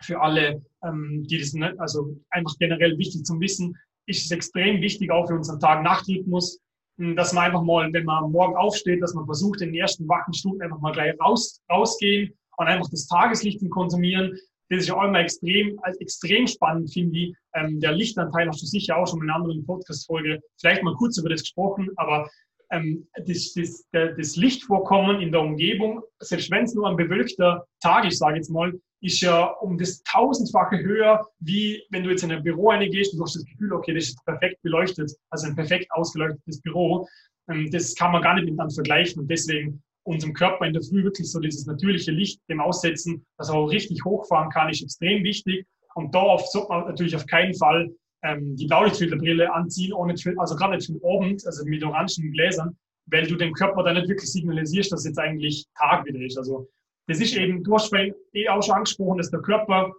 für 0.00 0.20
alle, 0.20 0.62
ähm, 0.84 1.24
die 1.28 1.38
das 1.38 1.52
nicht, 1.52 1.78
also 1.78 2.16
einfach 2.30 2.54
generell 2.58 2.98
wichtig 2.98 3.24
zum 3.24 3.40
Wissen, 3.40 3.76
ist 4.06 4.24
es 4.24 4.30
extrem 4.30 4.80
wichtig 4.80 5.10
auch 5.10 5.28
für 5.28 5.34
unseren 5.34 5.60
Tag-Nacht-Rhythmus, 5.60 6.58
hm, 6.98 7.14
dass 7.16 7.32
man 7.32 7.44
einfach 7.44 7.62
mal, 7.62 7.92
wenn 7.92 8.04
man 8.04 8.32
morgen 8.32 8.56
aufsteht, 8.56 9.00
dass 9.02 9.14
man 9.14 9.26
versucht, 9.26 9.60
in 9.60 9.68
den 9.68 9.80
ersten 9.80 10.08
wachen 10.08 10.34
Stunden 10.34 10.62
einfach 10.62 10.80
mal 10.80 10.92
gleich 10.92 11.14
raus, 11.20 11.60
rausgehen 11.70 12.34
und 12.62 12.68
einfach 12.68 12.88
das 12.90 13.06
Tageslicht 13.06 13.60
zu 13.60 13.68
konsumieren. 13.68 14.38
Das 14.70 14.84
ist 14.84 14.90
auch 14.90 15.04
immer 15.04 15.20
extrem, 15.20 15.78
als 15.82 16.00
extrem 16.00 16.46
spannend, 16.46 16.92
finde 16.92 17.18
ich. 17.18 17.34
Ähm, 17.54 17.78
der 17.80 17.92
Lichtanteil 17.92 18.48
hast 18.48 18.62
du 18.62 18.66
sicher 18.66 18.96
auch 18.96 19.06
schon 19.06 19.22
in 19.22 19.28
einer 19.28 19.36
anderen 19.40 19.66
Podcast-Folge 19.66 20.40
vielleicht 20.58 20.82
mal 20.82 20.94
kurz 20.94 21.18
über 21.18 21.28
das 21.28 21.42
gesprochen, 21.42 21.90
aber 21.96 22.30
ähm, 22.70 23.06
das, 23.26 23.52
das, 23.52 23.84
das 23.92 24.36
Lichtvorkommen 24.36 25.20
in 25.20 25.30
der 25.30 25.42
Umgebung, 25.42 26.00
selbst 26.20 26.50
wenn 26.50 26.64
es 26.64 26.74
nur 26.74 26.88
ein 26.88 26.96
bewölkter 26.96 27.66
Tag 27.80 28.06
ist, 28.06 28.18
sage 28.18 28.34
ich 28.34 28.38
jetzt 28.38 28.50
mal, 28.50 28.72
ist 29.02 29.20
ja 29.20 29.44
um 29.60 29.76
das 29.76 30.02
tausendfache 30.04 30.78
höher, 30.78 31.26
wie 31.40 31.82
wenn 31.90 32.04
du 32.04 32.10
jetzt 32.10 32.22
in 32.22 32.32
ein 32.32 32.42
Büro 32.42 32.70
reingehst 32.70 33.12
und 33.12 33.18
du 33.18 33.24
hast 33.24 33.36
das 33.36 33.44
Gefühl, 33.44 33.72
okay, 33.72 33.92
das 33.92 34.04
ist 34.04 34.24
perfekt 34.24 34.62
beleuchtet, 34.62 35.12
also 35.28 35.48
ein 35.48 35.56
perfekt 35.56 35.90
ausgeleuchtetes 35.90 36.62
Büro. 36.62 37.06
Ähm, 37.50 37.70
das 37.70 37.94
kann 37.94 38.12
man 38.12 38.22
gar 38.22 38.34
nicht 38.34 38.44
miteinander 38.44 38.74
vergleichen 38.74 39.20
und 39.20 39.28
deswegen 39.28 39.82
unserem 40.04 40.34
Körper 40.34 40.66
in 40.66 40.72
der 40.72 40.82
Früh 40.82 41.04
wirklich 41.04 41.30
so 41.30 41.40
dieses 41.40 41.66
natürliche 41.66 42.10
Licht 42.10 42.40
dem 42.48 42.60
aussetzen, 42.60 43.24
dass 43.38 43.48
er 43.48 43.56
auch 43.56 43.68
richtig 43.68 44.04
hochfahren 44.04 44.50
kann, 44.50 44.68
ist 44.68 44.82
extrem 44.82 45.22
wichtig. 45.24 45.66
Und 45.94 46.14
da 46.14 46.38
sollte 46.38 46.68
man 46.68 46.86
natürlich 46.86 47.14
auf 47.14 47.26
keinen 47.26 47.54
Fall 47.54 47.90
ähm, 48.24 48.56
die 48.56 48.66
Blaulichtfilterbrille 48.66 49.52
anziehen, 49.52 49.92
ohne, 49.92 50.14
also 50.36 50.56
gerade 50.56 50.76
nicht 50.76 50.86
für 50.86 51.00
Abend, 51.06 51.46
also 51.46 51.64
mit 51.64 51.84
orangen 51.84 52.32
Gläsern, 52.32 52.76
weil 53.06 53.26
du 53.26 53.36
dem 53.36 53.52
Körper 53.52 53.82
dann 53.82 53.96
nicht 53.96 54.08
wirklich 54.08 54.30
signalisierst, 54.30 54.92
dass 54.92 55.04
jetzt 55.04 55.18
eigentlich 55.18 55.66
Tag 55.78 56.06
wieder 56.06 56.20
ist. 56.20 56.38
Also 56.38 56.68
das 57.08 57.20
ist 57.20 57.36
eben, 57.36 57.62
du 57.62 57.74
hast 57.74 57.92
eh 57.92 58.48
auch 58.48 58.62
schon 58.62 58.76
angesprochen, 58.76 59.18
dass 59.18 59.30
der 59.30 59.40
Körper 59.40 59.92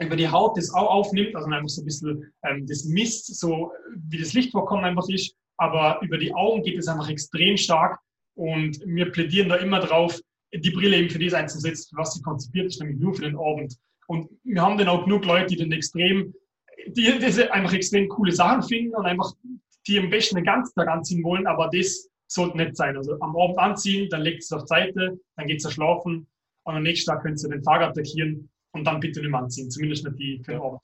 über 0.00 0.16
die 0.16 0.28
Haut 0.28 0.56
das 0.56 0.72
auch 0.74 0.90
aufnimmt, 0.90 1.34
also 1.36 1.48
einfach 1.48 1.68
so 1.68 1.82
ein 1.82 1.84
bisschen 1.84 2.32
ähm, 2.44 2.66
das 2.66 2.84
misst, 2.84 3.38
so 3.38 3.72
wie 3.96 4.18
das 4.18 4.32
Lichtvorkommen 4.32 4.84
einfach 4.84 5.08
ist, 5.08 5.34
aber 5.56 6.00
über 6.02 6.18
die 6.18 6.34
Augen 6.34 6.62
geht 6.62 6.78
es 6.78 6.88
einfach 6.88 7.08
extrem 7.08 7.56
stark 7.56 7.98
und 8.34 8.80
wir 8.84 9.10
plädieren 9.10 9.48
da 9.48 9.56
immer 9.56 9.80
drauf, 9.80 10.20
die 10.52 10.70
Brille 10.70 10.96
eben 10.96 11.10
für 11.10 11.18
das 11.18 11.34
einzusetzen, 11.34 11.96
was 11.96 12.14
sie 12.14 12.22
konzipiert 12.22 12.66
ist, 12.66 12.80
nämlich 12.80 12.98
nur 12.98 13.14
für 13.14 13.22
den 13.22 13.36
Abend. 13.36 13.76
Und 14.06 14.28
wir 14.44 14.62
haben 14.62 14.78
dann 14.78 14.88
auch 14.88 15.04
genug 15.04 15.24
Leute, 15.24 15.46
die 15.46 15.56
dann 15.56 15.72
extrem, 15.72 16.34
die 16.86 17.18
diese 17.18 17.52
einfach 17.52 17.72
extrem 17.72 18.08
coole 18.08 18.32
Sachen 18.32 18.62
finden 18.62 18.94
und 18.94 19.06
einfach 19.06 19.32
die 19.86 19.98
am 19.98 20.10
besten 20.10 20.36
den 20.36 20.44
ganzen 20.44 20.74
Tag 20.74 20.88
anziehen 20.88 21.22
wollen, 21.24 21.46
aber 21.46 21.70
das 21.72 22.08
sollte 22.26 22.56
nicht 22.56 22.76
sein. 22.76 22.96
Also 22.96 23.18
am 23.20 23.36
Abend 23.36 23.58
anziehen, 23.58 24.08
dann 24.10 24.22
legt 24.22 24.42
es 24.42 24.52
auf 24.52 24.66
Seite, 24.66 25.18
dann 25.36 25.46
geht 25.46 25.64
es 25.64 25.72
schlafen 25.72 26.26
und 26.64 26.74
am 26.74 26.82
nächsten 26.82 27.10
Tag 27.10 27.22
können 27.22 27.36
Sie 27.36 27.48
den 27.48 27.62
Tag 27.62 27.82
attackieren 27.82 28.48
und 28.72 28.84
dann 28.84 29.00
bitte 29.00 29.20
nicht 29.20 29.30
mehr 29.30 29.40
anziehen, 29.40 29.70
zumindest 29.70 30.04
nicht 30.04 30.18
die 30.18 30.42
für 30.44 30.52
den 30.52 30.60
Abend. 30.60 30.80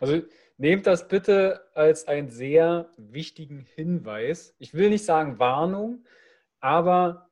Also 0.00 0.22
nehmt 0.58 0.86
das 0.86 1.08
bitte 1.08 1.62
als 1.74 2.06
einen 2.06 2.28
sehr 2.28 2.90
wichtigen 2.96 3.66
Hinweis. 3.74 4.54
Ich 4.58 4.74
will 4.74 4.90
nicht 4.90 5.04
sagen 5.04 5.38
Warnung, 5.38 6.04
aber 6.60 7.28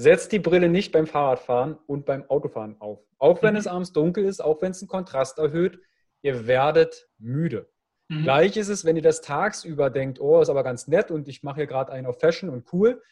setzt 0.00 0.32
die 0.32 0.38
Brille 0.38 0.68
nicht 0.68 0.92
beim 0.92 1.06
Fahrradfahren 1.06 1.76
und 1.86 2.06
beim 2.06 2.24
Autofahren 2.28 2.80
auf. 2.80 3.00
Auch 3.18 3.42
wenn 3.42 3.54
mhm. 3.54 3.60
es 3.60 3.66
abends 3.66 3.92
dunkel 3.92 4.24
ist, 4.24 4.40
auch 4.40 4.62
wenn 4.62 4.70
es 4.70 4.80
einen 4.80 4.88
Kontrast 4.88 5.38
erhöht, 5.38 5.78
ihr 6.22 6.46
werdet 6.46 7.08
müde. 7.18 7.68
Mhm. 8.08 8.22
Gleich 8.22 8.56
ist 8.56 8.68
es, 8.68 8.84
wenn 8.84 8.96
ihr 8.96 9.02
das 9.02 9.20
tagsüber 9.20 9.90
denkt, 9.90 10.20
oh, 10.20 10.40
ist 10.40 10.48
aber 10.48 10.64
ganz 10.64 10.88
nett 10.88 11.10
und 11.10 11.28
ich 11.28 11.42
mache 11.42 11.56
hier 11.56 11.66
gerade 11.66 11.92
einen 11.92 12.06
auf 12.06 12.18
Fashion 12.18 12.48
und 12.48 12.72
cool. 12.72 13.02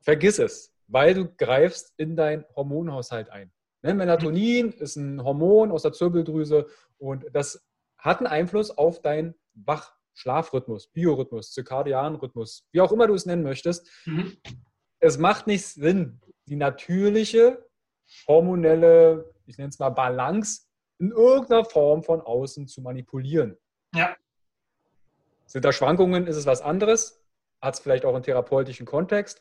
Vergiss 0.00 0.38
es, 0.38 0.72
weil 0.86 1.14
du 1.14 1.28
greifst 1.36 1.94
in 1.96 2.14
deinen 2.14 2.44
Hormonhaushalt 2.54 3.30
ein. 3.30 3.50
Ne? 3.82 3.94
Melatonin 3.94 4.72
ist 4.72 4.96
ein 4.96 5.22
Hormon 5.22 5.72
aus 5.72 5.82
der 5.82 5.92
Zirbeldrüse 5.92 6.66
und 6.98 7.26
das 7.32 7.66
hat 7.96 8.18
einen 8.18 8.28
Einfluss 8.28 8.70
auf 8.70 9.02
deinen 9.02 9.34
Wach-Schlafrhythmus, 9.54 10.86
Biorhythmus, 10.88 11.50
Zirkadianrhythmus, 11.52 12.68
wie 12.70 12.80
auch 12.80 12.92
immer 12.92 13.08
du 13.08 13.14
es 13.14 13.26
nennen 13.26 13.42
möchtest. 13.42 13.90
Mhm 14.04 14.36
es 15.00 15.18
macht 15.18 15.46
nicht 15.46 15.66
Sinn, 15.66 16.20
die 16.46 16.56
natürliche 16.56 17.64
hormonelle, 18.26 19.32
ich 19.46 19.58
nenne 19.58 19.68
es 19.68 19.78
mal 19.78 19.90
Balance, 19.90 20.62
in 20.98 21.10
irgendeiner 21.10 21.64
Form 21.64 22.02
von 22.02 22.20
außen 22.20 22.66
zu 22.66 22.80
manipulieren. 22.80 23.56
Ja. 23.94 24.16
Sind 25.46 25.64
da 25.64 25.72
Schwankungen, 25.72 26.26
ist 26.26 26.36
es 26.36 26.46
was 26.46 26.60
anderes, 26.60 27.24
hat 27.60 27.74
es 27.74 27.80
vielleicht 27.80 28.04
auch 28.04 28.14
einen 28.14 28.22
therapeutischen 28.22 28.86
Kontext. 28.86 29.40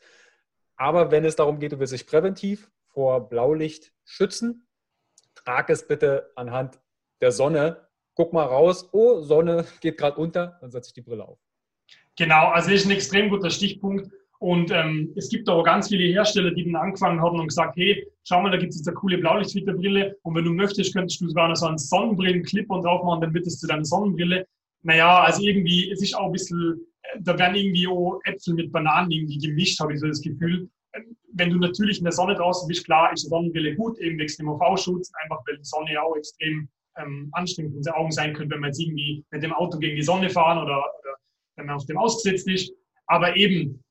Aber 0.76 1.12
wenn 1.12 1.26
es 1.26 1.36
darum 1.36 1.60
geht, 1.60 1.72
du 1.72 1.80
willst 1.80 1.94
dich 1.94 2.06
präventiv 2.06 2.70
vor 2.88 3.30
Blaulicht 3.30 3.94
schützen, 4.06 4.68
trag 5.36 5.70
es 5.70 5.88
bitte 5.88 6.32
anhand 6.36 6.80
der 7.22 7.32
Sonne. 7.32 7.88
Guck 8.16 8.34
mal 8.34 8.46
raus, 8.46 8.90
oh, 8.94 9.22
Sonne 9.22 9.66
geht 9.82 9.98
gerade 9.98 10.18
unter, 10.18 10.58
dann 10.62 10.72
setze 10.72 10.90
ich 10.90 10.94
die 10.94 11.02
Brille 11.02 11.28
auf. 11.28 11.40
Genau, 12.16 12.48
also 12.48 12.72
ist 12.72 12.86
ein 12.86 12.92
extrem 12.92 13.30
guter 13.30 13.50
Stichpunkt. 13.50 14.12
Und 14.40 14.72
ähm, 14.72 15.12
es 15.16 15.30
gibt 15.30 15.50
auch 15.50 15.64
ganz 15.64 15.90
viele 15.90 16.04
Hersteller, 16.14 16.52
die 16.52 16.64
dann 16.64 16.76
angefangen 16.76 17.22
haben 17.22 17.40
und 17.40 17.48
gesagt, 17.48 17.76
hey, 17.76 18.06
schau 18.24 18.42
mal, 18.42 18.52
da 18.52 18.58
gibt 18.58 18.72
es 18.72 18.80
jetzt 18.80 18.88
eine 18.88 18.96
coole 18.96 19.18
Blaulichtfilterbrille 19.18 20.16
und 20.22 20.36
wenn 20.36 20.46
du 20.46 20.54
möchtest, 20.54 20.94
könntest 20.94 21.22
du 21.22 21.28
sogar 21.28 21.48
noch 21.48 21.56
so 21.56 21.66
einen 21.66 21.80
Sonnenbrillen-Clip 21.80 22.68
drauf 22.68 23.04
machen, 23.04 23.22
dann 23.22 23.34
wird 23.34 23.48
es 23.48 23.60
zu 23.60 23.68
deiner 23.68 23.86
Sonnenbrille. 23.86 24.46
Naja, 24.84 25.22
also 25.22 25.42
irgendwie, 25.42 25.90
es 25.92 26.04
ist 26.04 26.16
auch 26.16 26.28
ein 26.28 26.34
bisschen, 26.34 26.80
äh, 27.02 27.20
da 27.22 27.38
werden 27.40 27.56
irgendwie 27.56 27.88
auch 27.88 28.20
Äpfel 28.26 28.54
mit 28.54 28.72
Bananen 28.72 29.10
irgendwie 29.10 29.40
gemischt, 29.40 29.80
habe 29.80 29.94
ich 29.94 30.00
so 30.00 30.08
das 30.08 30.22
Gefühl. 30.22 30.70
Wenn 31.34 31.50
du 31.50 31.58
natürlich 31.58 31.98
in 31.98 32.04
der 32.04 32.14
Sonne 32.14 32.36
draußen 32.36 32.68
bist, 32.68 32.86
klar, 32.86 33.12
ist 33.12 33.26
eine 33.26 33.30
Sonnenbrille 33.30 33.76
gut, 33.76 33.98
eben 34.00 34.20
wegen 34.20 34.34
dem 34.38 34.50
UV-Schutz, 34.50 35.12
einfach 35.24 35.40
weil 35.48 35.58
die 35.58 35.64
Sonne 35.64 35.94
ja 35.94 36.02
auch 36.02 36.16
extrem 36.16 36.70
ähm, 36.98 37.30
anstrengend 37.32 37.72
für 37.74 37.78
unsere 37.78 37.96
Augen 37.96 38.12
sein 38.12 38.34
könnte, 38.34 38.54
wenn 38.54 38.62
wir 38.62 38.68
jetzt 38.68 38.80
irgendwie 38.80 39.24
mit 39.32 39.44
dem 39.44 39.54
Auto 39.54 39.80
gegen 39.80 39.96
die 39.96 40.04
Sonne 40.04 40.30
fahren 40.30 40.58
oder, 40.60 40.78
oder 40.78 41.16
wenn 41.56 41.66
man 41.66 41.76
auf 41.76 41.86
dem 41.86 41.98
ausgesetzt 41.98 42.48
ist. 42.48 42.72
Aber 43.08 43.36
eben, 43.36 43.84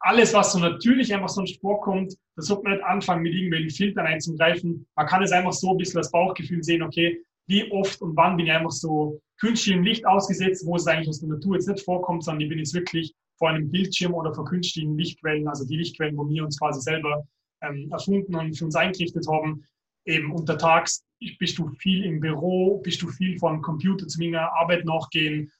alles, 0.00 0.32
was 0.34 0.52
so 0.52 0.58
natürlich 0.58 1.12
einfach 1.12 1.28
sonst 1.28 1.60
vorkommt, 1.60 2.14
das 2.36 2.46
sollte 2.46 2.64
man 2.64 2.72
nicht 2.74 2.84
anfangen, 2.84 3.22
mit 3.22 3.34
irgendwelchen 3.34 3.70
Filtern 3.70 4.06
einzugreifen. 4.06 4.86
Man 4.94 5.06
kann 5.06 5.22
es 5.22 5.32
einfach 5.32 5.52
so 5.52 5.72
ein 5.72 5.78
bisschen 5.78 5.98
das 5.98 6.10
Bauchgefühl 6.10 6.62
sehen, 6.62 6.82
okay, 6.82 7.20
wie 7.46 7.70
oft 7.72 8.00
und 8.00 8.16
wann 8.16 8.36
bin 8.36 8.46
ich 8.46 8.52
einfach 8.52 8.70
so 8.70 9.20
künstlichem 9.38 9.82
Licht 9.82 10.06
ausgesetzt, 10.06 10.64
wo 10.66 10.76
es 10.76 10.86
eigentlich 10.86 11.08
aus 11.08 11.20
der 11.20 11.28
Natur 11.28 11.56
jetzt 11.56 11.68
nicht 11.68 11.84
vorkommt, 11.84 12.24
sondern 12.24 12.42
ich 12.42 12.48
bin 12.48 12.58
jetzt 12.58 12.74
wirklich 12.74 13.14
vor 13.36 13.50
einem 13.50 13.70
Bildschirm 13.70 14.14
oder 14.14 14.32
vor 14.32 14.44
künstlichen 14.44 14.96
Lichtquellen, 14.96 15.48
also 15.48 15.66
die 15.66 15.76
Lichtquellen, 15.76 16.16
wo 16.16 16.28
wir 16.28 16.44
uns 16.44 16.58
quasi 16.58 16.80
selber 16.80 17.26
ähm, 17.62 17.90
erfunden 17.90 18.34
und 18.34 18.56
für 18.56 18.64
uns 18.66 18.76
eingerichtet 18.76 19.26
haben. 19.28 19.64
Eben 20.06 20.32
untertags 20.32 21.04
bist 21.38 21.58
du 21.58 21.68
viel 21.78 22.04
im 22.04 22.20
Büro, 22.20 22.78
bist 22.78 23.02
du 23.02 23.08
viel 23.08 23.38
vom 23.38 23.60
Computer 23.62 24.06
zu 24.06 24.20
meiner 24.20 24.52
Arbeit 24.52 24.84
nachgehen. 24.84 25.50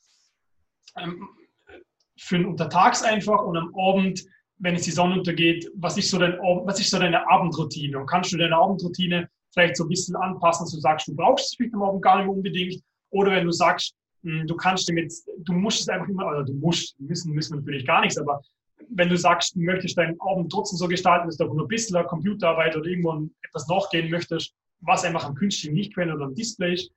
Ähm, 0.97 1.29
für 2.17 2.37
einen 2.37 2.47
Untertags 2.47 3.03
einfach 3.03 3.43
und 3.43 3.57
am 3.57 3.75
Abend, 3.77 4.25
wenn 4.59 4.75
es 4.75 4.83
die 4.83 4.91
Sonne 4.91 5.19
untergeht, 5.19 5.69
was 5.75 5.99
ist 5.99 6.11
so, 6.11 6.19
dein, 6.19 6.39
was 6.39 6.81
ist 6.81 6.91
so 6.91 6.99
deine 6.99 7.29
Abendroutine? 7.29 7.99
Und 7.99 8.07
kannst 8.07 8.33
du 8.33 8.37
deine 8.37 8.57
Abendroutine 8.57 9.29
vielleicht 9.53 9.77
so 9.77 9.85
ein 9.85 9.89
bisschen 9.89 10.17
anpassen, 10.17 10.65
dass 10.65 10.73
du 10.73 10.81
sagst, 10.81 11.09
du 11.09 11.15
brauchst 11.15 11.47
es 11.47 11.55
vielleicht 11.57 11.75
am 11.75 11.83
Abend 11.83 12.03
gar 12.03 12.19
nicht 12.19 12.29
unbedingt. 12.29 12.83
Oder 13.11 13.33
wenn 13.33 13.47
du 13.47 13.53
sagst, 13.53 13.95
hm, 14.23 14.47
du 14.47 14.57
kannst 14.57 14.89
jetzt, 14.89 15.29
du 15.39 15.53
musst 15.53 15.81
es 15.81 15.89
einfach 15.89 16.09
immer, 16.09 16.27
oder 16.27 16.45
du 16.45 16.55
musst, 16.55 16.99
müssen, 17.01 17.33
müssen 17.33 17.57
natürlich 17.57 17.87
gar 17.87 18.01
nichts, 18.01 18.19
aber 18.19 18.41
wenn 18.91 19.09
du 19.09 19.17
sagst, 19.17 19.55
du 19.55 19.61
möchtest 19.61 19.97
deinen 19.97 20.21
Abend 20.21 20.51
trotzdem 20.51 20.79
so 20.79 20.89
gestalten, 20.89 21.27
dass 21.27 21.37
du 21.37 21.45
nur 21.45 21.65
ein 21.65 21.69
bisschen 21.69 22.05
Computerarbeit 22.07 22.77
oder 22.77 22.87
irgendwo 22.87 23.29
etwas 23.43 23.69
nachgehen 23.69 24.11
möchtest, 24.11 24.55
was 24.81 25.05
einfach 25.05 25.25
am 25.25 25.35
künstlichen 25.35 25.77
Lichtquelle 25.77 26.15
oder 26.15 26.27
am 26.27 26.35
Display 26.35 26.75
ist, 26.75 26.91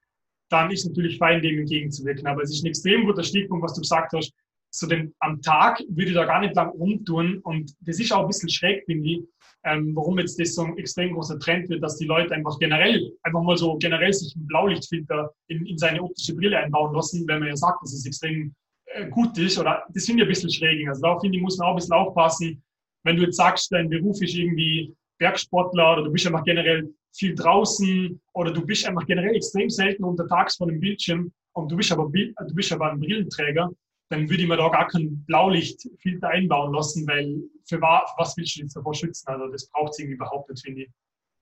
dann 0.50 0.72
ist 0.72 0.86
natürlich 0.86 1.18
fein, 1.18 1.42
dem 1.42 1.60
entgegenzuwirken. 1.60 2.28
Aber 2.28 2.42
es 2.42 2.52
ist 2.52 2.64
ein 2.64 2.68
extrem 2.68 3.06
guter 3.06 3.24
Stichpunkt, 3.24 3.64
was 3.64 3.74
du 3.74 3.82
gesagt 3.82 4.14
hast. 4.14 4.34
So 4.80 4.88
den, 4.88 5.14
am 5.20 5.42
Tag 5.42 5.82
würde 5.90 6.10
ich 6.10 6.16
da 6.16 6.26
gar 6.26 6.42
nicht 6.42 6.56
lang 6.56 6.70
rumtun. 6.70 7.40
Und 7.40 7.74
das 7.82 8.00
ist 8.00 8.12
auch 8.12 8.22
ein 8.22 8.28
bisschen 8.28 8.50
schräg, 8.50 8.84
finde 8.86 9.10
ich, 9.10 9.20
ähm, 9.64 9.96
warum 9.96 10.20
jetzt 10.20 10.40
das 10.40 10.56
so 10.56 10.64
ein 10.64 10.78
extrem 10.78 11.14
großer 11.14 11.40
Trend 11.40 11.68
wird, 11.70 11.84
dass 11.84 11.98
die 11.98 12.06
Leute 12.06 12.34
einfach 12.34 12.58
generell, 12.60 13.12
einfach 13.24 13.42
mal 13.42 13.58
so 13.58 13.78
generell 13.78 14.14
sich 14.14 14.36
einen 14.36 14.48
Blaulichtfilter 14.48 15.32
in, 15.48 15.66
in 15.66 15.78
seine 15.78 16.02
optische 16.02 16.36
Brille 16.36 16.58
einbauen 16.58 16.94
lassen, 16.94 17.28
wenn 17.28 17.40
man 17.40 17.50
ja 17.50 17.56
sagt, 17.56 17.82
dass 17.82 17.94
es 17.94 18.06
extrem 18.06 18.54
äh, 18.86 19.10
gut 19.10 19.38
ist. 19.38 19.58
Oder 19.58 19.84
das 19.94 20.06
finde 20.06 20.24
ich 20.24 20.28
ein 20.28 20.34
bisschen 20.34 20.52
schräg. 20.52 20.88
Also 20.88 21.02
da 21.02 21.20
finde 21.20 21.38
ich, 21.38 21.44
muss 21.44 21.58
man 21.58 21.68
auch 21.68 21.72
ein 21.72 21.78
bisschen 21.78 21.94
aufpassen. 21.94 22.64
Wenn 23.04 23.18
du 23.18 23.24
jetzt 23.24 23.38
sagst, 23.38 23.72
dein 23.72 23.90
Beruf 23.90 24.22
ist 24.22 24.36
irgendwie 24.36 24.94
Bergsportler 25.18 25.94
oder 25.94 26.04
du 26.04 26.12
bist 26.12 26.28
einfach 26.28 26.44
generell 26.44 26.90
viel 27.16 27.34
draußen 27.36 28.22
oder 28.34 28.52
du 28.52 28.66
bist 28.66 28.86
einfach 28.88 29.06
generell 29.06 29.36
extrem 29.36 29.70
selten 29.70 30.04
untertags 30.04 30.56
vor 30.56 30.68
dem 30.68 30.80
Bildschirm 30.80 31.32
und 31.54 31.72
du 31.72 31.76
bist 31.76 31.92
aber, 31.92 32.10
du 32.10 32.54
bist 32.54 32.72
aber 32.72 32.92
ein 32.92 33.00
Brillenträger, 33.00 33.72
dann 34.10 34.30
würde 34.30 34.44
ich 34.44 34.48
mir 34.48 34.58
da 34.58 34.70
gar 34.70 34.88
keinen 34.88 35.26
Blaulichtfilter 35.26 36.30
einbauen 36.30 36.74
lassen, 36.74 37.08
weil 37.08 37.42
für 37.68 37.82
was 37.82 38.38
willst 38.38 38.56
du 38.56 38.62
jetzt 38.62 38.76
davor 38.76 38.94
schützen? 38.94 39.28
Also 39.28 39.48
das 39.48 39.70
braucht 39.70 39.94
es 39.94 40.00
irgendwie 40.00 40.16
überhaupt 40.16 40.50
nicht, 40.50 40.64
finde 40.64 40.84
ich. 40.84 40.92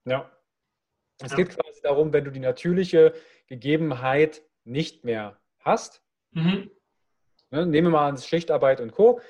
Ja. 0.06 0.32
Es 1.22 1.32
ja. 1.32 1.38
geht 1.38 1.50
quasi 1.50 1.82
darum, 1.82 2.12
wenn 2.12 2.26
du 2.26 2.32
die 2.32 2.40
natürliche 2.40 3.14
Gegebenheit 3.48 4.44
nicht 4.64 5.04
mehr 5.04 5.40
hast, 5.60 6.02
mhm. 6.32 6.72
ne, 7.52 7.66
nehmen 7.66 7.88
wir 7.88 7.92
mal 7.92 8.10
an 8.10 8.18
Schichtarbeit 8.18 8.82
und 8.82 8.92
Co., 8.92 9.22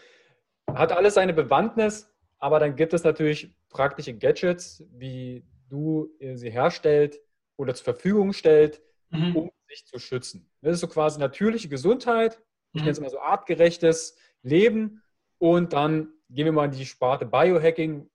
hat 0.73 0.91
alles 0.91 1.13
seine 1.13 1.33
Bewandtnis, 1.33 2.11
aber 2.39 2.59
dann 2.59 2.75
gibt 2.75 2.93
es 2.93 3.03
natürlich 3.03 3.55
praktische 3.69 4.17
Gadgets, 4.17 4.83
wie 4.91 5.43
du 5.69 6.09
sie 6.19 6.49
herstellt 6.49 7.19
oder 7.57 7.75
zur 7.75 7.83
Verfügung 7.83 8.33
stellt, 8.33 8.81
mhm. 9.09 9.35
um 9.35 9.51
sich 9.67 9.85
zu 9.85 9.99
schützen. 9.99 10.49
Das 10.61 10.73
ist 10.73 10.79
so 10.79 10.87
quasi 10.87 11.19
natürliche 11.19 11.69
Gesundheit, 11.69 12.41
ich 12.75 12.81
nenne 12.81 12.91
es 12.91 12.99
mhm. 12.99 13.05
immer 13.05 13.11
so 13.11 13.19
artgerechtes 13.19 14.17
Leben 14.43 15.01
und 15.37 15.73
dann 15.73 16.09
gehen 16.29 16.45
wir 16.45 16.51
mal 16.51 16.65
in 16.65 16.71
die 16.71 16.85
Sparte 16.85 17.25
Biohacking, 17.25 18.09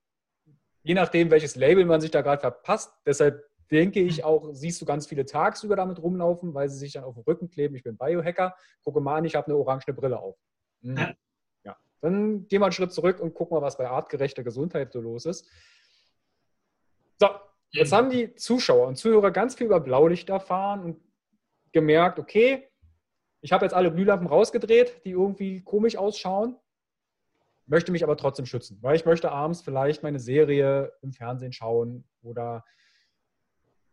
je 0.83 0.95
nachdem, 0.95 1.31
welches 1.31 1.57
Label 1.57 1.85
man 1.85 2.01
sich 2.01 2.11
da 2.11 2.21
gerade 2.21 2.41
verpasst. 2.41 2.93
Deshalb 3.07 3.43
denke 3.71 4.01
ich 4.01 4.19
mhm. 4.19 4.25
auch, 4.25 4.49
siehst 4.53 4.81
du 4.81 4.85
ganz 4.85 5.07
viele 5.07 5.25
tagsüber 5.25 5.77
damit 5.77 6.03
rumlaufen, 6.03 6.53
weil 6.55 6.69
sie 6.69 6.79
sich 6.79 6.93
dann 6.93 7.05
auf 7.05 7.15
den 7.15 7.23
Rücken 7.23 7.49
kleben. 7.49 7.75
Ich 7.75 7.83
bin 7.83 7.97
Biohacker, 7.97 8.55
gucke 8.83 9.01
mal 9.01 9.17
an, 9.17 9.25
ich 9.25 9.35
habe 9.35 9.47
eine 9.47 9.57
orange 9.57 9.93
Brille 9.95 10.19
auf. 10.19 10.37
Mhm. 10.83 10.97
Ja. 10.97 11.15
ja. 11.65 11.77
Dann 12.03 12.47
gehen 12.49 12.61
wir 12.61 12.67
einen 12.67 12.73
Schritt 12.73 12.93
zurück 12.93 13.21
und 13.21 13.35
gucken 13.35 13.57
mal, 13.57 13.63
was 13.63 13.79
bei 13.79 13.89
artgerechter 13.89 14.43
Gesundheit 14.43 14.93
so 14.93 15.01
los 15.01 15.25
ist. 15.25 15.49
So, 17.19 17.29
jetzt 17.71 17.93
haben 17.93 18.11
die 18.11 18.35
Zuschauer 18.35 18.89
und 18.89 18.97
Zuhörer 18.97 19.31
ganz 19.31 19.55
viel 19.55 19.67
über 19.67 19.81
Blaulicht 19.81 20.29
erfahren 20.29 20.83
und 20.83 21.01
gemerkt, 21.73 22.19
okay, 22.19 22.70
ich 23.41 23.53
habe 23.53 23.65
jetzt 23.65 23.75
alle 23.75 23.93
Glühlampen 23.93 24.27
rausgedreht, 24.27 25.05
die 25.05 25.11
irgendwie 25.11 25.63
komisch 25.63 25.97
ausschauen, 25.97 26.57
möchte 27.67 27.93
mich 27.93 28.03
aber 28.03 28.17
trotzdem 28.17 28.47
schützen, 28.47 28.79
weil 28.83 28.97
ich 28.97 29.05
möchte 29.05 29.31
abends 29.31 29.63
vielleicht 29.63 30.03
meine 30.03 30.19
Serie 30.19 30.93
im 31.03 31.13
Fernsehen 31.13 31.53
schauen 31.53 32.05
oder 32.23 32.65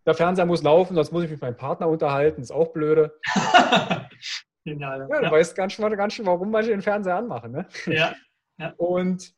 der 0.06 0.16
Fernseher 0.16 0.46
muss 0.46 0.64
laufen, 0.64 0.96
sonst 0.96 1.12
muss 1.12 1.24
ich 1.24 1.30
mich 1.30 1.40
mit 1.40 1.42
meinem 1.42 1.58
Partner 1.58 1.88
unterhalten, 1.88 2.42
ist 2.42 2.52
auch 2.52 2.72
blöde. 2.72 3.20
Genial. 4.64 5.08
Ja, 5.10 5.20
du 5.20 5.26
ja. 5.26 5.32
weißt 5.32 5.56
ganz 5.56 5.74
schön, 5.74 5.98
ganz 5.98 6.14
schön, 6.14 6.26
warum 6.26 6.50
manche 6.50 6.72
den 6.72 6.82
Fernseher 6.82 7.16
anmachen. 7.16 7.52
Ne? 7.52 7.68
Ja. 7.86 8.16
ja. 8.58 8.74
Und 8.78 9.34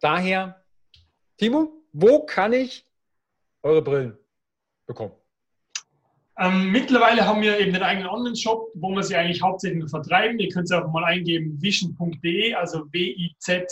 daher, 0.00 0.62
Timo, 1.36 1.72
wo 1.92 2.24
kann 2.26 2.52
ich 2.52 2.88
eure 3.62 3.82
Brillen 3.82 4.18
bekommen? 4.86 5.14
Ähm, 6.38 6.70
mittlerweile 6.70 7.26
haben 7.26 7.42
wir 7.42 7.58
eben 7.58 7.74
den 7.74 7.82
eigenen 7.82 8.08
Online-Shop, 8.08 8.70
wo 8.74 8.90
wir 8.90 9.02
sie 9.02 9.16
eigentlich 9.16 9.42
hauptsächlich 9.42 9.90
vertreiben. 9.90 10.38
Ihr 10.38 10.48
könnt 10.48 10.64
es 10.64 10.70
einfach 10.72 10.90
mal 10.90 11.04
eingeben, 11.04 11.60
vision.de, 11.60 12.54
also 12.54 12.86
w-i-z-i-o-n.de. 12.90 13.68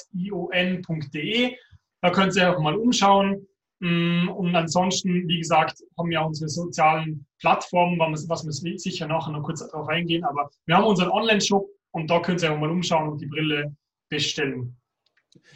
Da 2.02 2.10
könnt 2.10 2.36
ihr 2.36 2.48
einfach 2.48 2.60
mal 2.60 2.76
umschauen. 2.76 3.46
Mm, 3.80 4.28
und 4.28 4.54
ansonsten, 4.54 5.26
wie 5.26 5.38
gesagt, 5.38 5.82
haben 5.98 6.10
wir 6.10 6.20
auch 6.20 6.26
unsere 6.26 6.50
sozialen 6.50 7.26
Plattformen, 7.40 7.98
was 7.98 8.44
wir 8.44 8.78
sicher 8.78 9.06
nachher 9.06 9.32
noch 9.32 9.42
kurz 9.42 9.66
darauf 9.66 9.88
eingehen. 9.88 10.24
Aber 10.24 10.50
wir 10.66 10.76
haben 10.76 10.84
unseren 10.84 11.10
Online-Shop 11.10 11.66
und 11.92 12.10
da 12.10 12.20
könnt 12.20 12.42
ihr 12.42 12.50
einfach 12.50 12.60
mal 12.60 12.70
umschauen 12.70 13.08
und 13.08 13.22
die 13.22 13.26
Brille 13.26 13.74
bestellen. 14.10 14.76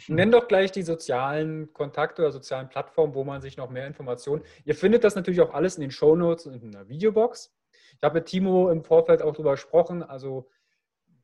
Nenn 0.07 0.31
doch 0.31 0.47
gleich 0.47 0.71
die 0.71 0.83
sozialen 0.83 1.73
Kontakte 1.73 2.21
oder 2.21 2.31
sozialen 2.31 2.69
Plattformen, 2.69 3.13
wo 3.13 3.23
man 3.23 3.41
sich 3.41 3.57
noch 3.57 3.69
mehr 3.69 3.87
Informationen. 3.87 4.43
Ihr 4.63 4.75
findet 4.75 5.03
das 5.03 5.15
natürlich 5.15 5.41
auch 5.41 5.53
alles 5.53 5.75
in 5.75 5.81
den 5.81 5.91
Shownotes 5.91 6.45
und 6.45 6.63
in 6.63 6.71
der 6.71 6.87
Videobox. 6.87 7.53
Ich 7.97 8.03
habe 8.03 8.15
mit 8.15 8.25
Timo 8.25 8.69
im 8.69 8.83
Vorfeld 8.83 9.21
auch 9.21 9.33
darüber 9.33 9.51
gesprochen. 9.51 10.03
Also, 10.03 10.49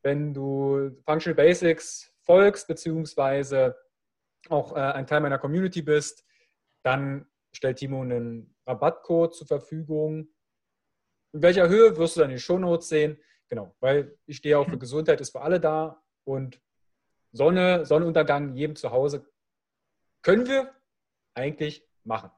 wenn 0.03 0.33
du 0.33 0.91
Functional 1.05 1.35
Basics 1.35 2.13
folgst, 2.19 2.67
beziehungsweise 2.67 3.77
auch 4.49 4.75
äh, 4.75 4.79
ein 4.79 5.07
Teil 5.07 5.21
meiner 5.21 5.37
Community 5.37 5.81
bist, 5.81 6.25
dann 6.83 7.27
stellt 7.53 7.77
Timo 7.77 8.01
einen 8.01 8.55
Rabattcode 8.65 9.35
zur 9.35 9.47
Verfügung. 9.47 10.29
In 11.33 11.41
welcher 11.41 11.69
Höhe 11.69 11.95
wirst 11.97 12.15
du 12.15 12.21
dann 12.21 12.29
in 12.29 12.35
den 12.35 12.41
Shownotes 12.41 12.89
sehen? 12.89 13.17
Genau, 13.49 13.75
weil 13.79 14.17
ich 14.25 14.37
stehe 14.37 14.57
auch 14.57 14.67
für 14.67 14.77
Gesundheit, 14.79 15.21
ist 15.21 15.31
für 15.31 15.41
alle 15.41 15.59
da 15.59 16.01
und 16.23 16.61
Sonne, 17.31 17.85
Sonnenuntergang 17.85 18.53
jedem 18.55 18.75
zu 18.75 18.91
Hause 18.91 19.25
können 20.21 20.47
wir 20.47 20.71
eigentlich 21.33 21.83
machen. 22.03 22.29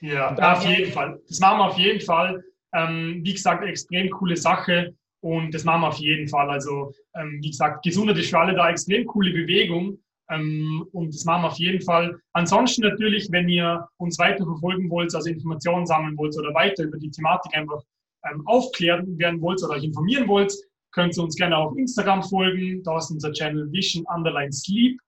Ja, 0.00 0.34
auf 0.34 0.64
jeden 0.64 0.92
Fall. 0.92 1.20
Das 1.28 1.40
machen 1.40 1.58
wir 1.58 1.64
auf 1.66 1.78
jeden 1.78 2.00
Fall. 2.00 2.44
Ähm, 2.74 3.20
wie 3.22 3.32
gesagt, 3.32 3.64
extrem 3.64 4.10
coole 4.10 4.36
Sache 4.36 4.94
und 5.20 5.54
das 5.54 5.64
machen 5.64 5.80
wir 5.82 5.88
auf 5.88 5.98
jeden 5.98 6.28
Fall. 6.28 6.50
Also, 6.50 6.92
ähm, 7.14 7.38
wie 7.40 7.50
gesagt, 7.50 7.82
Gesundheit 7.82 8.18
ist 8.18 8.30
für 8.30 8.38
alle 8.38 8.54
da 8.54 8.70
extrem 8.70 9.06
coole 9.06 9.32
Bewegung 9.32 9.98
ähm, 10.30 10.86
und 10.92 11.14
das 11.14 11.24
machen 11.24 11.42
wir 11.42 11.48
auf 11.48 11.58
jeden 11.58 11.82
Fall. 11.82 12.18
Ansonsten 12.32 12.82
natürlich, 12.82 13.30
wenn 13.30 13.48
ihr 13.48 13.88
uns 13.96 14.18
weiter 14.18 14.44
verfolgen 14.44 14.90
wollt, 14.90 15.14
also 15.14 15.30
Informationen 15.30 15.86
sammeln 15.86 16.16
wollt 16.18 16.36
oder 16.36 16.52
weiter 16.52 16.84
über 16.84 16.98
die 16.98 17.10
Thematik 17.10 17.56
einfach 17.56 17.82
ähm, 18.30 18.46
aufklären 18.46 19.18
werden 19.18 19.40
wollt 19.40 19.62
oder 19.62 19.74
euch 19.74 19.84
informieren 19.84 20.28
wollt, 20.28 20.52
könnt 20.96 21.16
ihr 21.16 21.22
uns 21.22 21.36
gerne 21.36 21.56
auf 21.56 21.76
Instagram 21.76 22.22
folgen. 22.22 22.82
Da 22.82 22.96
ist 22.96 23.10
unser 23.10 23.32
Channel 23.32 23.70
Vision 23.70 24.04
Underline 24.06 24.52
Sleep. 24.52 24.98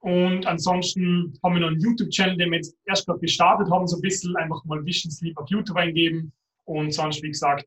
Und 0.00 0.44
ansonsten 0.46 1.32
haben 1.42 1.54
wir 1.54 1.60
noch 1.60 1.68
einen 1.68 1.80
YouTube-Channel, 1.80 2.36
den 2.36 2.50
wir 2.50 2.58
jetzt 2.58 2.76
erst 2.84 3.06
gerade 3.06 3.20
gestartet 3.20 3.70
haben, 3.70 3.86
so 3.86 3.96
ein 3.96 4.02
bisschen 4.02 4.36
einfach 4.36 4.62
mal 4.64 4.84
Vision 4.84 5.10
Sleep 5.10 5.38
auf 5.38 5.48
YouTube 5.48 5.76
eingeben. 5.76 6.32
Und 6.64 6.92
sonst, 6.92 7.22
wie 7.22 7.30
gesagt, 7.30 7.64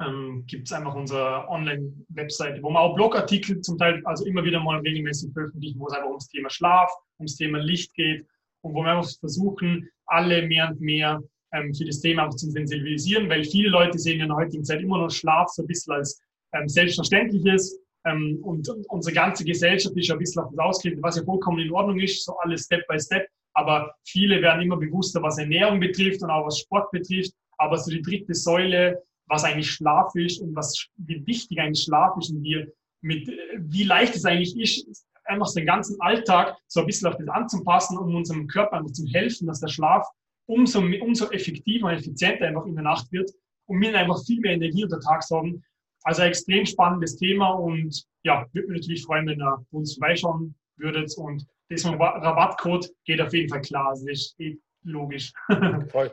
ähm, 0.00 0.44
gibt 0.46 0.66
es 0.66 0.72
einfach 0.72 0.94
unsere 0.94 1.46
Online-Webseite, 1.48 2.62
wo 2.62 2.70
wir 2.70 2.80
auch 2.80 2.94
Blogartikel 2.94 3.60
zum 3.60 3.76
Teil, 3.76 4.00
also 4.04 4.24
immer 4.24 4.44
wieder 4.44 4.60
mal 4.60 4.78
regelmäßig 4.80 5.32
veröffentlichen, 5.32 5.78
wo 5.78 5.88
es 5.88 5.92
einfach 5.92 6.08
ums 6.08 6.28
Thema 6.28 6.50
Schlaf, 6.50 6.90
ums 7.18 7.36
Thema 7.36 7.58
Licht 7.58 7.92
geht 7.94 8.26
und 8.62 8.74
wo 8.74 8.82
wir 8.82 9.02
versuchen, 9.02 9.88
alle 10.06 10.46
mehr 10.46 10.70
und 10.70 10.80
mehr 10.80 11.20
ähm, 11.52 11.74
für 11.74 11.84
das 11.84 12.00
Thema 12.00 12.30
zu 12.30 12.50
sensibilisieren, 12.50 13.28
weil 13.28 13.44
viele 13.44 13.68
Leute 13.68 13.98
sehen 13.98 14.20
in 14.20 14.28
der 14.28 14.36
heutigen 14.36 14.64
Zeit 14.64 14.80
immer 14.80 14.98
noch 14.98 15.10
Schlaf 15.10 15.48
so 15.50 15.62
ein 15.62 15.66
bisschen 15.66 15.94
als 15.94 16.20
ähm, 16.54 16.68
selbstverständlich 16.68 17.44
ist. 17.46 17.78
Ähm, 18.06 18.38
und, 18.42 18.68
und 18.68 18.86
unsere 18.90 19.14
ganze 19.14 19.44
Gesellschaft 19.44 19.96
ist 19.96 20.08
ja 20.08 20.14
ein 20.14 20.18
bisschen 20.18 20.42
auf 20.42 20.50
das 20.50 20.58
ausgerichtet, 20.58 21.02
was 21.02 21.16
ja 21.16 21.24
vollkommen 21.24 21.58
in 21.58 21.72
Ordnung 21.72 21.98
ist, 21.98 22.24
so 22.24 22.36
alles 22.38 22.64
Step 22.64 22.86
by 22.88 22.98
Step. 22.98 23.26
Aber 23.54 23.94
viele 24.04 24.42
werden 24.42 24.62
immer 24.62 24.76
bewusster, 24.76 25.22
was 25.22 25.38
Ernährung 25.38 25.80
betrifft 25.80 26.22
und 26.22 26.30
auch 26.30 26.46
was 26.46 26.58
Sport 26.58 26.90
betrifft. 26.90 27.32
Aber 27.56 27.78
so 27.78 27.90
die 27.90 28.02
dritte 28.02 28.34
Säule, 28.34 29.02
was 29.26 29.44
eigentlich 29.44 29.70
Schlaf 29.70 30.14
ist 30.14 30.40
und 30.40 30.54
was, 30.54 30.88
wie 30.96 31.24
wichtig 31.26 31.58
eigentlich 31.60 31.84
Schlaf 31.84 32.16
ist 32.18 32.30
und 32.30 32.42
wie, 32.42 32.66
mit, 33.00 33.30
wie 33.58 33.84
leicht 33.84 34.16
es 34.16 34.24
eigentlich 34.24 34.58
ist, 34.58 35.06
einfach 35.24 35.52
den 35.54 35.66
ganzen 35.66 35.98
Alltag 36.00 36.56
so 36.66 36.80
ein 36.80 36.86
bisschen 36.86 37.08
auf 37.08 37.16
das 37.16 37.28
anzupassen, 37.28 37.96
um 37.96 38.14
unserem 38.14 38.46
Körper 38.46 38.78
einfach 38.78 38.92
zu 38.92 39.06
helfen, 39.06 39.46
dass 39.46 39.60
der 39.60 39.68
Schlaf 39.68 40.06
umso, 40.46 40.80
umso 40.80 41.30
effektiver 41.30 41.88
und 41.88 41.94
effizienter 41.94 42.46
einfach 42.46 42.66
in 42.66 42.74
der 42.74 42.84
Nacht 42.84 43.10
wird 43.12 43.30
und 43.66 43.80
wir 43.80 43.98
einfach 43.98 44.22
viel 44.24 44.40
mehr 44.40 44.52
Energie 44.52 44.84
unter 44.84 45.00
Tag 45.00 45.22
haben, 45.30 45.62
also 46.04 46.22
extrem 46.22 46.64
spannendes 46.66 47.16
Thema 47.16 47.50
und 47.50 48.04
ja, 48.22 48.46
würde 48.52 48.68
mich 48.68 48.82
natürlich 48.82 49.04
freuen, 49.04 49.26
wenn 49.26 49.40
ihr 49.40 49.66
uns 49.70 49.94
vorbeischauen 49.94 50.54
würdet 50.76 51.12
und 51.16 51.46
das 51.68 51.84
Rabattcode 51.84 52.90
geht 53.04 53.20
auf 53.20 53.32
jeden 53.32 53.48
Fall 53.48 53.62
klar, 53.62 53.88
also 53.88 54.06
das 54.06 54.18
ist 54.18 54.40
eh 54.40 54.58
logisch. 54.82 55.32
Freue 55.88 56.12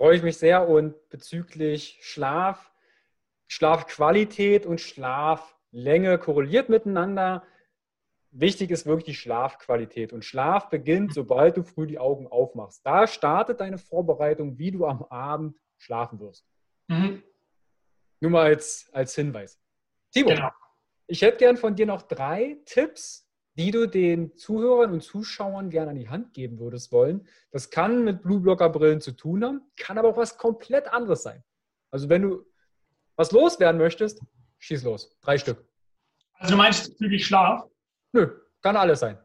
freu 0.00 0.12
ich 0.12 0.22
mich 0.22 0.38
sehr 0.38 0.66
und 0.66 0.94
bezüglich 1.10 1.98
Schlaf, 2.00 2.72
Schlafqualität 3.46 4.64
und 4.64 4.80
Schlaf 4.80 5.54
Länge 5.72 6.16
korreliert 6.18 6.70
miteinander. 6.70 7.44
Wichtig 8.30 8.70
ist 8.70 8.86
wirklich 8.86 9.04
die 9.04 9.14
Schlafqualität. 9.14 10.14
Und 10.14 10.24
Schlaf 10.24 10.70
beginnt, 10.70 11.12
sobald 11.12 11.58
du 11.58 11.62
früh 11.62 11.86
die 11.86 11.98
Augen 11.98 12.26
aufmachst. 12.28 12.80
Da 12.84 13.06
startet 13.06 13.60
deine 13.60 13.76
Vorbereitung, 13.76 14.58
wie 14.58 14.70
du 14.70 14.86
am 14.86 15.02
Abend 15.04 15.56
schlafen 15.76 16.18
wirst. 16.18 16.46
Mhm. 16.88 17.22
Nur 18.20 18.30
mal 18.30 18.46
als, 18.46 18.88
als 18.92 19.14
Hinweis. 19.14 19.58
Timo, 20.12 20.30
genau. 20.30 20.50
ich 21.06 21.22
hätte 21.22 21.38
gern 21.38 21.56
von 21.56 21.74
dir 21.74 21.86
noch 21.86 22.02
drei 22.02 22.58
Tipps, 22.66 23.26
die 23.54 23.70
du 23.70 23.86
den 23.86 24.36
Zuhörern 24.36 24.92
und 24.92 25.02
Zuschauern 25.02 25.70
gerne 25.70 25.90
an 25.90 25.96
die 25.96 26.08
Hand 26.08 26.32
geben 26.34 26.58
würdest 26.58 26.92
wollen. 26.92 27.26
Das 27.50 27.70
kann 27.70 28.04
mit 28.04 28.22
Blueblocker-Brillen 28.22 29.00
zu 29.00 29.12
tun 29.12 29.44
haben, 29.44 29.62
kann 29.76 29.98
aber 29.98 30.08
auch 30.08 30.16
was 30.16 30.38
komplett 30.38 30.88
anderes 30.92 31.22
sein. 31.22 31.42
Also 31.90 32.08
wenn 32.08 32.22
du 32.22 32.46
was 33.16 33.32
loswerden 33.32 33.78
möchtest, 33.78 34.20
schieß 34.58 34.84
los. 34.84 35.18
Drei 35.20 35.36
Stück. 35.36 35.64
Also 36.34 36.52
du 36.52 36.58
meinst 36.58 36.96
zügig 36.96 37.26
Schlaf? 37.26 37.64
Nö, 38.12 38.28
kann 38.62 38.76
alles 38.76 39.00
sein. 39.00 39.18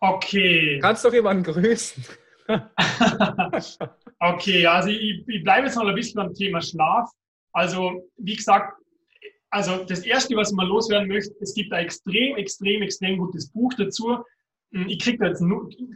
Okay. 0.00 0.78
Kannst 0.82 1.04
doch 1.04 1.12
jemanden 1.12 1.44
grüßen. 1.44 2.04
okay, 4.18 4.66
also 4.66 4.88
ich, 4.88 5.24
ich 5.26 5.44
bleibe 5.44 5.66
jetzt 5.66 5.76
noch 5.76 5.86
ein 5.86 5.94
bisschen 5.94 6.16
beim 6.16 6.34
Thema 6.34 6.60
Schlaf. 6.60 7.08
Also, 7.52 8.08
wie 8.16 8.36
gesagt, 8.36 8.74
also 9.50 9.84
das 9.84 10.00
Erste, 10.00 10.34
was 10.36 10.50
man 10.52 10.66
loswerden 10.66 11.08
möchte, 11.08 11.34
es 11.40 11.54
gibt 11.54 11.72
ein 11.72 11.84
extrem, 11.84 12.36
extrem, 12.36 12.82
extrem 12.82 13.18
gutes 13.18 13.50
Buch 13.50 13.72
dazu. 13.74 14.24
Hm, 14.72 14.88
ich 14.88 14.98
kriege 14.98 15.18
da 15.18 15.26
jetzt 15.26 15.44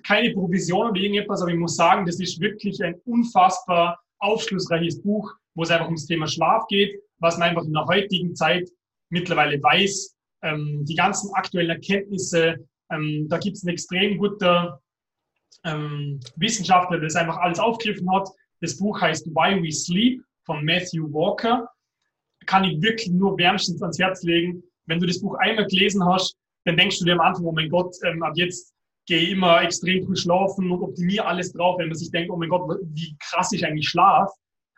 keine 0.07 0.32
Provision 0.34 0.90
oder 0.90 1.00
irgendetwas, 1.00 1.40
aber 1.40 1.50
ich 1.50 1.59
muss 1.59 1.76
sagen, 1.76 2.04
das 2.04 2.20
ist 2.20 2.38
wirklich 2.40 2.82
ein 2.84 3.00
unfassbar 3.07 3.98
aufschlussreiches 4.18 5.02
Buch, 5.02 5.32
wo 5.54 5.62
es 5.62 5.70
einfach 5.70 5.86
ums 5.86 6.07
Thema 6.07 6.26
Schlaf 6.26 6.66
geht, 6.68 7.00
was 7.18 7.38
man 7.38 7.48
einfach 7.48 7.64
in 7.64 7.72
der 7.72 7.86
heutigen 7.86 8.34
Zeit 8.34 8.68
mittlerweile 9.09 9.62
weiß. 9.62 10.14
Ähm, 10.42 10.84
die 10.84 10.94
ganzen 10.94 11.32
aktuellen 11.34 11.70
Erkenntnisse, 11.70 12.57
ähm, 12.90 13.26
da 13.28 13.38
gibt 13.38 13.57
es 13.57 13.64
einen 13.64 13.72
extrem 13.72 14.18
guter 14.18 14.82
ähm, 15.64 16.20
Wissenschaftler, 16.36 16.98
der 16.98 17.07
das 17.07 17.16
einfach 17.16 17.38
alles 17.38 17.59
aufgegriffen 17.59 18.12
hat. 18.14 18.28
Das 18.61 18.76
Buch 18.76 19.00
heißt 19.00 19.26
Why 19.28 19.62
We 19.62 19.72
Sleep 19.72 20.22
von 20.47 20.64
Matthew 20.64 21.12
Walker. 21.12 21.68
Kann 22.47 22.64
ich 22.64 22.80
wirklich 22.80 23.11
nur 23.11 23.36
wärmstens 23.36 23.82
ans 23.82 23.99
Herz 23.99 24.22
legen. 24.22 24.62
Wenn 24.86 25.01
du 25.01 25.07
das 25.07 25.20
Buch 25.20 25.34
einmal 25.34 25.66
gelesen 25.66 26.05
hast, 26.07 26.36
dann 26.64 26.76
denkst 26.76 27.01
du 27.01 27.05
dir 27.05 27.14
am 27.14 27.20
Anfang, 27.20 27.44
oh 27.44 27.53
mein 27.53 27.68
Gott, 27.68 27.94
ähm, 28.05 28.22
ab 28.22 28.32
jetzt 28.36 28.72
gehe 29.07 29.20
ich 29.20 29.30
immer 29.32 29.62
extrem 29.62 30.05
früh 30.05 30.16
schlafen 30.16 30.70
und 30.70 30.82
optimiere 30.82 31.26
alles 31.26 31.53
drauf, 31.53 31.78
wenn 31.78 31.88
man 31.88 31.97
sich 31.97 32.11
denkt, 32.11 32.30
oh 32.30 32.36
mein 32.36 32.49
Gott, 32.49 32.78
wie 32.94 33.16
krass 33.20 33.53
ich 33.53 33.64
eigentlich 33.66 33.88
schlaf. 33.88 34.30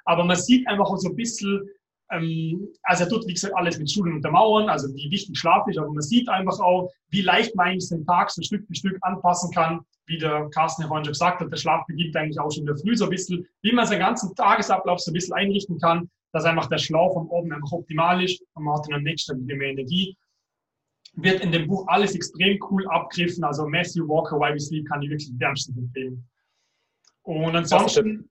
Aber 0.04 0.24
man 0.24 0.36
sieht 0.36 0.66
einfach 0.66 0.86
auch 0.86 0.96
so 0.96 1.10
ein 1.10 1.16
bisschen, 1.16 1.68
ähm, 2.10 2.68
also 2.82 3.04
er 3.04 3.10
tut, 3.10 3.26
wie 3.26 3.34
gesagt, 3.34 3.54
alles 3.56 3.78
mit 3.78 3.90
Schulen 3.90 4.14
untermauern, 4.14 4.68
also 4.68 4.88
wie 4.94 5.10
wichtig 5.10 5.38
Schlaf 5.38 5.66
ist, 5.68 5.78
aber 5.78 5.90
man 5.90 6.02
sieht 6.02 6.28
einfach 6.28 6.58
auch, 6.60 6.90
wie 7.10 7.22
leicht 7.22 7.54
man 7.54 7.68
eigentlich 7.68 7.88
den 7.88 8.06
Tag 8.06 8.30
so 8.30 8.42
Stück 8.42 8.66
für 8.66 8.74
Stück 8.74 8.98
anpassen 9.02 9.50
kann, 9.52 9.80
wie 10.06 10.18
der 10.18 10.48
Carsten 10.50 10.82
ja 10.82 10.88
vorhin 10.88 11.04
schon 11.04 11.12
gesagt 11.12 11.40
hat, 11.40 11.52
der 11.52 11.56
Schlaf 11.56 11.86
beginnt 11.86 12.16
eigentlich 12.16 12.40
auch 12.40 12.50
schon 12.50 12.62
in 12.62 12.66
der 12.66 12.78
Früh 12.78 12.96
so 12.96 13.04
ein 13.04 13.10
bisschen, 13.10 13.46
wie 13.62 13.72
man 13.72 13.86
seinen 13.86 14.00
ganzen 14.00 14.34
Tagesablauf 14.34 15.00
so 15.00 15.10
ein 15.10 15.14
bisschen 15.14 15.34
einrichten 15.34 15.78
kann, 15.78 16.10
dass 16.32 16.44
einfach 16.44 16.68
der 16.68 16.78
Schlaf 16.78 17.14
am 17.16 17.30
Abend 17.30 17.52
einfach 17.52 17.72
optimal 17.72 18.22
ist 18.22 18.42
und 18.54 18.64
man 18.64 18.78
hat 18.78 18.86
dann 18.86 18.96
am 18.96 19.02
nächsten 19.02 19.32
Tag 19.32 19.42
wieder 19.42 19.56
mehr 19.56 19.70
Energie. 19.70 20.16
Wird 21.14 21.40
in 21.40 21.52
dem 21.52 21.66
Buch 21.66 21.86
alles 21.88 22.14
extrem 22.14 22.58
cool 22.70 22.86
abgriffen, 22.88 23.44
also 23.44 23.66
Matthew 23.66 24.06
Walker, 24.08 24.38
Why 24.38 24.54
We 24.54 24.60
Sleep 24.60 24.86
kann 24.88 25.02
ich 25.02 25.10
wirklich 25.10 25.32
wärmstens 25.38 25.76
empfehlen. 25.76 26.26
Und 27.22 27.56
ansonsten, 27.56 28.30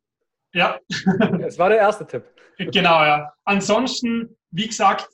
ja. 0.58 0.80
Es 1.46 1.58
war 1.58 1.70
der 1.70 1.80
erste 1.80 2.06
Tipp. 2.06 2.24
Genau, 2.58 3.04
ja. 3.04 3.32
Ansonsten, 3.46 4.36
wie 4.52 4.68
gesagt, 4.68 5.08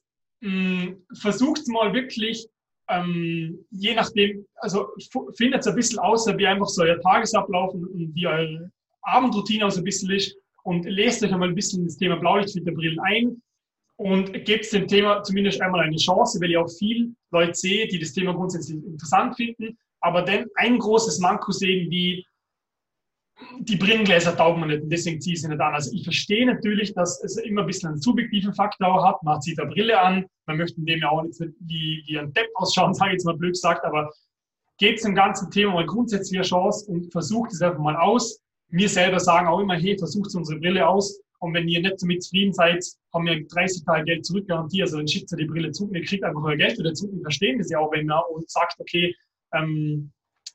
versucht 1.13 1.67
mal 1.67 1.93
wirklich 1.93 2.47
ähm, 2.89 3.65
je 3.71 3.95
nachdem, 3.95 4.45
also 4.55 4.89
findet 5.35 5.61
es 5.61 5.67
ein 5.67 5.75
bisschen 5.75 5.99
aus, 5.99 6.27
wie 6.27 6.47
einfach 6.47 6.67
so 6.67 6.83
euer 6.83 6.99
Tagesablauf 6.99 7.73
und 7.73 8.11
wie 8.13 8.27
eure 8.27 8.71
Abendroutine 9.03 9.65
auch 9.65 9.71
so 9.71 9.79
ein 9.79 9.85
bisschen 9.85 10.11
ist 10.11 10.35
und 10.63 10.85
lest 10.85 11.23
euch 11.23 11.33
einmal 11.33 11.49
ein 11.49 11.55
bisschen 11.55 11.85
das 11.85 11.97
Thema 11.97 12.17
Blaulichtfilterbrillen 12.17 12.99
ein 12.99 13.41
und 13.97 14.33
gebt 14.45 14.71
dem 14.73 14.87
Thema 14.87 15.23
zumindest 15.23 15.61
einmal 15.61 15.81
eine 15.81 15.97
Chance, 15.97 16.39
weil 16.41 16.51
ich 16.51 16.57
auch 16.57 16.69
viel 16.69 17.13
Leute 17.31 17.53
sehe, 17.53 17.87
die 17.87 17.99
das 17.99 18.13
Thema 18.13 18.33
grundsätzlich 18.33 18.77
interessant 18.83 19.35
finden, 19.35 19.77
aber 20.01 20.21
dann 20.21 20.45
ein 20.55 20.77
großes 20.77 21.19
Manko 21.19 21.51
sehen, 21.51 21.89
wie 21.89 22.25
die 23.59 23.75
Brillengläser 23.75 24.35
taugen 24.35 24.61
mir 24.61 24.67
nicht 24.67 24.83
und 24.83 24.89
deswegen 24.89 25.21
ziehe 25.21 25.33
ich 25.33 25.41
sie 25.41 25.47
nicht 25.47 25.61
an. 25.61 25.73
Also 25.73 25.91
ich 25.93 26.03
verstehe 26.03 26.45
natürlich, 26.45 26.93
dass 26.93 27.23
es 27.23 27.37
immer 27.37 27.61
ein 27.61 27.67
bisschen 27.67 27.89
einen 27.89 28.01
subjektiven 28.01 28.53
Faktor 28.53 29.07
hat. 29.07 29.21
Man 29.23 29.41
zieht 29.41 29.59
eine 29.59 29.69
Brille 29.69 29.99
an, 29.99 30.25
man 30.45 30.57
möchte 30.57 30.79
in 30.79 30.85
dem 30.85 30.99
ja 30.99 31.09
auch 31.09 31.23
nicht 31.23 31.39
wie, 31.39 32.03
wie 32.05 32.19
ein 32.19 32.33
Depp 32.33 32.49
ausschauen, 32.55 32.93
sage 32.93 33.11
ich 33.11 33.13
jetzt 33.13 33.25
mal 33.25 33.37
blöd 33.37 33.53
gesagt, 33.53 33.85
aber 33.85 34.11
geht 34.77 35.03
dem 35.03 35.15
ganzen 35.15 35.51
Thema 35.51 35.73
mal 35.73 35.85
grundsätzlich 35.85 36.39
eine 36.39 36.47
Chance 36.47 36.89
und 36.89 37.11
versucht 37.11 37.53
es 37.53 37.61
einfach 37.61 37.79
mal 37.79 37.95
aus. 37.95 38.41
Mir 38.69 38.89
selber 38.89 39.19
sagen 39.19 39.47
auch 39.47 39.59
immer, 39.59 39.75
hey, 39.75 39.97
versucht 39.97 40.35
unsere 40.35 40.59
Brille 40.59 40.87
aus 40.87 41.21
und 41.39 41.53
wenn 41.53 41.67
ihr 41.67 41.81
nicht 41.81 42.01
damit 42.01 42.23
zufrieden 42.23 42.53
seid, 42.53 42.85
haben 43.13 43.25
wir 43.25 43.45
30 43.45 43.83
Tage 43.83 44.05
Geld 44.05 44.25
zurückgarantie, 44.25 44.81
also 44.81 44.97
dann 44.97 45.07
schickt 45.07 45.31
ihr 45.31 45.37
die 45.37 45.45
Brille 45.45 45.71
zu 45.71 45.87
und 45.87 45.95
ihr 45.95 46.03
kriegt 46.03 46.23
einfach 46.23 46.41
euer 46.41 46.55
Geld 46.55 46.79
wieder 46.79 46.93
zu. 46.93 47.11
Wir 47.11 47.21
verstehen 47.21 47.59
das 47.59 47.69
ja 47.69 47.79
auch, 47.79 47.91
wenn 47.91 48.05
man 48.05 48.23
sagt, 48.47 48.75
okay, 48.79 49.13
ähm, 49.53 50.11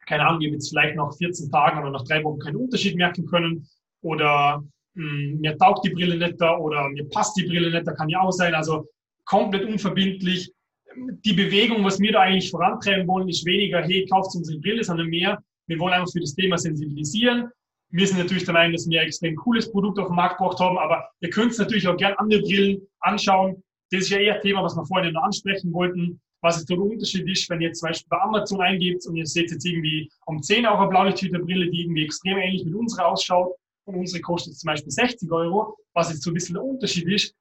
keine 0.09 0.26
Ahnung, 0.26 0.40
ihr 0.40 0.50
jetzt 0.50 0.70
vielleicht 0.70 0.96
nach 0.96 1.14
14 1.14 1.50
Tagen 1.50 1.80
oder 1.80 1.90
nach 1.90 2.04
drei 2.04 2.24
Wochen 2.24 2.38
keinen 2.38 2.56
Unterschied 2.56 2.96
merken 2.96 3.26
können 3.26 3.68
oder 4.00 4.64
mh, 4.94 5.04
hm, 5.04 5.40
mir 5.40 5.59
taugt 5.59 5.84
die 5.84 5.90
Brille 5.90 6.16
nicht 6.16 6.40
da 6.40 6.56
oder 6.56 6.88
mir 6.88 7.06
passt 7.11 7.36
die 7.36 7.46
Brille 7.46 7.70
nicht, 7.70 7.86
da 7.86 7.92
kann 7.92 8.09
ja 8.09 8.20
auch 8.20 8.32
sein. 8.32 8.54
Also 8.54 8.86
komplett 9.26 9.66
unverbindlich. 9.66 10.50
Die 10.96 11.34
Bewegung, 11.34 11.84
was 11.84 12.00
wir 12.00 12.12
da 12.12 12.20
eigentlich 12.20 12.50
vorantreiben 12.50 13.06
wollen, 13.06 13.28
ist 13.28 13.44
weniger, 13.44 13.82
hey, 13.82 14.06
kauft 14.06 14.34
unsere 14.34 14.59
Brille, 14.59 14.82
sondern 14.82 15.09
mehr, 15.09 15.38
wir 15.66 15.78
wollen 15.78 15.92
einfach 15.92 16.11
für 16.11 16.20
das 16.20 16.34
Thema 16.34 16.56
sensibilisieren. 16.56 17.50
Wir 17.90 18.06
sind 18.06 18.18
natürlich 18.18 18.44
der 18.44 18.54
Meinung, 18.54 18.72
dass 18.72 18.88
wir 18.88 19.00
ein 19.00 19.06
extrem 19.06 19.36
cooles 19.36 19.70
Produkt 19.70 19.98
auf 19.98 20.09
den 20.09 20.16
Markt 20.16 20.38
gebracht 20.38 20.59
haben, 20.59 20.78
aber 20.78 21.09
ihr 21.20 21.30
könnt 21.30 21.56
natürlich 21.59 21.86
auch 21.86 21.96
gerne 21.96 22.18
andere 22.18 22.40
Brillen 22.40 22.80
anschauen. 23.00 23.62
Das 23.90 24.02
ist 24.02 24.11
ja 24.11 24.18
eher 24.18 24.36
ein 24.36 24.40
Thema, 24.40 24.62
was 24.62 24.76
wir 24.76 24.84
vorhin 24.86 25.12
noch 25.12 25.22
ansprechen 25.22 25.72
wollten 25.72 26.20
was 26.41 26.59
ist 26.59 26.70
der 26.70 26.78
Unterschied 26.78 27.28
ist, 27.28 27.49
wenn 27.51 27.61
ihr 27.61 27.72
zum 27.72 27.89
Beispiel 27.89 28.09
bei 28.09 28.20
Amazon 28.20 28.61
eingebt 28.61 29.07
und 29.07 29.16
ihr 29.16 29.26
seht 29.26 29.51
jetzt 29.51 29.64
irgendwie 29.64 30.11
um 30.26 30.43
10 30.43 30.66
Euro 30.66 30.89
Blaulichthüterbrille, 30.89 31.70
die 31.70 31.82
irgendwie 31.82 32.05
extrem 32.05 32.39
ähnlich 32.39 32.64
mit 32.64 32.74
unserer 32.74 33.09
ausschaut 33.09 33.55
und 33.84 33.97
unsere 33.97 34.20
kostet 34.20 34.57
zum 34.57 34.68
Beispiel 34.68 34.93
60 34.93 35.30
Euro, 35.32 35.76
was 35.95 36.11
jetzt 36.11 36.22
so 36.22 36.30
ein 36.30 36.34
bisschen 36.34 36.55
der 36.55 36.64
Unterschied 36.64 37.09
ist. 37.09 37.34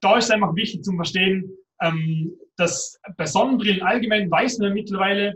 Da 0.00 0.18
ist 0.18 0.26
es 0.26 0.30
einfach 0.30 0.54
wichtig 0.54 0.84
zu 0.84 0.92
verstehen, 0.92 1.50
ähm, 1.80 2.32
dass 2.56 2.98
bei 3.16 3.26
Sonnenbrillen 3.26 3.82
allgemein 3.82 4.30
weiß 4.30 4.58
man 4.58 4.72
mittlerweile 4.72 5.34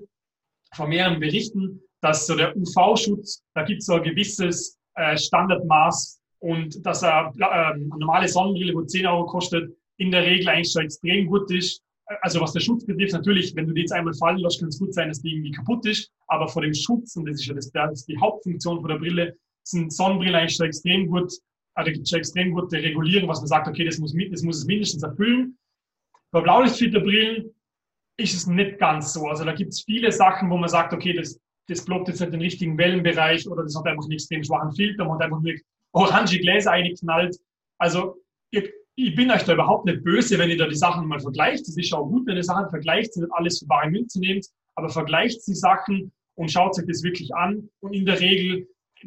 von 0.75 0.89
mehreren 0.89 1.21
Berichten, 1.21 1.81
dass 2.01 2.27
so 2.27 2.37
der 2.37 2.57
UV-Schutz, 2.57 3.43
da 3.55 3.63
gibt 3.65 3.81
es 3.81 3.87
so 3.87 3.95
ein 3.95 4.03
gewisses 4.03 4.79
äh, 4.95 5.17
Standardmaß 5.17 6.21
und 6.39 6.85
dass 6.87 7.03
er, 7.03 7.33
äh, 7.39 7.45
eine 7.45 7.87
normale 7.87 8.29
Sonnenbrille, 8.29 8.75
wo 8.75 8.83
10 8.83 9.07
Euro 9.07 9.27
kostet, 9.27 9.77
in 9.99 10.11
der 10.11 10.25
Regel 10.25 10.49
eigentlich 10.49 10.73
schon 10.73 10.85
extrem 10.85 11.27
gut 11.27 11.51
ist 11.51 11.83
also 12.23 12.41
was 12.41 12.53
der 12.53 12.61
Schutz 12.61 12.85
betrifft, 12.85 13.13
natürlich, 13.13 13.55
wenn 13.55 13.67
du 13.67 13.73
die 13.73 13.83
jetzt 13.83 13.93
einmal 13.93 14.15
fallen 14.15 14.39
lässt, 14.39 14.61
kann 14.61 14.69
es 14.69 14.79
gut 14.79 14.93
sein, 14.95 15.09
dass 15.09 15.23
die 15.23 15.33
irgendwie 15.33 15.53
kaputt 15.53 15.87
ist. 15.87 16.11
Aber 16.27 16.49
vor 16.49 16.63
dem 16.63 16.75
Schutz, 16.75 17.17
und 17.17 17.27
das 17.27 17.41
ist 17.41 17.47
ja 17.47 17.55
das, 17.55 17.71
das 17.71 18.01
ist 18.01 18.09
die 18.09 18.19
Hauptfunktion 18.19 18.81
von 18.81 18.89
der 18.89 18.99
Brille, 18.99 19.37
sind 19.63 19.93
Sonnenbrillen 19.93 20.35
eigentlich 20.35 20.57
schon 20.57 20.67
extrem 20.67 21.07
gut, 21.07 21.33
also 21.75 21.93
schon 22.05 22.19
extrem 22.19 22.53
gute 22.53 22.77
Regulierung, 22.79 23.29
was 23.29 23.41
man 23.41 23.47
sagt, 23.47 23.69
okay, 23.69 23.85
das 23.85 23.99
muss, 23.99 24.15
das 24.31 24.43
muss 24.43 24.59
es 24.59 24.65
mindestens 24.65 25.03
erfüllen. 25.03 25.57
Bei 26.33 26.41
Blaulichtfilterbrillen 26.41 27.55
ist 28.17 28.35
es 28.35 28.47
nicht 28.47 28.79
ganz 28.79 29.13
so. 29.13 29.29
Also 29.29 29.45
da 29.45 29.53
gibt 29.53 29.73
es 29.73 29.83
viele 29.83 30.11
Sachen, 30.11 30.51
wo 30.51 30.57
man 30.57 30.69
sagt, 30.69 30.93
okay, 30.93 31.13
das, 31.13 31.41
das 31.69 31.85
blockt 31.85 32.09
jetzt 32.09 32.21
nicht 32.21 32.33
den 32.33 32.41
richtigen 32.41 32.77
Wellenbereich 32.77 33.49
oder 33.49 33.63
das 33.63 33.77
hat 33.77 33.87
einfach 33.87 34.05
einen 34.05 34.13
extrem 34.13 34.43
schwachen 34.43 34.73
Filter, 34.73 35.05
man 35.05 35.15
hat 35.15 35.23
einfach 35.23 35.41
nur 35.41 35.55
orange 35.93 36.39
Gläser 36.39 36.73
eingeknallt. 36.73 37.37
Also 37.79 38.17
ich 39.09 39.15
bin 39.15 39.31
euch 39.31 39.45
da 39.45 39.55
überhaupt 39.55 39.87
nicht 39.87 40.05
böse, 40.05 40.39
wenn 40.39 40.51
ihr 40.51 40.59
da 40.59 40.67
die 40.67 40.75
Sachen 40.75 41.07
mal 41.07 41.21
vergleicht. 41.21 41.67
Es 41.67 41.77
ist 41.77 41.93
auch 41.93 42.07
gut, 42.07 42.27
wenn 42.27 42.37
ihr 42.37 42.45
Sachen 42.45 42.69
vergleicht, 42.69 43.17
nicht 43.17 43.33
alles 43.33 43.59
für 43.61 43.67
bare 43.67 43.91
Münze 43.91 44.21
nehmt, 44.21 44.47
aber 44.75 44.89
vergleicht 44.89 45.47
die 45.47 45.55
Sachen 45.55 46.13
und 46.35 46.51
schaut 46.51 46.79
euch 46.79 46.87
das 46.87 47.03
wirklich 47.03 47.35
an. 47.35 47.69
Und 47.81 47.95
in 47.95 48.05
der 48.05 48.21
Regel 48.21 48.67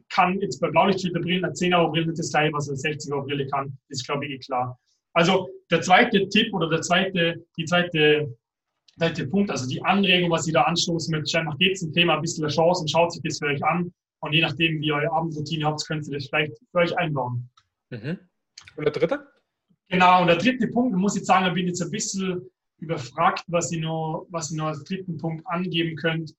kann 0.10 0.40
jetzt 0.42 0.60
bei 0.60 0.70
Blaulichtfilterbrillen 0.70 1.46
eine 1.46 1.54
10 1.54 1.74
Euro 1.74 1.92
Brille 1.92 2.08
nicht 2.08 2.20
das 2.20 2.32
gleiche, 2.32 2.54
was 2.54 2.68
eine 2.68 2.78
60 2.78 3.14
Euro 3.14 3.24
Brille 3.24 3.48
kann. 3.48 3.78
Das 3.90 4.00
ist, 4.00 4.06
glaube 4.06 4.26
ich, 4.26 4.32
eh 4.32 4.40
klar. 4.40 4.80
Also 5.14 5.50
der 5.70 5.82
zweite 5.82 6.28
Tipp 6.30 6.54
oder 6.54 6.70
der 6.70 6.82
zweite, 6.82 7.46
die 7.58 7.66
zweite, 7.66 8.36
zweite 8.98 9.28
Punkt, 9.28 9.52
also 9.52 9.68
die 9.68 9.84
Anregung, 9.84 10.32
was 10.32 10.48
ich 10.48 10.54
da 10.54 10.64
anstoßen 10.64 11.12
möchte, 11.12 11.40
einfach 11.40 11.58
geht 11.60 11.78
zum 11.78 11.94
Thema 11.94 12.16
ein 12.16 12.22
bisschen 12.22 12.44
eine 12.44 12.54
Chance 12.54 12.82
und 12.82 12.90
schaut 12.90 13.12
sich 13.12 13.22
das 13.24 13.38
für 13.38 13.46
euch 13.46 13.64
an. 13.64 13.94
Und 14.22 14.34
je 14.34 14.42
nachdem, 14.42 14.82
wie 14.82 14.88
ihr 14.88 14.96
eure 14.96 15.12
Abendroutine 15.12 15.66
habt, 15.66 15.86
könnt 15.86 16.08
ihr 16.08 16.14
das 16.14 16.28
vielleicht 16.28 16.54
für 16.72 16.78
euch 16.78 16.98
einbauen. 16.98 17.50
Mhm. 17.90 18.18
Und 18.76 18.86
der 18.86 18.94
dritte? 18.94 19.33
Genau, 19.90 20.22
und 20.22 20.28
der 20.28 20.38
dritte 20.38 20.68
Punkt, 20.68 20.96
muss 20.96 21.16
ich 21.16 21.26
sagen, 21.26 21.46
da 21.46 21.52
bin 21.52 21.66
ich 21.66 21.70
jetzt 21.70 21.82
ein 21.82 21.92
bisschen 21.92 22.50
überfragt, 22.78 23.44
was 23.48 23.72
ich 23.72 23.80
noch, 23.80 24.26
was 24.30 24.52
ich 24.52 24.58
noch 24.58 24.68
als 24.68 24.84
dritten 24.84 25.18
Punkt 25.18 25.46
angeben 25.48 25.96
könnt. 25.96 26.34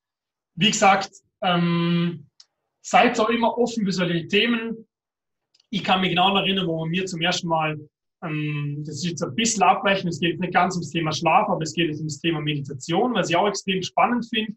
Wie 0.57 0.70
gesagt, 0.70 1.11
ähm, 1.42 2.26
seid 2.82 3.18
auch 3.20 3.30
immer 3.30 3.57
offen 3.57 3.84
für 3.84 3.92
solche 3.92 4.26
Themen. 4.28 4.86
Ich 5.70 5.82
kann 5.82 6.01
mich 6.01 6.11
genau 6.11 6.36
erinnern, 6.36 6.66
wo 6.66 6.88
wir 6.88 7.07
zum 7.07 7.20
ersten 7.20 7.49
Mal 7.49 7.78
Ähm, 8.24 8.82
das 8.86 8.97
ist 8.97 9.05
jetzt 9.05 9.22
ein 9.22 9.34
bisschen 9.34 9.62
abbrechen. 9.62 10.09
Es 10.09 10.20
geht 10.20 10.40
nicht 10.40 10.55
ganz 10.55 10.74
ums 10.74 10.90
Thema 10.90 11.12
Schlaf, 11.12 11.49
aber 11.49 11.62
es 11.62 11.74
geht 11.74 11.88
jetzt 11.88 11.99
ums 11.99 12.20
Thema 12.20 12.40
Meditation, 12.40 13.14
was 13.14 13.28
ich 13.28 13.36
auch 13.36 13.49
extrem 13.49 13.82
spannend 13.82 14.26
finde. 14.26 14.55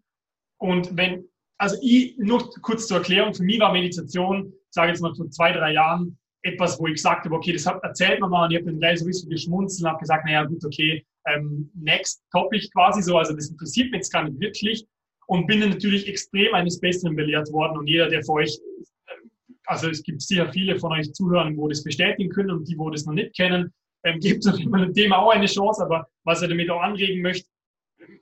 Und 0.60 0.96
wenn, 0.96 1.26
also 1.60 1.76
ich, 1.82 2.18
nur 2.18 2.50
kurz 2.62 2.88
zur 2.88 2.98
Erklärung, 2.98 3.34
für 3.34 3.44
mich 3.44 3.60
war 3.60 3.72
Meditation, 3.74 4.54
sage 4.70 4.92
jetzt 4.92 5.02
mal 5.02 5.14
vor 5.16 5.30
zwei, 5.30 5.52
drei 5.52 5.74
Jahren, 5.74 6.18
etwas, 6.48 6.80
wo 6.80 6.88
ich 6.88 6.96
gesagt 6.96 7.26
habe, 7.26 7.36
okay, 7.36 7.54
das 7.54 7.66
erzählt 7.66 8.20
man 8.20 8.30
mal. 8.30 8.46
Und 8.46 8.52
ich 8.52 8.58
habe 8.58 8.66
dann 8.66 8.80
gleich 8.80 9.00
so 9.00 9.06
ein 9.06 9.08
bisschen 9.08 9.30
geschmunzelt 9.30 9.84
und 9.84 9.90
habe 9.90 10.00
gesagt, 10.00 10.26
naja, 10.26 10.44
gut, 10.44 10.64
okay, 10.66 11.06
ähm, 11.28 11.70
next 11.76 12.24
topic 12.32 12.70
quasi 12.74 13.02
so, 13.02 13.18
also 13.18 13.34
das 13.34 13.50
interessiert 13.50 13.92
mich 13.92 14.00
jetzt 14.00 14.12
gar 14.12 14.24
nicht 14.24 14.40
wirklich. 14.40 14.86
Und 15.28 15.46
bin 15.46 15.60
dann 15.60 15.72
natürlich 15.72 16.08
extrem 16.08 16.54
eines 16.54 16.80
Besseren 16.80 17.16
belehrt 17.16 17.52
worden. 17.52 17.78
Und 17.78 17.88
jeder, 17.88 18.08
der 18.08 18.24
für 18.24 18.34
euch, 18.34 18.58
äh, 19.08 19.14
also 19.66 19.90
es 19.90 20.02
gibt 20.02 20.22
sicher 20.22 20.52
viele 20.52 20.80
von 20.80 20.94
euch 20.94 21.12
Zuhörern, 21.14 21.58
wo 21.58 21.68
das 21.68 21.84
bestätigen 21.84 22.30
können 22.30 22.52
und 22.52 22.68
die, 22.68 22.78
wo 22.78 22.90
das 22.90 23.06
noch 23.06 23.14
nicht 23.14 23.36
kennen, 23.36 23.74
ähm, 24.04 24.20
gibt 24.22 24.46
es 24.46 24.52
auf 24.52 24.58
dem 24.58 24.94
Thema 24.94 25.18
auch 25.18 25.32
eine 25.32 25.48
Chance, 25.48 25.84
aber 25.84 26.08
was 26.24 26.42
er 26.42 26.48
damit 26.48 26.70
auch 26.70 26.82
anregen 26.82 27.22
möchte, 27.22 27.48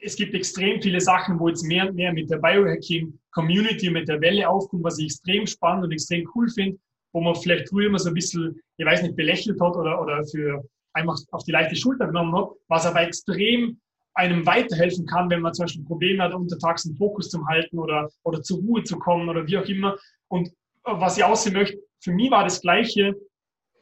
es 0.02 0.16
gibt 0.16 0.34
extrem 0.34 0.82
viele 0.82 1.02
Sachen, 1.02 1.40
wo 1.40 1.48
jetzt 1.48 1.64
mehr 1.64 1.88
und 1.88 1.96
mehr 1.96 2.14
mit 2.14 2.30
der 2.30 2.38
Biohacking-Community, 2.38 3.90
mit 3.90 4.08
der 4.08 4.22
Welle 4.22 4.48
aufkommt, 4.50 4.84
was 4.84 4.98
ich 5.00 5.06
extrem 5.06 5.46
spannend 5.46 5.86
und 5.86 5.92
extrem 5.92 6.28
cool 6.34 6.50
finde, 6.50 6.80
wo 7.16 7.22
man 7.22 7.34
vielleicht 7.34 7.70
früher 7.70 7.88
immer 7.88 7.98
so 7.98 8.10
ein 8.10 8.14
bisschen, 8.14 8.60
ich 8.76 8.86
weiß 8.86 9.02
nicht, 9.02 9.16
belächelt 9.16 9.60
hat 9.62 9.78
oder, 9.78 10.02
oder 10.02 10.22
für 10.26 10.62
einfach 10.92 11.18
auf 11.32 11.46
die 11.46 11.52
leichte 11.54 11.78
Schulter 11.78 12.08
genommen 12.08 12.36
hat, 12.36 12.50
was 12.68 12.86
aber 12.86 13.04
extrem 13.04 13.80
einem 14.16 14.46
weiterhelfen 14.46 15.06
kann, 15.06 15.30
wenn 15.30 15.40
man 15.40 15.54
zum 15.54 15.64
Beispiel 15.64 15.86
Probleme 15.86 16.22
hat, 16.22 16.34
untertags 16.34 16.86
einen 16.86 16.98
Fokus 16.98 17.30
zu 17.30 17.46
halten 17.48 17.80
oder, 17.80 18.10
oder 18.24 18.42
zur 18.42 18.60
Ruhe 18.60 18.84
zu 18.84 18.98
kommen 18.98 19.30
oder 19.30 19.48
wie 19.48 19.58
auch 19.58 19.66
immer. 19.66 19.98
Und 20.28 20.52
was 20.84 21.18
ich 21.18 21.24
aussehen 21.24 21.54
möchte, 21.54 21.78
für 22.02 22.12
mich 22.12 22.30
war 22.32 22.44
das 22.44 22.60
Gleiche, 22.60 23.16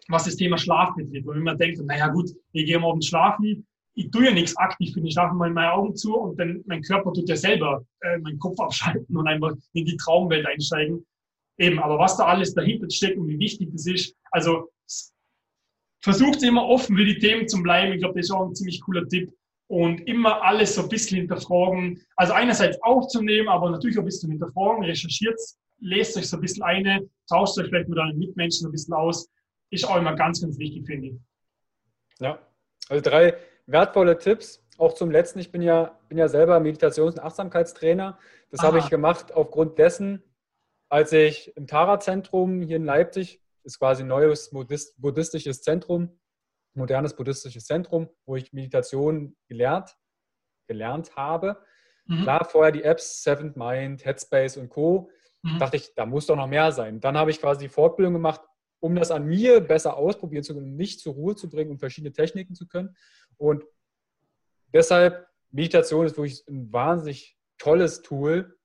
was 0.10 0.26
das 0.26 0.36
Thema 0.36 0.60
Schlaf 0.60 0.94
betrifft. 0.96 1.28
Und 1.28 1.36
wenn 1.36 1.44
man 1.44 1.58
denkt, 1.58 1.84
naja 1.84 2.10
gut, 2.10 2.30
ich 2.52 2.66
gehe 2.68 2.78
am 2.78 2.86
Abend 2.86 3.04
schlafen, 3.04 3.66
ich 3.96 4.12
tue 4.12 4.26
ja 4.26 4.32
nichts 4.32 4.56
aktiv 4.58 4.94
für 4.94 5.02
den 5.02 5.10
Schlafen 5.10 5.38
mal 5.38 5.50
meine 5.50 5.72
Augen 5.72 5.96
zu 5.96 6.16
und 6.16 6.40
dann 6.40 6.64
mein 6.68 6.84
Körper 6.84 7.12
tut 7.14 7.30
ja 7.30 7.36
selber 7.36 7.84
äh, 8.02 8.20
meinen 8.20 8.38
Kopf 8.38 8.60
abschalten 8.60 9.18
und 9.18 9.28
einfach 9.28 9.54
in 9.74 9.86
die 9.86 9.98
Traumwelt 9.98 10.46
einsteigen. 10.46 11.04
Eben, 11.58 11.80
aber 11.80 12.00
was 12.00 12.18
da 12.18 12.26
alles 12.26 12.54
dahinter 12.54 12.90
steckt 12.90 13.18
und 13.18 13.28
wie 13.28 13.40
wichtig 13.40 13.70
das 13.72 13.86
ist, 13.86 14.16
also 14.32 14.72
versucht 16.04 16.44
immer 16.44 16.66
offen 16.66 16.98
für 16.98 17.06
die 17.06 17.18
Themen 17.18 17.48
zu 17.48 17.62
bleiben. 17.64 17.94
Ich 17.94 18.00
glaube, 18.00 18.16
das 18.16 18.26
ist 18.26 18.32
auch 18.32 18.46
ein 18.46 18.56
ziemlich 18.56 18.82
cooler 18.82 19.08
Tipp. 19.08 19.32
Und 19.68 20.02
immer 20.08 20.44
alles 20.44 20.76
so 20.76 20.84
ein 20.84 20.90
bisschen 20.90 21.20
hinterfragen. 21.20 22.02
Also 22.18 22.34
einerseits 22.34 22.82
aufzunehmen, 22.84 23.48
aber 23.48 23.72
natürlich 23.72 23.98
auch 23.98 24.02
ein 24.02 24.06
bisschen 24.06 24.30
hinterfragen, 24.32 24.84
recherchiert, 24.84 25.40
lest 25.80 26.18
euch 26.18 26.28
so 26.28 26.38
ein 26.38 26.42
bisschen 26.42 26.64
eine, 26.64 27.08
tauscht 27.30 27.58
euch 27.58 27.68
vielleicht 27.68 27.88
mit 27.88 27.98
euren 27.98 28.18
Mitmenschen 28.18 28.68
ein 28.68 28.72
bisschen 28.72 28.94
aus. 28.94 29.30
Ist 29.70 29.88
auch 29.88 29.98
immer 29.98 30.16
ganz, 30.16 30.42
ganz 30.42 30.60
wichtig, 30.60 30.86
finde 30.86 31.08
ich. 31.08 31.16
Ja, 32.20 32.40
also 32.90 33.10
drei 33.10 33.36
wertvolle 33.66 34.18
Tipps. 34.18 34.62
Auch 34.78 34.94
zum 34.94 35.10
letzten, 35.10 35.40
ich 35.40 35.52
bin 35.52 35.62
ja, 35.62 35.98
bin 36.10 36.18
ja 36.18 36.28
selber 36.28 36.60
Meditations- 36.60 37.14
und 37.14 37.20
Achtsamkeitstrainer. 37.20 38.20
Das 38.52 38.60
Aha. 38.60 38.68
habe 38.68 38.80
ich 38.80 38.90
gemacht 38.90 39.32
aufgrund 39.32 39.78
dessen, 39.78 40.22
als 40.94 41.12
ich 41.12 41.58
im 41.58 41.66
Tara-Zentrum 41.66 42.62
hier 42.62 42.76
in 42.76 42.86
Leipzig, 42.86 43.42
ist 43.64 43.80
quasi 43.80 44.04
ein 44.04 44.10
neues 44.10 44.52
buddhistisches 44.52 45.64
Zentrum, 45.64 46.20
modernes 46.76 47.16
buddhistisches 47.16 47.66
Zentrum, 47.66 48.12
wo 48.28 48.36
ich 48.36 48.54
Meditation 48.54 49.36
gelernt, 49.48 49.98
gelernt 50.68 51.16
habe. 51.16 51.60
Mhm. 52.06 52.22
Klar, 52.22 52.46
vorher 52.46 52.72
die 52.72 52.84
Apps 52.84 53.24
Seventh 53.24 53.58
Mind, 53.58 54.06
Headspace 54.06 54.58
und 54.58 54.70
Co. 54.70 55.10
Mhm. 55.42 55.58
Dachte 55.58 55.78
ich, 55.78 55.96
da 55.96 56.06
muss 56.06 56.28
doch 56.28 56.36
noch 56.36 56.46
mehr 56.46 56.72
sein. 56.72 57.00
Dann 57.00 57.18
habe 57.18 57.32
ich 57.32 57.40
quasi 57.40 57.66
die 57.66 57.74
Fortbildung 57.74 58.14
gemacht, 58.14 58.42
um 58.80 58.94
das 58.94 59.10
an 59.10 59.26
mir 59.26 59.62
besser 59.62 59.98
ausprobieren 59.98 60.44
zu 60.44 60.54
können, 60.54 60.76
mich 60.76 61.00
zur 61.00 61.16
Ruhe 61.16 61.36
zu 61.36 61.50
bringen 61.50 61.72
und 61.72 61.80
verschiedene 61.80 62.14
Techniken 62.14 62.54
zu 62.54 62.68
können. 62.68 62.96
Und 63.38 63.66
deshalb, 64.72 65.26
Meditation 65.50 66.06
ist 66.06 66.18
wirklich 66.18 66.48
ein 66.48 66.72
wahnsinnig 66.72 67.36
tolles 67.58 68.04
Tool, 68.04 68.60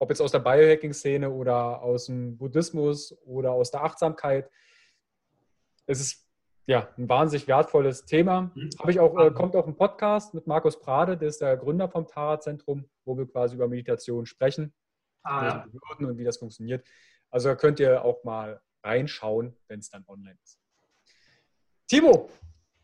ob 0.00 0.08
jetzt 0.08 0.22
aus 0.22 0.32
der 0.32 0.38
Biohacking-Szene 0.40 1.30
oder 1.30 1.82
aus 1.82 2.06
dem 2.06 2.38
Buddhismus 2.38 3.16
oder 3.24 3.52
aus 3.52 3.70
der 3.70 3.84
Achtsamkeit. 3.84 4.50
Es 5.86 6.00
ist 6.00 6.26
ja 6.66 6.88
ein 6.96 7.08
wahnsinnig 7.08 7.46
wertvolles 7.46 8.06
Thema. 8.06 8.50
Mhm. 8.54 8.70
Habe 8.78 8.90
ich 8.90 8.98
auch, 8.98 9.18
äh, 9.18 9.30
kommt 9.30 9.54
auch 9.54 9.66
ein 9.66 9.76
Podcast 9.76 10.32
mit 10.32 10.46
Markus 10.46 10.80
Prade, 10.80 11.18
der 11.18 11.28
ist 11.28 11.42
der 11.42 11.56
Gründer 11.58 11.88
vom 11.88 12.06
Tara-Zentrum, 12.06 12.88
wo 13.04 13.18
wir 13.18 13.26
quasi 13.26 13.56
über 13.56 13.68
Meditation 13.68 14.24
sprechen 14.24 14.72
ah, 15.22 15.44
ja. 15.44 15.66
und 15.98 16.16
wie 16.16 16.24
das 16.24 16.38
funktioniert. 16.38 16.86
Also 17.28 17.50
da 17.50 17.54
könnt 17.54 17.78
ihr 17.78 18.02
auch 18.02 18.24
mal 18.24 18.62
reinschauen, 18.82 19.54
wenn 19.68 19.80
es 19.80 19.90
dann 19.90 20.04
online 20.08 20.38
ist. 20.42 20.58
Timo, 21.88 22.30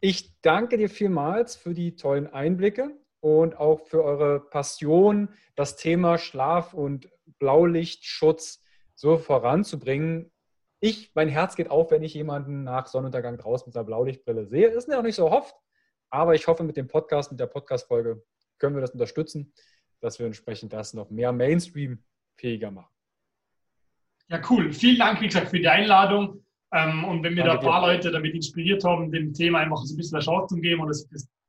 ich 0.01 0.39
danke 0.43 0.77
dir 0.77 0.91
vielmals 0.91 1.57
für 1.57 1.73
die 1.73 1.97
tollen 1.97 2.27
Einblicke 2.27 2.95
und 3.27 3.59
auch 3.59 3.81
für 3.89 4.05
eure 4.05 4.39
Passion, 4.39 5.31
das 5.57 5.75
Thema 5.75 6.17
Schlaf 6.17 6.75
und 6.75 7.11
Blaulichtschutz 7.41 8.63
so 8.95 9.19
voranzubringen. 9.19 10.31
Ich, 10.79 11.11
mein 11.17 11.29
Herz 11.29 11.57
geht 11.57 11.69
auf, 11.69 11.91
wenn 11.91 12.05
ich 12.05 12.15
jemanden 12.15 12.63
nach 12.63 12.87
Sonnenuntergang 12.87 13.37
draußen 13.37 13.69
mit 13.69 13.77
einer 13.77 13.85
Blaulichtbrille 13.85 14.47
sehe. 14.47 14.69
Ist 14.69 14.89
ja 14.89 15.01
auch 15.01 15.03
nicht 15.03 15.17
so 15.17 15.29
oft, 15.29 15.57
aber 16.09 16.37
ich 16.37 16.47
hoffe, 16.47 16.63
mit 16.63 16.77
dem 16.77 16.87
Podcast, 16.87 17.33
mit 17.33 17.41
der 17.41 17.49
Podcast-Folge 17.49 18.23
können 18.59 18.77
wir 18.77 18.81
das 18.81 18.93
unterstützen, 18.93 19.53
dass 20.01 20.21
wir 20.21 20.27
entsprechend 20.27 20.73
das 20.73 20.95
noch 20.95 21.11
mehr 21.11 21.33
Mainstream-fähiger 21.33 22.71
machen. 22.71 22.95
Ja, 24.29 24.41
cool. 24.49 24.73
Vielen 24.73 25.01
Dank, 25.01 25.21
wie 25.21 25.27
gesagt, 25.27 25.49
für 25.49 25.59
die 25.59 25.67
Einladung. 25.67 26.45
Ähm, 26.73 27.03
und 27.03 27.25
wenn 27.25 27.35
wir 27.35 27.43
Danke 27.43 27.65
da 27.65 27.67
ein 27.67 27.73
paar 27.73 27.81
dir. 27.81 27.95
Leute 27.95 28.13
damit 28.13 28.37
inspiriert 28.37 28.85
haben, 28.85 29.11
dem 29.11 29.35
Thema 29.35 29.59
einfach 29.59 29.79
so 29.79 29.95
ein 29.95 29.97
bisschen 29.97 30.15
eine 30.15 30.25
Chance 30.25 30.55
zu 30.55 30.61
geben 30.61 30.83
und 30.83 30.89
das 30.91 31.09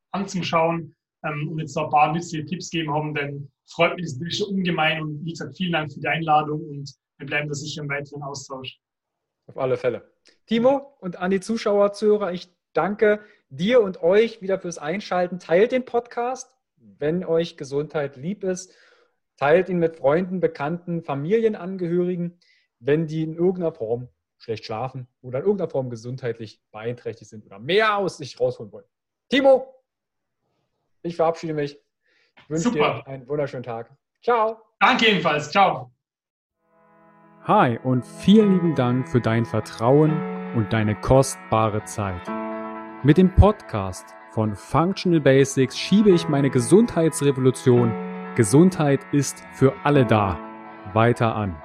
anzuschauen, 0.09 0.95
ähm, 1.27 1.49
und 1.49 1.59
jetzt 1.59 1.75
noch 1.75 1.85
ein 1.85 1.89
paar 1.89 2.13
nützliche 2.13 2.45
Tipps 2.45 2.69
geben 2.69 2.93
haben, 2.93 3.13
dann 3.13 3.51
freut 3.65 3.95
mich 3.95 4.17
das 4.19 4.37
schon 4.37 4.55
ungemein 4.55 5.01
und 5.01 5.25
wie 5.25 5.31
gesagt, 5.31 5.57
vielen 5.57 5.73
Dank 5.73 5.91
für 5.91 5.99
die 5.99 6.07
Einladung 6.07 6.61
und 6.67 6.93
wir 7.17 7.27
bleiben 7.27 7.47
da 7.47 7.53
sicher 7.53 7.81
im 7.81 7.89
weiteren 7.89 8.23
Austausch. 8.23 8.79
Auf 9.47 9.57
alle 9.57 9.77
Fälle. 9.77 10.11
Timo 10.45 10.97
und 10.99 11.17
an 11.17 11.31
die 11.31 11.39
Zuschauer, 11.39 11.93
Zuhörer, 11.93 12.33
ich 12.33 12.49
danke 12.73 13.21
dir 13.49 13.81
und 13.81 14.03
euch 14.03 14.41
wieder 14.41 14.59
fürs 14.59 14.77
Einschalten. 14.77 15.39
Teilt 15.39 15.71
den 15.71 15.85
Podcast, 15.85 16.51
wenn 16.75 17.23
euch 17.25 17.57
Gesundheit 17.57 18.17
lieb 18.17 18.43
ist. 18.43 18.73
Teilt 19.37 19.69
ihn 19.69 19.79
mit 19.79 19.97
Freunden, 19.97 20.39
Bekannten, 20.39 21.03
Familienangehörigen, 21.03 22.39
wenn 22.79 23.07
die 23.07 23.23
in 23.23 23.35
irgendeiner 23.35 23.71
Form 23.71 24.09
schlecht 24.37 24.65
schlafen 24.65 25.07
oder 25.21 25.39
in 25.39 25.45
irgendeiner 25.45 25.69
Form 25.69 25.89
gesundheitlich 25.89 26.61
beeinträchtigt 26.71 27.29
sind 27.29 27.45
oder 27.45 27.59
mehr 27.59 27.97
aus 27.97 28.17
sich 28.17 28.39
rausholen 28.39 28.71
wollen. 28.71 28.85
Timo, 29.29 29.73
ich 31.07 31.15
verabschiede 31.15 31.53
mich. 31.53 31.77
Ich 32.37 32.49
wünsche 32.49 32.63
Super. 32.63 33.03
dir 33.05 33.07
einen 33.07 33.27
wunderschönen 33.27 33.63
Tag. 33.63 33.91
Ciao. 34.23 34.57
Danke 34.79 35.07
ebenfalls. 35.07 35.51
Ciao. 35.51 35.91
Hi 37.43 37.79
und 37.83 38.05
vielen 38.05 38.53
lieben 38.53 38.75
Dank 38.75 39.07
für 39.07 39.21
dein 39.21 39.45
Vertrauen 39.45 40.11
und 40.55 40.71
deine 40.73 40.95
kostbare 40.99 41.83
Zeit. 41.85 42.21
Mit 43.03 43.17
dem 43.17 43.33
Podcast 43.33 44.05
von 44.31 44.55
Functional 44.55 45.21
Basics 45.21 45.77
schiebe 45.77 46.11
ich 46.11 46.27
meine 46.27 46.49
Gesundheitsrevolution 46.49 47.91
Gesundheit 48.37 48.99
ist 49.13 49.43
für 49.51 49.73
alle 49.83 50.05
da 50.05 50.37
weiter 50.93 51.35
an. 51.35 51.55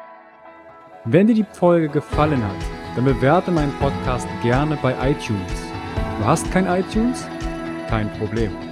Wenn 1.04 1.26
dir 1.26 1.34
die 1.34 1.44
Folge 1.52 1.90
gefallen 1.90 2.42
hat, 2.42 2.56
dann 2.96 3.04
bewerte 3.04 3.50
meinen 3.50 3.74
Podcast 3.78 4.26
gerne 4.42 4.78
bei 4.80 4.94
iTunes. 5.10 5.52
Du 6.18 6.24
hast 6.24 6.50
kein 6.50 6.66
iTunes? 6.66 7.28
Kein 7.88 8.10
Problem. 8.14 8.71